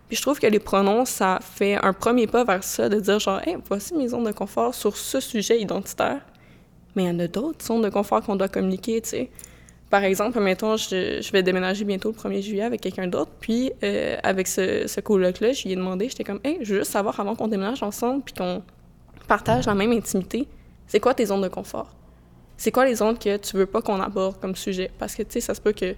Puis 0.08 0.18
je 0.18 0.22
trouve 0.22 0.40
que 0.40 0.48
les 0.48 0.60
pronoms, 0.60 1.04
ça 1.04 1.40
fait 1.42 1.76
un 1.84 1.92
premier 1.92 2.28
pas 2.28 2.44
vers 2.44 2.64
ça, 2.64 2.88
de 2.88 3.00
dire 3.00 3.20
genre, 3.20 3.42
hey, 3.46 3.58
voici 3.68 3.94
mes 3.96 4.08
zones 4.08 4.24
de 4.24 4.32
confort 4.32 4.74
sur 4.74 4.96
ce 4.96 5.20
sujet 5.20 5.60
identitaire. 5.60 6.22
Mais 6.96 7.04
il 7.04 7.08
y 7.08 7.10
en 7.10 7.20
a 7.20 7.28
d'autres 7.28 7.66
zones 7.66 7.82
de 7.82 7.90
confort 7.90 8.22
qu'on 8.22 8.36
doit 8.36 8.48
communiquer, 8.48 9.02
tu 9.02 9.10
sais. 9.10 9.30
Par 9.96 10.04
exemple, 10.04 10.38
mettons, 10.42 10.76
je, 10.76 11.32
vais 11.32 11.42
déménager 11.42 11.86
bientôt 11.86 12.12
le 12.12 12.18
1er 12.18 12.42
juillet 12.42 12.64
avec 12.64 12.82
quelqu'un 12.82 13.08
d'autre, 13.08 13.32
puis 13.40 13.72
euh, 13.82 14.18
avec 14.24 14.46
ce, 14.46 14.88
ce 14.88 15.00
coloc-là, 15.00 15.54
je 15.54 15.64
lui 15.64 15.72
ai 15.72 15.78
demandé, 15.78 16.10
j'étais 16.10 16.26
comme, 16.26 16.42
hey, 16.44 16.58
je 16.64 16.74
veux 16.74 16.80
juste 16.80 16.92
savoir 16.92 17.18
avant 17.18 17.34
qu'on 17.34 17.48
déménage 17.48 17.82
ensemble, 17.82 18.22
puis 18.22 18.34
qu'on 18.34 18.62
partage 19.30 19.68
la 19.68 19.74
même 19.74 19.94
intimité, 19.94 20.50
c'est 20.86 21.00
quoi 21.00 21.14
tes 21.14 21.28
zones 21.28 21.44
de 21.44 21.48
confort? 21.48 21.96
C'est 22.58 22.74
quoi 22.74 22.84
les 22.84 22.96
zones 22.96 23.18
que 23.18 23.38
tu 23.38 23.56
veux 23.56 23.68
pas 23.68 23.82
qu'on 23.82 24.02
aborde 24.02 24.38
comme 24.42 24.58
sujet? 24.58 24.92
Parce 25.00 25.16
que, 25.16 25.24
tu 25.24 25.32
sais, 25.32 25.40
ça 25.40 25.54
se 25.54 25.62
peut 25.62 25.72
que 25.72 25.96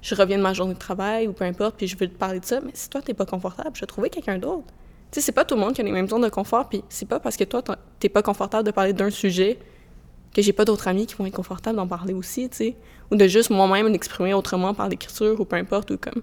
je 0.00 0.14
reviens 0.14 0.38
de 0.38 0.42
ma 0.44 0.52
journée 0.52 0.74
de 0.74 0.78
travail 0.78 1.26
ou 1.26 1.32
peu 1.32 1.44
importe, 1.44 1.74
puis 1.76 1.88
je 1.88 1.96
veux 1.98 2.06
te 2.06 2.16
parler 2.16 2.38
de 2.38 2.44
ça, 2.44 2.60
mais 2.60 2.70
si 2.74 2.88
toi, 2.88 3.02
t'es 3.02 3.14
pas 3.14 3.26
confortable, 3.26 3.70
je 3.74 3.80
vais 3.80 3.86
trouver 3.88 4.10
quelqu'un 4.10 4.38
d'autre. 4.38 4.68
Tu 5.10 5.18
sais, 5.18 5.22
c'est 5.22 5.32
pas 5.32 5.44
tout 5.44 5.56
le 5.56 5.60
monde 5.60 5.72
qui 5.72 5.80
a 5.80 5.84
les 5.84 5.90
mêmes 5.90 6.08
zones 6.08 6.22
de 6.22 6.28
confort, 6.28 6.68
puis 6.68 6.84
c'est 6.88 7.08
pas 7.08 7.18
parce 7.18 7.36
que 7.36 7.42
toi, 7.42 7.64
t'es 7.98 8.08
pas 8.08 8.22
confortable 8.22 8.64
de 8.64 8.70
parler 8.70 8.92
d'un 8.92 9.10
sujet 9.10 9.58
que 10.34 10.42
j'ai 10.42 10.52
pas 10.52 10.64
d'autres 10.64 10.88
amis 10.88 11.06
qui 11.06 11.14
vont 11.14 11.26
être 11.26 11.34
confortables 11.34 11.76
d'en 11.76 11.86
parler 11.86 12.14
aussi, 12.14 12.48
tu 12.48 12.56
sais. 12.56 12.76
Ou 13.10 13.16
de 13.16 13.26
juste 13.26 13.50
moi-même 13.50 13.88
l'exprimer 13.88 14.34
autrement 14.34 14.74
par 14.74 14.88
l'écriture 14.88 15.40
ou 15.40 15.44
peu 15.44 15.56
importe, 15.56 15.90
ou 15.90 15.98
comme, 15.98 16.22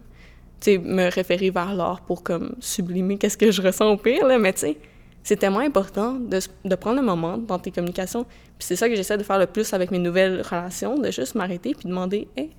tu 0.60 0.72
sais, 0.72 0.78
me 0.78 1.10
référer 1.10 1.50
vers 1.50 1.76
l'art 1.76 2.02
pour 2.02 2.24
comme 2.24 2.56
sublimer 2.60 3.18
qu'est-ce 3.18 3.38
que 3.38 3.52
je 3.52 3.62
ressens 3.62 3.90
au 3.90 3.98
pire, 3.98 4.26
là, 4.26 4.40
mais 4.40 4.54
tu 4.54 4.60
sais, 4.60 4.78
c'est 5.24 5.36
tellement 5.36 5.60
important 5.60 6.14
de, 6.14 6.40
de, 6.64 6.76
prendre 6.76 7.00
un 7.00 7.04
moment 7.04 7.38
dans 7.38 7.60
tes 7.60 7.70
communications. 7.70 8.24
Puis 8.24 8.68
c'est 8.68 8.78
ça 8.78 8.88
que 8.88 8.96
j'essaie 8.96 9.18
de 9.18 9.24
faire 9.24 9.38
le 9.38 9.46
plus 9.46 9.74
avec 9.74 9.92
mes 9.92 10.00
nouvelles 10.00 10.42
relations, 10.42 10.98
de 10.98 11.12
juste 11.12 11.36
m'arrêter 11.36 11.74
puis 11.74 11.90
demander, 11.90 12.30
hey, 12.38 12.52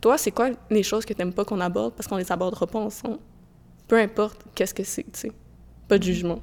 toi, 0.00 0.16
c'est 0.16 0.30
quoi 0.30 0.50
les 0.70 0.84
choses 0.84 1.04
que 1.04 1.12
t'aimes 1.12 1.32
pas 1.32 1.44
qu'on 1.44 1.60
aborde 1.60 1.94
parce 1.94 2.06
qu'on 2.06 2.16
les 2.16 2.30
abordera 2.30 2.68
pas 2.68 2.78
ensemble? 2.78 3.18
Peu 3.88 3.98
importe 3.98 4.44
qu'est-ce 4.54 4.74
que 4.74 4.84
c'est, 4.84 5.02
tu 5.02 5.10
sais. 5.12 5.32
Pas 5.88 5.98
de 5.98 6.04
jugement. 6.04 6.40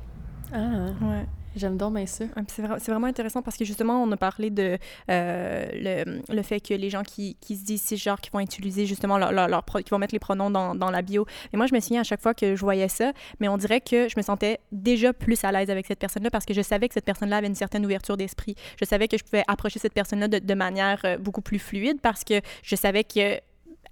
Ah, 0.54 0.88
ouais. 1.02 1.26
J'aime 1.56 1.78
donc 1.78 1.96
bien 1.96 2.06
ça. 2.06 2.26
C'est 2.48 2.62
vraiment 2.92 3.08
intéressant 3.08 3.42
parce 3.42 3.58
que 3.58 3.66
justement, 3.66 4.02
on 4.02 4.12
a 4.12 4.18
parlé 4.18 4.50
de 4.50 4.78
euh, 5.10 5.66
le, 5.74 6.22
le, 6.34 6.42
fait 6.44 6.62
que 6.62 6.74
les 6.74 6.90
gens 6.90 7.04
qui, 7.04 7.36
qui 7.42 7.58
se 7.58 7.66
disent 7.66 7.94
genre 7.96 8.22
qui 8.22 8.30
vont 8.30 8.40
utiliser 8.40 8.86
justement 8.86 9.18
leur, 9.18 9.32
leur, 9.32 9.66
qui 9.66 9.90
vont 9.90 9.98
mettre 9.98 10.16
les 10.16 10.20
pronoms 10.20 10.50
dans, 10.50 10.76
dans, 10.76 10.92
la 10.92 11.02
bio. 11.02 11.26
Et 11.54 11.58
moi, 11.58 11.66
je 11.66 11.76
me 11.76 11.80
souviens 11.80 12.02
à 12.02 12.04
chaque 12.04 12.22
fois 12.22 12.34
que 12.34 12.56
je 12.56 12.62
voyais 12.62 12.88
ça, 12.88 13.12
mais 13.40 13.50
on 13.50 13.58
dirait 13.58 13.82
que 13.82 14.08
je 14.08 14.14
me 14.18 14.22
sentais 14.22 14.60
déjà 14.72 15.12
plus 15.14 15.44
à 15.44 15.52
l'aise 15.52 15.70
avec 15.70 15.88
cette 15.88 16.00
personne-là 16.00 16.30
parce 16.32 16.46
que 16.46 16.54
je 16.54 16.62
savais 16.62 16.88
que 16.88 16.94
cette 16.94 17.06
personne-là 17.06 17.38
avait 17.38 17.48
une 17.48 17.56
certaine 17.56 17.86
ouverture 17.86 18.16
d'esprit. 18.16 18.56
Je 18.80 18.86
savais 18.86 19.08
que 19.08 19.18
je 19.18 19.24
pouvais 19.24 19.44
approcher 19.48 19.80
cette 19.80 19.94
personne-là 19.94 20.28
de, 20.30 20.40
de, 20.40 20.54
manière 20.54 21.02
euh, 21.04 21.18
beaucoup 21.18 21.42
plus 21.42 21.60
fluide 21.60 22.00
parce 22.02 22.24
que 22.24 22.42
je 22.64 22.76
savais 22.76 23.04
que 23.04 23.40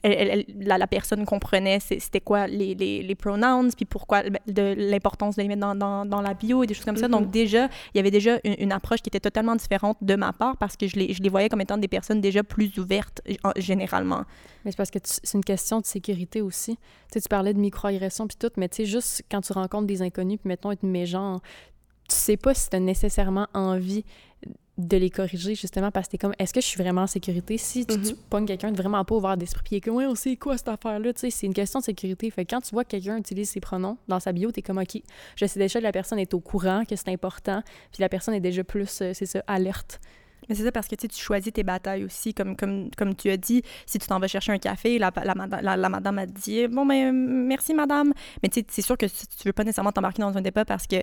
elle, 0.01 0.45
la, 0.59 0.77
la, 0.77 0.87
personne 0.87 1.25
comprenait 1.25 1.79
c'était 1.79 2.21
quoi 2.21 2.47
les, 2.47 2.73
les, 2.73 3.03
les, 3.03 3.15
pronouns, 3.15 3.69
puis 3.75 3.85
pourquoi 3.85 4.23
de 4.23 4.73
l'importance 4.77 5.35
de 5.35 5.41
les 5.41 5.47
mettre 5.47 5.61
dans, 5.61 5.75
dans, 5.75 6.05
dans, 6.05 6.21
la 6.21 6.33
bio 6.33 6.63
et 6.63 6.67
des 6.67 6.73
choses 6.73 6.85
comme 6.85 6.97
ça. 6.97 7.07
Donc 7.07 7.27
mm-hmm. 7.27 7.31
déjà, 7.31 7.65
il 7.93 7.97
y 7.97 7.99
avait 7.99 8.11
déjà 8.11 8.39
une, 8.43 8.71
approche 8.71 9.01
qui 9.01 9.09
était 9.09 9.19
totalement 9.19 9.55
différente 9.55 9.97
de 10.01 10.15
ma 10.15 10.31
part 10.31 10.55
parce 10.57 10.77
que 10.77 10.87
je 10.87 10.95
les, 10.95 11.13
je 11.13 11.21
les 11.21 11.29
voyais 11.29 11.49
comme 11.49 11.61
étant 11.61 11.77
des 11.77 11.87
personnes 11.87 12.21
déjà 12.21 12.43
plus 12.43 12.77
ouvertes 12.77 13.21
généralement. 13.57 14.23
Mais 14.63 14.71
c'est 14.71 14.77
parce 14.77 14.91
que 14.91 14.99
c'est 15.03 15.33
une 15.33 15.43
question 15.43 15.79
de 15.79 15.85
sécurité 15.85 16.41
aussi. 16.41 16.75
Tu 16.75 16.81
sais, 17.13 17.21
tu 17.21 17.29
parlais 17.29 17.53
de 17.53 17.59
microagression 17.59 18.27
puis 18.27 18.37
tout, 18.39 18.51
mais 18.57 18.69
tu 18.69 18.77
sais, 18.77 18.85
juste 18.85 19.23
quand 19.29 19.41
tu 19.41 19.53
rencontres 19.53 19.87
des 19.87 20.01
inconnus, 20.01 20.39
puis 20.39 20.47
mettons 20.47 20.71
être 20.71 20.83
méchant, 20.83 21.41
tu 22.07 22.15
sais 22.15 22.37
pas 22.37 22.53
si 22.53 22.69
tu 22.69 22.75
as 22.75 22.79
nécessairement 22.79 23.47
envie 23.53 24.05
de 24.79 24.97
les 24.97 25.09
corriger 25.09 25.55
justement 25.55 25.91
parce 25.91 26.07
que 26.07 26.11
t'es 26.11 26.17
comme 26.17 26.33
est-ce 26.39 26.53
que 26.53 26.61
je 26.61 26.65
suis 26.65 26.81
vraiment 26.81 27.01
en 27.01 27.07
sécurité 27.07 27.57
si 27.57 27.85
tu, 27.85 27.97
mm 27.97 28.15
pognes 28.29 28.45
quelqu'un 28.45 28.71
de 28.71 28.77
vraiment 28.77 29.03
pas 29.03 29.15
ouvert 29.15 29.37
d'esprit 29.37 29.63
puis 29.63 29.81
que 29.81 29.89
ouais 29.89 30.05
on 30.05 30.15
sait 30.15 30.35
quoi 30.35 30.57
cette 30.57 30.67
affaire 30.67 30.99
là 30.99 31.13
tu 31.13 31.19
sais 31.19 31.29
c'est 31.29 31.47
une 31.47 31.53
question 31.53 31.79
de 31.79 31.83
sécurité 31.85 32.29
fait 32.29 32.45
que 32.45 32.51
quand 32.51 32.61
tu 32.61 32.71
vois 32.71 32.83
que 32.83 32.89
quelqu'un 32.89 33.17
utilise 33.17 33.49
ses 33.49 33.59
pronoms 33.59 33.97
dans 34.07 34.19
sa 34.19 34.31
bio 34.31 34.51
t'es 34.51 34.61
comme 34.61 34.77
ok 34.77 35.01
je 35.35 35.45
sais 35.45 35.59
déjà 35.59 35.79
que 35.79 35.83
la 35.83 35.91
personne 35.91 36.19
est 36.19 36.33
au 36.33 36.39
courant 36.39 36.83
que 36.85 36.95
c'est 36.95 37.09
important 37.09 37.61
puis 37.91 38.01
la 38.01 38.09
personne 38.09 38.33
est 38.33 38.39
déjà 38.39 38.63
plus 38.63 39.01
euh, 39.01 39.11
c'est 39.13 39.25
ça 39.25 39.43
alerte 39.47 39.99
mais 40.47 40.55
c'est 40.55 40.63
ça 40.63 40.71
parce 40.71 40.87
que 40.87 40.95
tu 40.95 41.07
choisis 41.15 41.53
tes 41.53 41.63
batailles 41.63 42.03
aussi, 42.03 42.33
comme, 42.33 42.55
comme, 42.55 42.89
comme 42.97 43.15
tu 43.15 43.29
as 43.29 43.37
dit. 43.37 43.61
Si 43.85 43.99
tu 43.99 44.07
t'en 44.07 44.19
vas 44.19 44.27
chercher 44.27 44.51
un 44.51 44.57
café, 44.57 44.97
la, 44.97 45.11
la, 45.15 45.77
la, 45.77 45.89
madame 45.89 46.17
a 46.17 46.25
dit 46.25 46.67
Bon, 46.67 46.87
ben, 46.87 47.13
merci, 47.13 47.75
madame. 47.75 48.13
Mais 48.41 48.49
tu 48.49 48.61
sais, 48.61 48.65
c'est 48.67 48.81
sûr 48.81 48.97
que 48.97 49.05
tu 49.05 49.45
veux 49.45 49.53
pas 49.53 49.63
nécessairement 49.63 49.91
t'embarquer 49.91 50.23
dans 50.23 50.35
un 50.35 50.41
débat 50.41 50.65
parce 50.65 50.87
que 50.87 50.95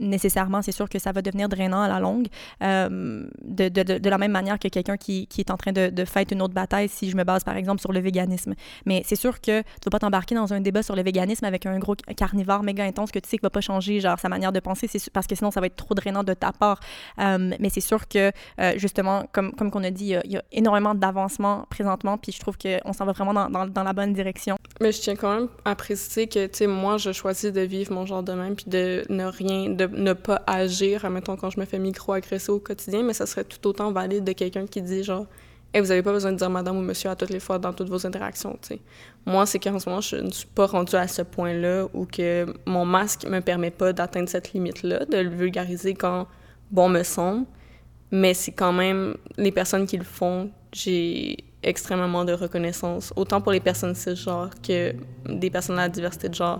nécessairement, 0.00 0.62
c'est 0.62 0.72
sûr 0.72 0.88
que 0.88 0.98
ça 0.98 1.12
va 1.12 1.22
devenir 1.22 1.48
drainant 1.48 1.82
à 1.82 1.88
la 1.88 2.00
longue. 2.00 2.26
Euh, 2.62 3.26
de, 3.42 3.68
de, 3.68 4.10
la 4.10 4.18
même 4.18 4.32
manière 4.32 4.58
que 4.58 4.68
quelqu'un 4.68 4.96
qui, 4.96 5.26
qui, 5.26 5.40
est 5.40 5.50
en 5.50 5.56
train 5.56 5.72
de, 5.72 6.04
faire 6.04 6.24
une 6.30 6.42
autre 6.42 6.54
bataille, 6.54 6.88
si 6.88 7.10
je 7.10 7.16
me 7.16 7.24
base 7.24 7.44
par 7.44 7.56
exemple 7.56 7.80
sur 7.80 7.92
le 7.92 8.00
véganisme. 8.00 8.54
Mais 8.86 9.02
c'est 9.06 9.16
sûr 9.16 9.40
que 9.40 9.60
tu 9.60 9.66
ne 9.66 9.84
vas 9.86 9.90
pas 9.90 9.98
t'embarquer 10.00 10.34
dans 10.34 10.52
un 10.52 10.60
débat 10.60 10.82
sur 10.82 10.96
le 10.96 11.02
véganisme 11.02 11.44
avec 11.44 11.66
un 11.66 11.78
gros 11.78 11.94
carnivore 12.16 12.62
méga 12.62 12.84
intense 12.84 13.10
que 13.10 13.18
tu 13.18 13.28
sais 13.28 13.36
qu'il 13.36 13.42
va 13.42 13.50
pas 13.50 13.60
changer 13.60 14.00
genre 14.00 14.18
sa 14.18 14.28
manière 14.28 14.52
de 14.52 14.60
penser, 14.60 14.86
c'est 14.88 15.10
parce 15.10 15.26
que 15.26 15.34
sinon 15.34 15.50
ça 15.50 15.60
va 15.60 15.66
être 15.66 15.76
trop 15.76 15.94
drainant 15.94 16.24
de 16.24 16.34
ta 16.34 16.52
part. 16.52 16.80
Euh, 17.18 17.52
mais 17.58 17.68
c'est 17.68 17.80
sûr 17.80 18.08
que 18.08 18.32
euh, 18.60 18.72
justement, 18.76 19.24
comme 19.32 19.52
comme 19.52 19.70
qu'on 19.70 19.84
a 19.84 19.90
dit, 19.90 20.14
il 20.24 20.32
y, 20.32 20.36
a 20.36 20.42
énormément 20.52 20.94
d'avancement 20.94 21.66
présentement, 21.70 22.18
puis 22.18 22.32
je 22.32 22.40
trouve 22.40 22.56
qu'on 22.56 22.92
s'en 22.92 23.04
va 23.04 23.12
vraiment 23.12 23.34
dans, 23.34 23.50
dans, 23.50 23.66
dans, 23.66 23.82
la 23.82 23.92
bonne 23.92 24.12
direction. 24.12 24.56
Mais 24.80 24.92
je 24.92 25.00
tiens 25.00 25.16
quand 25.16 25.34
même 25.34 25.48
à 25.64 25.74
préciser 25.74 26.26
que 26.26 26.46
tu 26.46 26.58
sais 26.58 26.66
moi 26.66 26.96
je 26.96 27.12
choisis 27.12 27.52
de 27.52 27.60
vivre 27.60 27.92
mon 27.92 28.06
genre 28.06 28.22
de 28.22 28.32
même 28.32 28.56
puis 28.56 28.66
de 28.68 29.04
ne 29.08 29.24
rien 29.24 29.70
de 29.70 29.89
ne 29.92 30.12
pas 30.12 30.42
agir, 30.46 31.04
admettons, 31.04 31.36
quand 31.36 31.50
je 31.50 31.60
me 31.60 31.64
fais 31.64 31.78
micro-agresser 31.78 32.50
au 32.50 32.58
quotidien, 32.58 33.02
mais 33.02 33.12
ça 33.12 33.26
serait 33.26 33.44
tout 33.44 33.66
autant 33.66 33.92
valide 33.92 34.24
de 34.24 34.32
quelqu'un 34.32 34.66
qui 34.66 34.82
dit 34.82 35.02
genre, 35.02 35.26
hey, 35.72 35.80
vous 35.80 35.88
n'avez 35.88 36.02
pas 36.02 36.12
besoin 36.12 36.32
de 36.32 36.36
dire 36.36 36.50
madame 36.50 36.76
ou 36.76 36.80
monsieur 36.80 37.10
à 37.10 37.16
toutes 37.16 37.30
les 37.30 37.40
fois 37.40 37.58
dans 37.58 37.72
toutes 37.72 37.88
vos 37.88 38.06
interactions. 38.06 38.58
Moi, 39.26 39.46
c'est 39.46 39.58
qu'en 39.58 39.78
ce 39.78 39.88
moment, 39.88 40.00
je 40.00 40.16
ne 40.16 40.30
suis 40.30 40.48
pas 40.48 40.66
rendue 40.66 40.96
à 40.96 41.08
ce 41.08 41.22
point-là 41.22 41.86
où 41.94 42.06
que 42.06 42.46
mon 42.66 42.84
masque 42.84 43.26
me 43.26 43.40
permet 43.40 43.70
pas 43.70 43.92
d'atteindre 43.92 44.28
cette 44.28 44.52
limite-là, 44.52 45.04
de 45.04 45.18
le 45.18 45.30
vulgariser 45.30 45.94
quand 45.94 46.26
bon 46.70 46.88
me 46.88 47.02
semble, 47.02 47.46
mais 48.10 48.34
c'est 48.34 48.52
quand 48.52 48.72
même 48.72 49.16
les 49.36 49.52
personnes 49.52 49.86
qui 49.86 49.96
le 49.96 50.04
font, 50.04 50.50
j'ai 50.72 51.36
extrêmement 51.62 52.24
de 52.24 52.32
reconnaissance, 52.32 53.12
autant 53.16 53.40
pour 53.40 53.52
les 53.52 53.60
personnes 53.60 53.94
cisgenres 53.94 54.50
que 54.62 54.94
des 55.28 55.50
personnes 55.50 55.78
à 55.78 55.82
la 55.82 55.88
diversité 55.88 56.28
de 56.28 56.34
genre 56.34 56.58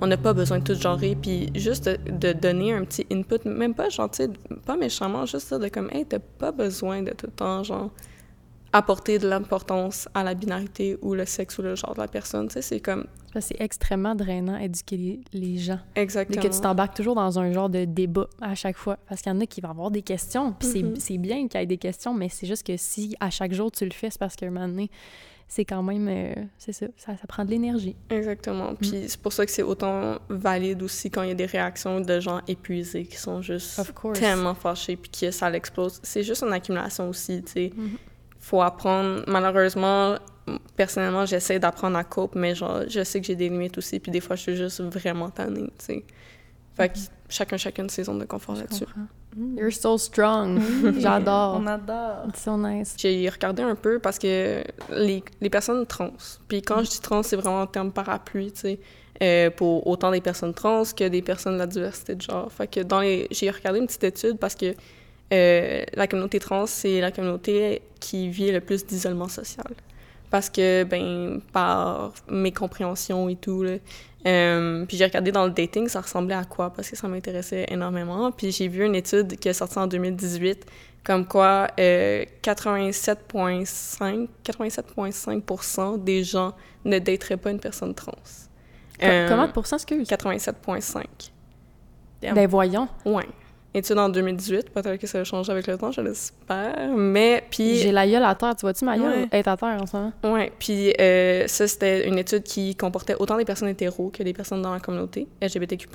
on 0.00 0.06
n'a 0.06 0.16
pas 0.16 0.32
besoin 0.32 0.58
de 0.58 0.64
tout 0.64 0.80
genrer, 0.80 1.16
puis 1.20 1.50
juste 1.54 1.88
de, 1.88 2.32
donner 2.32 2.72
un 2.72 2.84
petit 2.84 3.06
input, 3.12 3.44
même 3.44 3.74
pas 3.74 3.88
gentil, 3.88 4.28
pas 4.64 4.76
méchamment, 4.76 5.26
juste 5.26 5.48
ça 5.48 5.58
de 5.58 5.68
comme, 5.68 5.90
hey, 5.92 6.06
t'as 6.06 6.18
pas 6.18 6.52
besoin 6.52 7.02
de 7.02 7.10
tout 7.10 7.26
le 7.26 7.32
temps, 7.32 7.62
genre, 7.62 7.90
apporter 8.72 9.18
de 9.18 9.28
l'importance 9.28 10.08
à 10.14 10.22
la 10.22 10.34
binarité 10.34 10.96
ou 11.02 11.14
le 11.14 11.26
sexe 11.26 11.58
ou 11.58 11.62
le 11.62 11.74
genre 11.74 11.94
de 11.94 12.00
la 12.00 12.08
personne, 12.08 12.46
tu 12.48 12.54
sais, 12.54 12.62
c'est 12.62 12.80
comme... 12.80 13.06
C'est 13.38 13.60
extrêmement 13.60 14.14
drainant 14.14 14.56
éduquer 14.56 15.20
les, 15.32 15.58
gens. 15.58 15.78
Exactement. 15.94 16.40
Et 16.40 16.48
que 16.48 16.52
tu 16.52 16.60
t'embarques 16.60 16.96
toujours 16.96 17.14
dans 17.14 17.38
un 17.38 17.52
genre 17.52 17.68
de 17.68 17.84
débat 17.84 18.26
à 18.40 18.54
chaque 18.54 18.76
fois, 18.76 18.98
parce 19.08 19.22
qu'il 19.22 19.32
y 19.32 19.34
en 19.34 19.40
a 19.40 19.46
qui 19.46 19.60
vont 19.60 19.70
avoir 19.70 19.90
des 19.90 20.02
questions, 20.02 20.52
puis 20.52 20.68
c'est 20.68 20.80
mm-hmm. 20.80 21.18
bien 21.18 21.48
qu'il 21.48 21.60
y 21.60 21.62
ait 21.62 21.66
des 21.66 21.78
questions, 21.78 22.14
mais 22.14 22.28
c'est 22.28 22.46
juste 22.46 22.66
que 22.66 22.76
si 22.76 23.16
à 23.20 23.30
chaque 23.30 23.52
jour 23.52 23.70
tu 23.70 23.84
le 23.84 23.92
fais, 23.92 24.10
c'est 24.10 24.18
parce 24.18 24.34
qu'à 24.34 24.46
un 24.46 24.50
moment 24.50 24.68
donné, 24.68 24.90
c'est 25.50 25.64
quand 25.64 25.82
même, 25.82 26.06
euh, 26.08 26.32
c'est 26.58 26.72
ça, 26.72 26.86
ça, 26.96 27.12
prend 27.26 27.44
de 27.44 27.50
l'énergie. 27.50 27.96
Exactement. 28.08 28.76
Puis 28.76 28.92
mm. 28.92 29.08
c'est 29.08 29.20
pour 29.20 29.32
ça 29.32 29.44
que 29.44 29.50
c'est 29.50 29.64
autant 29.64 30.20
valide 30.28 30.80
aussi 30.80 31.10
quand 31.10 31.24
il 31.24 31.28
y 31.30 31.32
a 31.32 31.34
des 31.34 31.46
réactions 31.46 32.00
de 32.00 32.20
gens 32.20 32.40
épuisés 32.46 33.04
qui 33.04 33.16
sont 33.16 33.42
juste 33.42 33.80
tellement 34.14 34.54
fâchés 34.54 34.94
puis 34.94 35.10
que 35.10 35.32
ça 35.32 35.50
l'explose. 35.50 35.98
C'est 36.04 36.22
juste 36.22 36.44
une 36.44 36.52
accumulation 36.52 37.08
aussi, 37.08 37.42
tu 37.42 37.52
sais. 37.52 37.72
Mm-hmm. 37.76 37.96
Faut 38.38 38.62
apprendre. 38.62 39.24
Malheureusement, 39.26 40.18
personnellement, 40.76 41.26
j'essaie 41.26 41.58
d'apprendre 41.58 41.98
à 41.98 42.04
coupe, 42.04 42.36
mais 42.36 42.54
genre, 42.54 42.82
je 42.88 43.02
sais 43.02 43.20
que 43.20 43.26
j'ai 43.26 43.34
des 43.34 43.48
limites 43.48 43.76
aussi, 43.76 43.98
puis 43.98 44.12
des 44.12 44.20
fois, 44.20 44.36
je 44.36 44.42
suis 44.42 44.56
juste 44.56 44.80
vraiment 44.80 45.30
tannée, 45.30 45.72
tu 45.80 45.84
sais. 45.84 46.04
Fait 46.76 46.90
que 46.90 46.94
mm-hmm. 46.94 47.10
chacun, 47.28 47.56
chacune 47.56 47.90
ses 47.90 48.04
zones 48.04 48.20
de 48.20 48.24
confort 48.24 48.54
là-dessus. 48.54 48.86
Mm. 49.36 49.58
You're 49.58 49.72
so 49.72 49.96
strong. 49.96 50.60
J'adore. 50.98 51.56
On 51.60 51.66
adore. 51.66 52.26
It's 52.28 52.42
so 52.42 52.56
nice. 52.56 52.94
J'ai 52.98 53.28
regardé 53.28 53.62
un 53.62 53.74
peu 53.74 53.98
parce 53.98 54.18
que 54.18 54.62
les, 54.90 55.22
les 55.40 55.50
personnes 55.50 55.86
trans, 55.86 56.12
puis 56.48 56.62
quand 56.62 56.82
je 56.82 56.90
dis 56.90 57.00
trans, 57.00 57.22
c'est 57.22 57.36
vraiment 57.36 57.62
un 57.62 57.66
terme 57.66 57.92
parapluie, 57.92 58.52
tu 58.52 58.60
sais, 58.60 58.80
euh, 59.22 59.50
pour 59.50 59.86
autant 59.86 60.10
des 60.10 60.20
personnes 60.20 60.54
trans 60.54 60.82
que 60.96 61.08
des 61.08 61.22
personnes 61.22 61.54
de 61.54 61.58
la 61.58 61.66
diversité 61.66 62.14
de 62.14 62.22
genre. 62.22 62.50
Fait 62.50 62.66
que 62.66 62.80
dans 62.80 63.00
les... 63.00 63.28
J'ai 63.30 63.50
regardé 63.50 63.78
une 63.78 63.86
petite 63.86 64.04
étude 64.04 64.38
parce 64.38 64.54
que 64.54 64.74
euh, 65.32 65.84
la 65.94 66.06
communauté 66.06 66.40
trans, 66.40 66.66
c'est 66.66 67.00
la 67.00 67.12
communauté 67.12 67.82
qui 68.00 68.28
vit 68.28 68.50
le 68.50 68.60
plus 68.60 68.84
d'isolement 68.84 69.28
social. 69.28 69.66
Parce 70.30 70.48
que, 70.48 70.84
ben, 70.84 71.40
par 71.52 72.12
mes 72.28 72.52
compréhensions 72.52 73.28
et 73.28 73.36
tout, 73.36 73.62
là, 73.64 73.78
euh, 74.26 74.84
puis 74.86 74.96
j'ai 74.96 75.04
regardé 75.04 75.32
dans 75.32 75.44
le 75.44 75.50
dating, 75.50 75.88
ça 75.88 76.00
ressemblait 76.02 76.34
à 76.34 76.44
quoi, 76.44 76.70
parce 76.70 76.90
que 76.90 76.96
ça 76.96 77.08
m'intéressait 77.08 77.66
énormément. 77.68 78.30
Puis 78.30 78.52
j'ai 78.52 78.68
vu 78.68 78.84
une 78.84 78.94
étude 78.94 79.38
qui 79.38 79.48
est 79.48 79.54
sortie 79.54 79.78
en 79.78 79.86
2018, 79.86 80.66
comme 81.02 81.26
quoi 81.26 81.68
euh, 81.78 82.24
87,5 82.42 84.28
87,5 84.44 86.04
des 86.04 86.22
gens 86.22 86.52
ne 86.84 86.98
dateraient 86.98 87.38
pas 87.38 87.50
une 87.50 87.60
personne 87.60 87.94
trans. 87.94 88.12
Euh, 89.02 89.26
comment 89.28 89.46
de 89.46 89.52
pourcent, 89.52 89.76
excuse? 89.76 90.06
87,5. 90.06 91.04
Ben 92.22 92.46
voyons. 92.46 92.86
Ouais 93.06 93.26
étude 93.74 93.98
en 93.98 94.08
2018. 94.08 94.70
Peut-être 94.70 94.96
que 94.96 95.06
ça 95.06 95.18
va 95.18 95.24
changer 95.24 95.52
avec 95.52 95.66
le 95.66 95.76
temps, 95.78 95.92
je 95.92 96.00
l'espère. 96.00 96.90
Mais 96.96 97.44
puis... 97.50 97.76
J'ai 97.76 97.92
la 97.92 98.06
gueule 98.06 98.24
à 98.24 98.34
terre. 98.34 98.56
Tu 98.56 98.62
vois-tu 98.62 98.84
ma 98.84 98.98
gueule 98.98 99.28
est 99.30 99.46
à 99.46 99.56
terre 99.56 99.78
en 99.80 99.86
ce 99.86 99.96
moment? 99.96 100.12
Oui. 100.24 100.50
Puis 100.58 100.92
euh, 101.00 101.46
ça, 101.46 101.68
c'était 101.68 102.08
une 102.08 102.18
étude 102.18 102.42
qui 102.42 102.74
comportait 102.74 103.14
autant 103.18 103.36
des 103.36 103.44
personnes 103.44 103.68
hétéros 103.68 104.10
que 104.10 104.22
des 104.22 104.32
personnes 104.32 104.62
dans 104.62 104.72
la 104.72 104.80
communauté 104.80 105.26
LGBTQ+. 105.40 105.88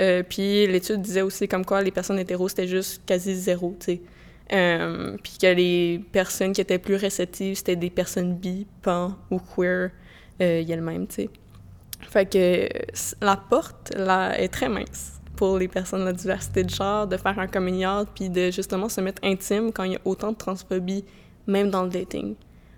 Euh, 0.00 0.22
puis 0.28 0.66
l'étude 0.66 1.00
disait 1.00 1.22
aussi 1.22 1.48
comme 1.48 1.64
quoi 1.64 1.82
les 1.82 1.90
personnes 1.90 2.18
hétéros, 2.18 2.48
c'était 2.48 2.68
juste 2.68 3.02
quasi 3.06 3.34
zéro, 3.34 3.76
tu 3.80 3.86
sais. 3.86 4.00
Euh, 4.52 5.16
puis 5.22 5.38
que 5.40 5.46
les 5.46 6.04
personnes 6.12 6.52
qui 6.52 6.60
étaient 6.60 6.78
plus 6.78 6.96
réceptives, 6.96 7.56
c'était 7.56 7.76
des 7.76 7.90
personnes 7.90 8.34
bi, 8.34 8.66
pan 8.82 9.16
ou 9.30 9.38
queer, 9.38 9.90
euh, 10.42 10.60
il 10.60 10.68
y 10.68 10.72
a 10.72 10.76
le 10.76 10.82
même, 10.82 11.06
tu 11.06 11.14
sais. 11.14 11.30
Fait 12.02 12.26
que 12.26 12.68
la 13.24 13.36
porte, 13.36 13.94
là, 13.96 14.38
est 14.38 14.48
très 14.48 14.68
mince 14.68 15.13
pour 15.36 15.58
les 15.58 15.68
personnes 15.68 16.00
de 16.00 16.06
la 16.06 16.12
diversité 16.12 16.64
de 16.64 16.70
genre, 16.70 17.06
de 17.06 17.16
faire 17.16 17.38
un 17.38 17.46
coming 17.46 17.86
out, 17.86 18.08
puis 18.14 18.28
de 18.28 18.50
justement 18.50 18.88
se 18.88 19.00
mettre 19.00 19.20
intime 19.24 19.72
quand 19.72 19.84
il 19.84 19.92
y 19.92 19.96
a 19.96 20.00
autant 20.04 20.32
de 20.32 20.36
transphobie, 20.36 21.04
même 21.46 21.70
dans 21.70 21.82
le 21.82 21.90
dating. 21.90 22.34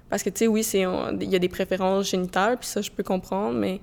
Parce 0.09 0.23
que, 0.23 0.31
tu 0.31 0.38
sais, 0.38 0.47
oui, 0.47 0.66
il 0.73 1.31
y 1.31 1.37
a 1.37 1.38
des 1.38 1.49
préférences 1.49 2.11
génitales, 2.11 2.59
puis 2.59 2.69
ça, 2.69 2.81
je 2.81 2.90
peux 2.90 3.03
comprendre, 3.03 3.59
mais 3.59 3.81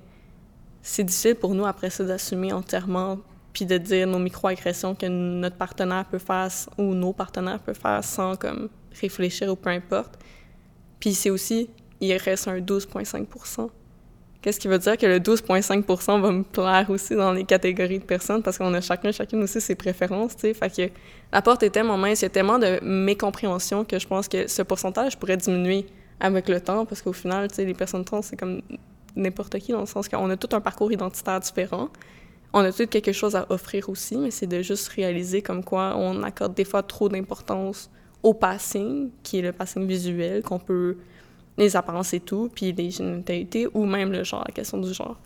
c'est 0.82 1.04
difficile 1.04 1.34
pour 1.34 1.54
nous, 1.54 1.66
après 1.66 1.90
ça, 1.90 2.04
d'assumer 2.04 2.52
entièrement 2.52 3.18
puis 3.54 3.64
de 3.64 3.78
dire 3.78 4.06
nos 4.06 4.18
microagressions 4.18 4.94
que 4.94 5.06
notre 5.06 5.56
partenaire 5.56 6.04
peut 6.10 6.18
faire 6.18 6.48
ou 6.76 6.92
nos 6.92 7.12
partenaires 7.12 7.60
peuvent 7.60 7.78
faire 7.78 8.02
sans 8.02 8.36
comme 8.36 8.68
réfléchir 9.00 9.50
ou 9.50 9.56
peu 9.56 9.70
importe. 9.70 10.18
Puis 10.98 11.14
c'est 11.14 11.30
aussi, 11.30 11.70
il 12.00 12.14
reste 12.16 12.48
un 12.48 12.58
12,5 12.58 13.68
Qu'est-ce 14.44 14.60
qui 14.60 14.68
veut 14.68 14.78
dire 14.78 14.98
que 14.98 15.06
le 15.06 15.20
12,5% 15.20 16.20
va 16.20 16.30
me 16.30 16.42
plaire 16.42 16.90
aussi 16.90 17.16
dans 17.16 17.32
les 17.32 17.44
catégories 17.44 17.98
de 17.98 18.04
personnes? 18.04 18.42
Parce 18.42 18.58
qu'on 18.58 18.74
a 18.74 18.82
chacun, 18.82 19.10
chacune 19.10 19.42
aussi 19.42 19.58
ses 19.58 19.74
préférences, 19.74 20.36
tu 20.36 20.42
sais. 20.42 20.52
Fait 20.52 20.68
que 20.68 20.92
la 21.32 21.40
porte 21.40 21.62
est 21.62 21.70
tellement 21.70 21.96
mince, 21.96 22.20
il 22.20 22.24
y 22.24 22.26
a 22.26 22.28
tellement 22.28 22.58
de 22.58 22.78
mécompréhension 22.82 23.86
que 23.86 23.98
je 23.98 24.06
pense 24.06 24.28
que 24.28 24.46
ce 24.46 24.60
pourcentage 24.60 25.18
pourrait 25.18 25.38
diminuer 25.38 25.86
avec 26.20 26.50
le 26.50 26.60
temps? 26.60 26.84
Parce 26.84 27.00
qu'au 27.00 27.14
final, 27.14 27.48
tu 27.48 27.54
sais, 27.54 27.64
les 27.64 27.72
personnes 27.72 28.04
trans, 28.04 28.20
c'est 28.20 28.36
comme 28.36 28.60
n'importe 29.16 29.58
qui 29.60 29.72
dans 29.72 29.80
le 29.80 29.86
sens 29.86 30.10
qu'on 30.10 30.28
a 30.28 30.36
tout 30.36 30.54
un 30.54 30.60
parcours 30.60 30.92
identitaire 30.92 31.40
différent. 31.40 31.88
On 32.52 32.58
a 32.58 32.70
tout 32.70 32.86
quelque 32.86 33.12
chose 33.12 33.36
à 33.36 33.46
offrir 33.48 33.88
aussi, 33.88 34.18
mais 34.18 34.30
c'est 34.30 34.46
de 34.46 34.60
juste 34.60 34.88
réaliser 34.88 35.40
comme 35.40 35.64
quoi 35.64 35.94
on 35.96 36.22
accorde 36.22 36.52
des 36.52 36.66
fois 36.66 36.82
trop 36.82 37.08
d'importance 37.08 37.90
au 38.22 38.34
passing, 38.34 39.08
qui 39.22 39.38
est 39.38 39.42
le 39.42 39.52
passing 39.52 39.86
visuel, 39.86 40.42
qu'on 40.42 40.58
peut 40.58 40.98
les 41.56 41.76
apparences 41.76 42.14
et 42.14 42.20
tout, 42.20 42.50
puis 42.54 42.72
les 42.72 42.90
génitalités, 42.90 43.68
ou 43.72 43.84
même 43.84 44.12
le 44.12 44.24
genre, 44.24 44.44
la 44.46 44.52
question 44.52 44.78
du 44.78 44.92
genre. 44.92 45.16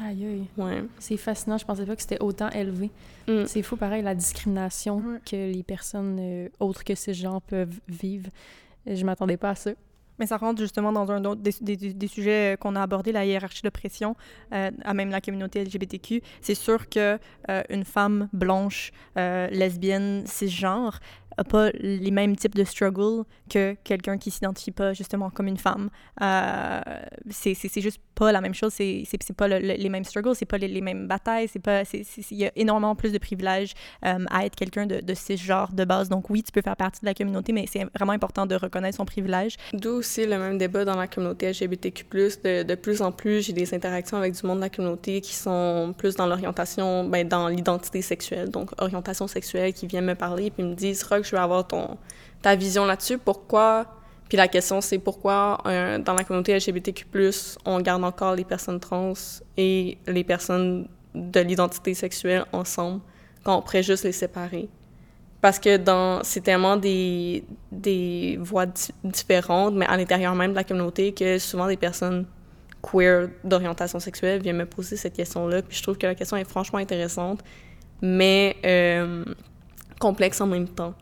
Aïe, 0.00 0.26
aïe. 0.26 0.46
Ouais. 0.56 0.84
C'est 0.98 1.16
fascinant. 1.16 1.56
Je 1.56 1.64
pensais 1.64 1.86
pas 1.86 1.94
que 1.94 2.02
c'était 2.02 2.20
autant 2.20 2.50
élevé. 2.50 2.90
Mm. 3.28 3.44
C'est 3.46 3.62
fou, 3.62 3.76
pareil, 3.76 4.02
la 4.02 4.14
discrimination 4.14 5.20
que 5.24 5.36
les 5.36 5.62
personnes 5.62 6.18
euh, 6.20 6.48
autres 6.58 6.82
que 6.82 6.94
ces 6.94 7.14
gens 7.14 7.40
peuvent 7.40 7.78
vivre. 7.88 8.28
Je 8.86 9.04
m'attendais 9.04 9.36
pas 9.36 9.50
à 9.50 9.54
ça. 9.54 9.70
Mais 10.18 10.26
ça 10.26 10.36
rentre 10.36 10.60
justement 10.60 10.92
dans 10.92 11.10
un 11.10 11.24
autre 11.24 11.40
des, 11.40 11.76
des, 11.76 12.06
sujets 12.06 12.56
qu'on 12.60 12.76
a 12.76 12.82
abordés, 12.82 13.12
la 13.12 13.24
hiérarchie 13.24 13.62
de 13.62 13.68
pression, 13.68 14.14
euh, 14.52 14.70
à 14.84 14.94
même 14.94 15.10
la 15.10 15.20
communauté 15.20 15.64
LGBTQ. 15.64 16.22
C'est 16.40 16.54
sûr 16.54 16.88
que 16.88 17.18
euh, 17.50 17.62
une 17.68 17.84
femme 17.84 18.28
blanche, 18.32 18.92
euh, 19.16 19.48
lesbienne, 19.48 20.22
cisgenre, 20.26 21.00
a 21.36 21.44
pas 21.44 21.70
les 21.80 22.10
mêmes 22.10 22.36
types 22.36 22.54
de 22.54 22.64
struggle 22.64 23.24
que 23.48 23.74
quelqu'un 23.84 24.18
qui 24.18 24.30
s'identifie 24.30 24.70
pas 24.70 24.92
justement 24.92 25.30
comme 25.30 25.46
une 25.46 25.56
femme. 25.56 25.90
Euh, 26.22 26.80
c'est 27.30 27.80
juste 27.80 28.00
pas 28.14 28.32
la 28.32 28.40
même 28.40 28.54
chose, 28.54 28.72
c'est 28.72 29.06
pas 29.36 29.48
les 29.48 29.88
mêmes 29.88 30.04
struggles, 30.04 30.34
c'est 30.34 30.44
pas 30.44 30.58
les, 30.58 30.80
mêmes 30.80 31.06
batailles, 31.06 31.48
c'est 31.48 31.58
pas... 31.58 31.82
Il 31.92 32.36
y 32.36 32.46
a 32.46 32.52
énormément 32.56 32.94
plus 32.94 33.12
de 33.12 33.18
privilèges 33.18 33.74
euh, 34.04 34.24
à 34.30 34.46
être 34.46 34.56
quelqu'un 34.56 34.86
de, 34.86 35.00
de 35.00 35.14
ce 35.14 35.36
genre 35.36 35.72
de 35.72 35.84
base. 35.84 36.08
Donc 36.08 36.30
oui, 36.30 36.42
tu 36.42 36.52
peux 36.52 36.62
faire 36.62 36.76
partie 36.76 37.00
de 37.00 37.06
la 37.06 37.14
communauté, 37.14 37.52
mais 37.52 37.66
c'est 37.70 37.86
vraiment 37.94 38.12
important 38.12 38.46
de 38.46 38.54
reconnaître 38.54 38.96
son 38.96 39.04
privilège. 39.04 39.56
D'où 39.72 39.90
aussi 39.90 40.26
le 40.26 40.38
même 40.38 40.58
débat 40.58 40.84
dans 40.84 40.96
la 40.96 41.06
communauté 41.06 41.50
LGBTQ+. 41.50 42.04
De, 42.44 42.62
de 42.62 42.74
plus 42.74 43.02
en 43.02 43.12
plus, 43.12 43.46
j'ai 43.46 43.52
des 43.52 43.74
interactions 43.74 44.16
avec 44.16 44.34
du 44.34 44.46
monde 44.46 44.58
de 44.58 44.62
la 44.62 44.70
communauté 44.70 45.20
qui 45.20 45.34
sont 45.34 45.94
plus 45.96 46.16
dans 46.16 46.26
l'orientation, 46.26 47.04
ben, 47.04 47.26
dans 47.26 47.48
l'identité 47.48 48.02
sexuelle, 48.02 48.50
donc 48.50 48.70
orientation 48.80 49.26
sexuelle, 49.26 49.72
qui 49.72 49.86
viennent 49.86 50.04
me 50.04 50.14
parler 50.14 50.50
puis 50.50 50.62
me 50.62 50.74
disent 50.74 51.06
«je 51.22 51.30
veux 51.30 51.42
avoir 51.42 51.66
ton, 51.66 51.98
ta 52.42 52.54
vision 52.54 52.84
là-dessus. 52.84 53.18
Pourquoi? 53.18 53.86
Puis 54.28 54.36
la 54.36 54.48
question, 54.48 54.80
c'est 54.80 54.98
pourquoi 54.98 55.58
euh, 55.66 55.98
dans 55.98 56.14
la 56.14 56.24
communauté 56.24 56.54
LGBTQ+, 56.56 57.06
on 57.64 57.80
garde 57.80 58.04
encore 58.04 58.34
les 58.34 58.44
personnes 58.44 58.80
trans 58.80 59.12
et 59.56 59.98
les 60.06 60.24
personnes 60.24 60.88
de 61.14 61.40
l'identité 61.40 61.94
sexuelle 61.94 62.44
ensemble 62.52 63.00
quand 63.44 63.58
on 63.58 63.62
pourrait 63.62 63.82
juste 63.82 64.04
les 64.04 64.12
séparer? 64.12 64.68
Parce 65.40 65.58
que 65.58 65.76
dans, 65.76 66.22
c'est 66.22 66.40
tellement 66.40 66.78
des, 66.78 67.44
des 67.70 68.38
voies 68.40 68.64
différentes, 69.04 69.74
mais 69.74 69.84
à 69.84 69.96
l'intérieur 69.96 70.34
même 70.34 70.52
de 70.52 70.56
la 70.56 70.64
communauté, 70.64 71.12
que 71.12 71.38
souvent 71.38 71.66
des 71.66 71.76
personnes 71.76 72.24
queer 72.82 73.28
d'orientation 73.42 74.00
sexuelle 74.00 74.42
viennent 74.42 74.56
me 74.56 74.66
poser 74.66 74.96
cette 74.96 75.14
question-là. 75.14 75.62
Puis 75.62 75.76
je 75.78 75.82
trouve 75.82 75.98
que 75.98 76.06
la 76.06 76.14
question 76.14 76.36
est 76.36 76.48
franchement 76.48 76.78
intéressante, 76.78 77.42
mais 78.00 78.56
euh, 78.64 79.24
complexe 79.98 80.40
en 80.40 80.46
même 80.46 80.68
temps. 80.68 80.94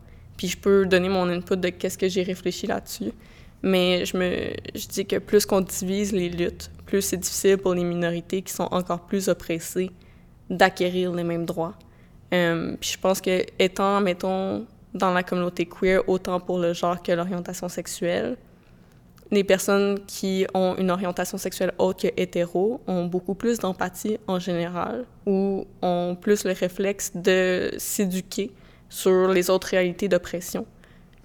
Puis 0.43 0.49
je 0.49 0.59
peux 0.59 0.87
donner 0.87 1.09
mon 1.09 1.29
input 1.29 1.57
de 1.57 1.69
qu'est-ce 1.69 1.97
que 1.97 2.09
j'ai 2.09 2.25
réfléchi 2.25 2.67
là-dessus. 2.67 3.13
Mais 3.63 4.05
je 4.05 4.17
me 4.17 4.51
je 4.75 4.89
dis 4.89 5.07
que 5.07 5.19
plus 5.19 5.47
qu'on 5.47 5.61
divise 5.61 6.11
les 6.11 6.29
luttes, 6.29 6.69
plus 6.85 7.01
c'est 7.01 7.17
difficile 7.17 7.59
pour 7.59 7.75
les 7.75 7.85
minorités 7.85 8.43
qui 8.43 8.53
sont 8.53 8.67
encore 8.73 9.07
plus 9.07 9.29
oppressées 9.29 9.93
d'acquérir 10.51 11.13
les 11.13 11.23
mêmes 11.23 11.47
droits. 11.47 11.75
Euh, 12.35 12.75
puis 12.81 12.91
je 12.95 12.99
pense 12.99 13.21
que 13.21 13.45
étant, 13.61 14.01
mettons, 14.01 14.67
dans 14.95 15.13
la 15.13 15.23
communauté 15.23 15.65
queer, 15.65 16.03
autant 16.09 16.41
pour 16.41 16.59
le 16.59 16.73
genre 16.73 17.01
que 17.01 17.13
l'orientation 17.13 17.69
sexuelle, 17.69 18.37
les 19.31 19.45
personnes 19.45 20.01
qui 20.09 20.45
ont 20.55 20.75
une 20.77 20.91
orientation 20.91 21.39
sexuelle 21.39 21.73
autre 21.79 22.09
que 22.09 22.13
hétéro 22.21 22.81
ont 22.89 23.05
beaucoup 23.05 23.37
plus 23.37 23.61
d'empathie 23.61 24.19
en 24.27 24.41
général 24.41 25.05
ou 25.25 25.69
ont 25.83 26.17
plus 26.21 26.43
le 26.43 26.51
réflexe 26.51 27.13
de 27.15 27.71
s'éduquer 27.79 28.51
sur 28.93 29.29
les 29.29 29.49
autres 29.49 29.69
réalités 29.69 30.07
d'oppression, 30.07 30.67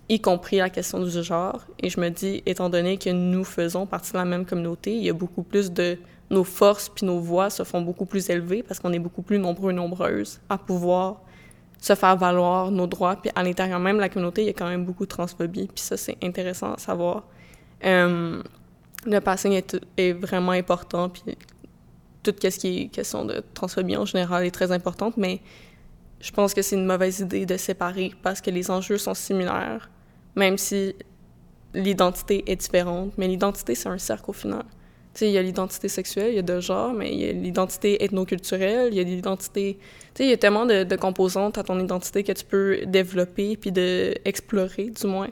y 0.08 0.22
compris 0.22 0.58
la 0.58 0.70
question 0.70 1.04
du 1.04 1.12
genre. 1.22 1.66
Et 1.80 1.90
je 1.90 2.00
me 2.00 2.08
dis, 2.08 2.42
étant 2.46 2.70
donné 2.70 2.98
que 2.98 3.10
nous 3.10 3.44
faisons 3.44 3.86
partie 3.86 4.14
de 4.14 4.18
la 4.18 4.24
même 4.24 4.46
communauté, 4.46 4.96
il 4.96 5.04
y 5.04 5.10
a 5.10 5.14
beaucoup 5.14 5.44
plus 5.44 5.72
de... 5.72 5.98
Nos 6.30 6.44
forces 6.44 6.90
puis 6.90 7.06
nos 7.06 7.20
voix 7.20 7.50
se 7.50 7.64
font 7.64 7.82
beaucoup 7.82 8.06
plus 8.06 8.30
élevées 8.30 8.62
parce 8.62 8.82
qu'on 8.82 8.92
est 8.92 9.00
beaucoup 9.00 9.22
plus 9.22 9.40
nombreux 9.40 9.72
et 9.72 9.74
nombreuses 9.74 10.42
à 10.50 10.58
pouvoir 10.58 11.22
se 11.80 11.96
faire 11.96 12.18
valoir 12.18 12.70
nos 12.70 12.86
droits. 12.86 13.16
Puis 13.16 13.32
à 13.34 13.44
l'intérieur 13.44 13.80
même 13.80 13.96
de 13.96 14.02
la 14.02 14.10
communauté, 14.10 14.42
il 14.42 14.48
y 14.48 14.50
a 14.50 14.54
quand 14.54 14.68
même 14.68 14.84
beaucoup 14.84 15.06
de 15.06 15.10
transphobie. 15.10 15.70
Puis 15.74 15.84
ça, 15.86 15.96
c'est 15.96 16.18
intéressant 16.22 16.74
à 16.74 16.78
savoir. 16.80 17.24
Euh, 17.86 18.44
le 19.06 19.20
passing 19.20 19.62
est, 19.98 20.12
vraiment 20.12 20.52
important. 20.52 21.08
Puis 21.08 21.24
tout 22.24 22.34
ce 22.42 22.60
qui 22.60 22.82
est 22.82 22.88
question 22.88 23.24
de 23.24 23.42
transphobie 23.54 23.96
en 23.96 24.04
général 24.04 24.46
est 24.46 24.52
très 24.52 24.74
importante. 24.74 25.16
Mais 25.16 25.40
je 26.20 26.32
pense 26.32 26.54
que 26.54 26.62
c'est 26.62 26.76
une 26.76 26.86
mauvaise 26.86 27.20
idée 27.20 27.46
de 27.46 27.58
séparer 27.58 28.14
parce 28.24 28.42
que 28.42 28.50
les 28.50 28.72
enjeux 28.72 28.98
sont 28.98 29.14
similaires, 29.14 29.90
même 30.36 30.58
si 30.58 30.96
l'identité 31.74 32.44
est 32.52 32.56
différente. 32.56 33.14
Mais 33.18 33.28
l'identité, 33.28 33.76
c'est 33.76 33.90
un 33.90 33.98
cercle 33.98 34.32
au 34.32 34.34
final. 34.34 34.64
Tu 35.14 35.20
sais, 35.20 35.30
il 35.30 35.34
y 35.34 35.38
a 35.38 35.42
l'identité 35.42 35.88
sexuelle, 35.88 36.30
il 36.30 36.36
y 36.36 36.40
a 36.40 36.44
deux 36.44 36.60
genres, 36.60 36.94
mais 36.94 37.12
il 37.12 37.20
y 37.20 37.30
a 37.30 37.32
l'identité 37.32 38.04
ethnoculturelle, 38.04 38.94
il 38.94 38.98
y 38.98 39.00
a 39.00 39.04
l'identité... 39.04 39.78
Tu 39.80 39.84
sais, 40.16 40.24
il 40.26 40.30
y 40.30 40.34
a 40.34 40.38
tellement 40.38 40.66
de, 40.66 40.96
composantes 40.96 41.58
à 41.58 41.64
ton 41.64 41.80
identité 41.80 42.24
que 42.24 42.32
tu 42.32 42.46
peux 42.46 42.80
développer 42.86 43.58
puis 43.58 43.72
de 43.72 44.16
explorer, 44.26 44.90
du 44.90 45.08
moins, 45.08 45.30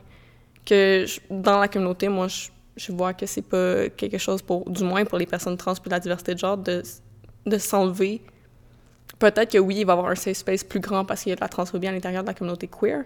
que 0.66 1.06
dans 1.30 1.60
la 1.60 1.68
communauté, 1.68 2.10
moi, 2.10 2.28
je, 2.28 2.92
vois 2.92 3.14
que 3.14 3.26
c'est 3.26 3.44
pas 3.44 3.90
quelque 3.90 4.18
chose 4.18 4.42
pour, 4.42 4.70
du 4.70 4.84
moins 4.84 5.06
pour 5.06 5.18
les 5.18 5.26
personnes 5.28 5.58
trans 5.58 5.76
puis 5.76 5.90
la 5.90 6.00
diversité 6.00 6.34
de 6.34 6.40
genre, 6.40 6.58
de, 6.58 6.82
de 7.46 7.58
s'enlever 7.58 8.22
peut-être 9.20 9.52
que 9.52 9.58
oui, 9.58 9.78
il 9.80 9.86
va 9.86 9.94
y 9.94 9.98
avoir 9.98 10.12
un 10.12 10.16
safe 10.16 10.38
space 10.38 10.64
plus 10.64 10.80
grand 10.80 11.06
parce 11.06 11.24
qu'il 11.24 11.30
y 11.30 11.34
a 11.34 11.36
de 11.36 11.42
la 11.42 11.50
transphobie 11.50 11.88
à 11.88 11.92
l'intérieur 11.92 12.24
de 12.24 12.28
la 12.28 12.34
communauté 12.34 12.68
queer, 12.68 13.04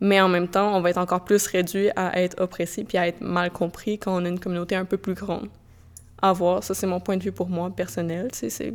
mais 0.00 0.20
en 0.20 0.28
même 0.28 0.48
temps, 0.48 0.76
on 0.76 0.80
va 0.80 0.90
être 0.90 0.98
encore 0.98 1.24
plus 1.24 1.46
réduit 1.46 1.90
à 1.96 2.20
être 2.20 2.40
oppressé 2.40 2.84
puis 2.84 2.98
à 2.98 3.08
être 3.08 3.20
mal 3.20 3.50
compris 3.50 3.98
quand 3.98 4.20
on 4.20 4.24
a 4.24 4.28
une 4.28 4.40
communauté 4.40 4.76
un 4.76 4.84
peu 4.84 4.96
plus 4.96 5.14
grande. 5.14 5.48
À 6.20 6.32
voir, 6.32 6.62
ça 6.62 6.74
c'est 6.74 6.86
mon 6.86 7.00
point 7.00 7.16
de 7.16 7.22
vue 7.22 7.32
pour 7.32 7.48
moi, 7.48 7.70
personnel, 7.70 8.28
tu 8.32 8.38
sais, 8.38 8.50
c'est... 8.50 8.74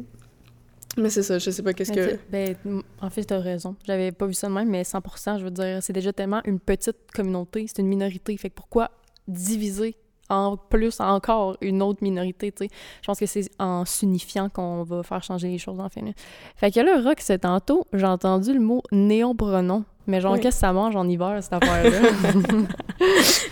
Mais 0.95 1.09
c'est 1.09 1.23
ça, 1.23 1.39
je 1.39 1.49
sais 1.49 1.63
pas 1.63 1.73
qu'est-ce 1.73 1.91
que... 1.91 2.19
Ben, 2.29 2.55
en 3.01 3.09
fait, 3.09 3.23
t'as 3.23 3.39
raison. 3.39 3.75
J'avais 3.83 4.11
pas 4.11 4.27
vu 4.27 4.35
ça 4.35 4.47
de 4.47 4.53
même, 4.53 4.69
mais 4.69 4.83
100 4.83 5.01
je 5.39 5.43
veux 5.43 5.49
dire, 5.49 5.79
c'est 5.81 5.93
déjà 5.93 6.13
tellement 6.13 6.41
une 6.45 6.59
petite 6.59 7.11
communauté, 7.13 7.65
c'est 7.67 7.81
une 7.81 7.87
minorité. 7.87 8.37
Fait 8.37 8.49
que 8.49 8.55
pourquoi 8.55 8.91
diviser 9.27 9.95
en 10.29 10.57
plus 10.57 10.99
encore 10.99 11.57
une 11.61 11.81
autre 11.81 11.99
minorité, 12.01 12.51
tu 12.51 12.65
sais. 12.65 12.69
Je 13.01 13.07
pense 13.07 13.19
que 13.19 13.25
c'est 13.25 13.49
en 13.59 13.85
s'unifiant 13.85 14.49
qu'on 14.49 14.83
va 14.83 15.03
faire 15.03 15.23
changer 15.23 15.49
les 15.49 15.57
choses, 15.57 15.79
en 15.79 15.89
fait. 15.89 16.01
Fait 16.55 16.71
que 16.71 16.79
là, 16.79 17.01
Rock, 17.01 17.19
c'est 17.19 17.39
tantôt, 17.39 17.85
j'ai 17.93 18.05
entendu 18.05 18.53
le 18.53 18.59
mot 18.59 18.81
néopronom. 18.91 19.83
Mais 20.05 20.19
genre, 20.19 20.35
qu'est-ce 20.35 20.57
que 20.57 20.61
ça 20.61 20.73
mange 20.73 20.95
en 20.95 21.07
hiver, 21.07 21.37
cette 21.41 21.53
affaire-là? 21.63 22.09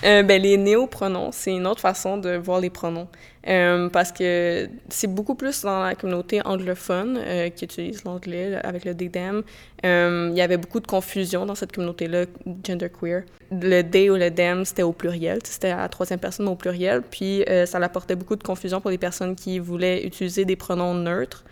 euh, 0.03 0.23
ben, 0.23 0.41
les 0.41 0.57
néopronoms, 0.57 1.31
c'est 1.31 1.55
une 1.55 1.65
autre 1.65 1.79
façon 1.79 2.17
de 2.17 2.35
voir 2.35 2.59
les 2.59 2.69
pronoms. 2.69 3.07
Euh, 3.47 3.89
parce 3.89 4.11
que 4.11 4.69
c'est 4.89 5.07
beaucoup 5.07 5.33
plus 5.33 5.63
dans 5.63 5.81
la 5.81 5.95
communauté 5.95 6.41
anglophone 6.45 7.17
euh, 7.17 7.49
qui 7.49 7.65
utilise 7.65 8.03
l'anglais 8.03 8.59
avec 8.63 8.85
le 8.85 8.95
they, 8.95 9.09
them. 9.09 9.41
Euh, 9.83 10.29
il 10.31 10.37
y 10.37 10.41
avait 10.41 10.57
beaucoup 10.57 10.79
de 10.79 10.85
confusion 10.85 11.45
dans 11.45 11.55
cette 11.55 11.71
communauté-là, 11.71 12.25
genderqueer. 12.65 13.23
Le 13.51 13.81
they 13.81 14.11
ou 14.11 14.15
le 14.15 14.29
them, 14.29 14.63
c'était 14.63 14.83
au 14.83 14.91
pluriel, 14.91 15.39
c'était 15.43 15.71
à 15.71 15.77
la 15.77 15.89
troisième 15.89 16.19
personne 16.19 16.47
au 16.47 16.55
pluriel. 16.55 17.01
Puis 17.01 17.43
ça 17.65 17.79
apportait 17.79 18.15
beaucoup 18.15 18.35
de 18.35 18.43
confusion 18.43 18.79
pour 18.79 18.91
les 18.91 18.99
personnes 18.99 19.35
qui 19.35 19.59
voulaient 19.59 20.05
utiliser 20.05 20.45
des 20.45 20.55
pronoms 20.55 20.93
neutres, 20.93 21.43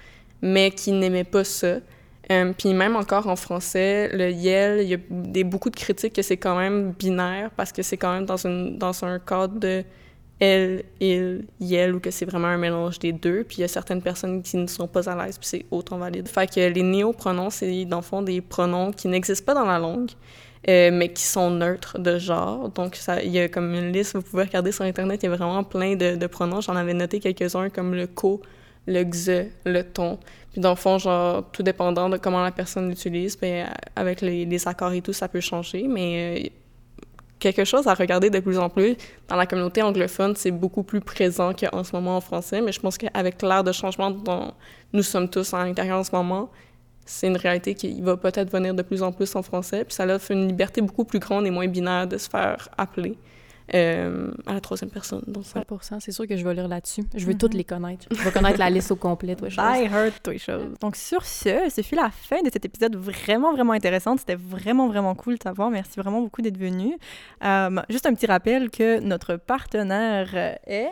mais 0.41 0.71
qui 0.71 0.91
n'aimaient 0.91 1.23
pas 1.23 1.43
ça. 1.43 1.77
Euh, 2.31 2.53
puis 2.55 2.73
même 2.73 2.95
encore 2.95 3.27
en 3.27 3.35
français, 3.35 4.09
le 4.13 4.29
YEL, 4.29 4.81
il 4.83 4.89
y 4.89 4.93
a 4.93 4.97
des, 5.09 5.43
beaucoup 5.43 5.71
de 5.71 5.75
critiques 5.75 6.13
que 6.13 6.21
c'est 6.21 6.37
quand 6.37 6.57
même 6.57 6.91
binaire 6.91 7.49
parce 7.57 7.71
que 7.71 7.81
c'est 7.81 7.97
quand 7.97 8.13
même 8.13 8.25
dans, 8.25 8.45
une, 8.45 8.77
dans 8.77 9.03
un 9.03 9.17
cadre 9.17 9.59
de 9.59 9.83
elle, 10.39 10.83
il, 11.01 11.45
YEL 11.59 11.95
ou 11.95 11.99
que 11.99 12.11
c'est 12.11 12.25
vraiment 12.25 12.47
un 12.47 12.57
mélange 12.57 12.99
des 12.99 13.11
deux. 13.11 13.43
Puis 13.43 13.57
il 13.57 13.61
y 13.61 13.63
a 13.63 13.67
certaines 13.67 14.01
personnes 14.01 14.41
qui 14.41 14.57
ne 14.57 14.67
sont 14.67 14.87
pas 14.87 15.09
à 15.09 15.25
l'aise, 15.25 15.37
puis 15.37 15.47
c'est 15.47 15.65
autant 15.71 15.97
valide. 15.97 16.27
Fait 16.27 16.47
que 16.47 16.59
les 16.59 16.83
néopronoms, 16.83 17.49
c'est 17.49 17.85
dans 17.85 17.97
le 17.97 18.03
fond 18.03 18.21
des 18.21 18.41
pronoms 18.41 18.91
qui 18.91 19.07
n'existent 19.07 19.45
pas 19.45 19.53
dans 19.53 19.65
la 19.65 19.79
langue, 19.79 20.11
euh, 20.69 20.91
mais 20.93 21.11
qui 21.11 21.23
sont 21.23 21.49
neutres 21.49 21.99
de 21.99 22.17
genre. 22.17 22.69
Donc 22.69 22.97
il 23.23 23.31
y 23.31 23.39
a 23.39 23.49
comme 23.49 23.73
une 23.73 23.91
liste, 23.91 24.15
vous 24.15 24.21
pouvez 24.21 24.43
regarder 24.43 24.71
sur 24.71 24.85
Internet, 24.85 25.21
il 25.23 25.29
y 25.29 25.33
a 25.33 25.35
vraiment 25.35 25.63
plein 25.63 25.95
de, 25.95 26.15
de 26.15 26.27
pronoms. 26.27 26.61
J'en 26.61 26.75
avais 26.75 26.93
noté 26.93 27.19
quelques-uns 27.19 27.69
comme 27.69 27.93
le 27.93 28.07
co, 28.07 28.41
le 28.89 29.03
xe, 29.03 29.47
le 29.65 29.83
ton. 29.83 30.19
Puis 30.51 30.59
dans 30.59 30.71
le 30.71 30.75
fond, 30.75 30.97
genre, 30.97 31.43
tout 31.51 31.63
dépendant 31.63 32.09
de 32.09 32.17
comment 32.17 32.43
la 32.43 32.51
personne 32.51 32.89
l'utilise, 32.89 33.37
ben, 33.37 33.67
avec 33.95 34.21
les, 34.21 34.45
les, 34.45 34.67
accords 34.67 34.91
et 34.91 35.01
tout, 35.01 35.13
ça 35.13 35.27
peut 35.27 35.39
changer, 35.39 35.87
mais 35.87 36.39
euh, 36.39 36.49
quelque 37.37 37.63
chose 37.63 37.87
à 37.87 37.93
regarder 37.93 38.29
de 38.29 38.39
plus 38.39 38.57
en 38.57 38.69
plus. 38.69 38.95
Dans 39.27 39.35
la 39.35 39.45
communauté 39.45 39.81
anglophone, 39.81 40.35
c'est 40.35 40.51
beaucoup 40.51 40.83
plus 40.83 41.01
présent 41.01 41.53
qu'en 41.53 41.83
ce 41.83 41.95
moment 41.95 42.17
en 42.17 42.21
français, 42.21 42.61
mais 42.61 42.71
je 42.71 42.79
pense 42.79 42.97
qu'avec 42.97 43.41
l'ère 43.41 43.63
de 43.63 43.71
changement 43.71 44.11
dont 44.11 44.51
nous 44.91 45.03
sommes 45.03 45.29
tous 45.29 45.53
à 45.53 45.63
l'intérieur 45.63 45.99
en 45.99 46.03
ce 46.03 46.11
moment, 46.13 46.49
c'est 47.05 47.27
une 47.27 47.37
réalité 47.37 47.73
qui 47.75 48.01
va 48.01 48.17
peut-être 48.17 48.51
venir 48.51 48.73
de 48.73 48.81
plus 48.81 49.01
en 49.01 49.11
plus 49.11 49.35
en 49.35 49.41
français, 49.41 49.83
puis 49.83 49.93
ça 49.93 50.05
offre 50.07 50.31
une 50.31 50.47
liberté 50.47 50.81
beaucoup 50.81 51.05
plus 51.05 51.19
grande 51.19 51.45
et 51.47 51.51
moins 51.51 51.67
binaire 51.67 52.07
de 52.07 52.17
se 52.17 52.29
faire 52.29 52.69
appeler. 52.77 53.17
Euh, 53.75 54.31
à 54.45 54.53
la 54.53 54.61
troisième 54.61 54.89
personne. 54.89 55.23
Donc, 55.27 55.43
100%, 55.43 55.99
c'est 55.99 56.11
sûr 56.11 56.27
que 56.27 56.35
je 56.35 56.43
vais 56.43 56.53
lire 56.53 56.67
là-dessus. 56.67 57.03
Je 57.15 57.25
veux 57.25 57.37
toutes 57.37 57.53
mhm. 57.53 57.57
les 57.57 57.63
connaître. 57.63 58.07
Je 58.11 58.21
veux 58.21 58.31
connaître 58.31 58.59
la 58.59 58.69
liste 58.69 58.91
au 58.91 58.95
complet, 58.95 59.35
toi, 59.35 59.49
I 59.49 59.85
heard 59.85 60.13
toi, 60.23 60.37
choses. 60.37 60.73
Donc, 60.79 60.95
sur 60.95 61.25
ce, 61.25 61.69
ce 61.69 61.81
fut 61.81 61.95
la 61.95 62.09
fin 62.09 62.41
de 62.41 62.49
cet 62.51 62.65
épisode 62.65 62.95
vraiment, 62.95 63.53
vraiment 63.53 63.73
intéressant. 63.73 64.17
C'était 64.17 64.35
vraiment, 64.35 64.87
vraiment 64.87 65.15
cool 65.15 65.33
de 65.33 65.39
t'avoir. 65.39 65.69
Merci 65.69 65.99
vraiment 65.99 66.21
beaucoup 66.21 66.41
d'être 66.41 66.57
venu. 66.57 66.97
Euh, 67.43 67.81
juste 67.89 68.05
un 68.05 68.13
petit 68.13 68.25
rappel 68.25 68.69
que 68.69 68.99
notre 68.99 69.35
partenaire 69.35 70.57
est... 70.65 70.91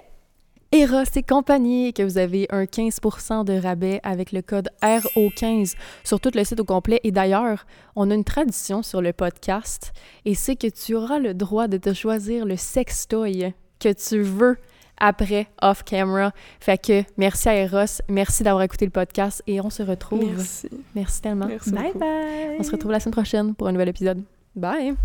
Eros 0.74 1.04
et 1.16 1.24
compagnie, 1.24 1.94
que 1.94 2.04
vous 2.04 2.18
avez 2.18 2.46
un 2.50 2.66
15% 2.66 3.46
de 3.46 3.54
rabais 3.54 4.02
avec 4.04 4.34
le 4.34 4.42
code 4.42 4.70
RO15 4.84 5.76
sur 6.04 6.20
tout 6.20 6.32
le 6.34 6.44
site 6.44 6.60
au 6.60 6.66
complet. 6.66 7.00
Et 7.04 7.12
d'ailleurs, 7.12 7.66
on 7.96 8.12
a 8.12 8.14
une 8.14 8.26
tradition 8.26 8.84
sur 8.84 9.02
le 9.02 9.14
podcast 9.14 9.94
et 10.26 10.36
c'est 10.36 10.58
que 10.58 10.68
tu 10.68 10.94
auras 10.96 11.20
le 11.20 11.34
droit 11.34 11.68
de 11.68 11.78
te 11.78 11.94
choisir 11.94 12.46
le 12.46 12.58
sextoy 12.58 13.54
que 13.80 13.94
tu 13.94 14.22
veux 14.22 14.58
après 15.00 15.48
off 15.62 15.84
camera. 15.84 16.32
Fait 16.60 16.78
que 16.78 17.04
merci 17.18 17.48
à 17.48 17.56
Eros, 17.56 18.02
merci 18.10 18.44
d'avoir 18.44 18.64
écouté 18.64 18.86
le 18.86 18.92
podcast 18.92 19.42
et 19.48 19.62
on 19.62 19.70
se 19.70 19.84
retrouve. 19.84 20.26
Merci. 20.36 20.70
Merci 20.96 21.22
tellement. 21.22 21.48
bye 21.48 21.94
bye. 21.96 22.58
On 22.60 22.64
se 22.64 22.72
retrouve 22.72 22.92
la 22.92 23.00
semaine 23.00 23.14
prochaine 23.14 23.56
pour 23.56 23.68
un 23.68 23.72
nouvel 23.72 23.90
épisode. 23.90 24.22
Bye. 24.56 24.96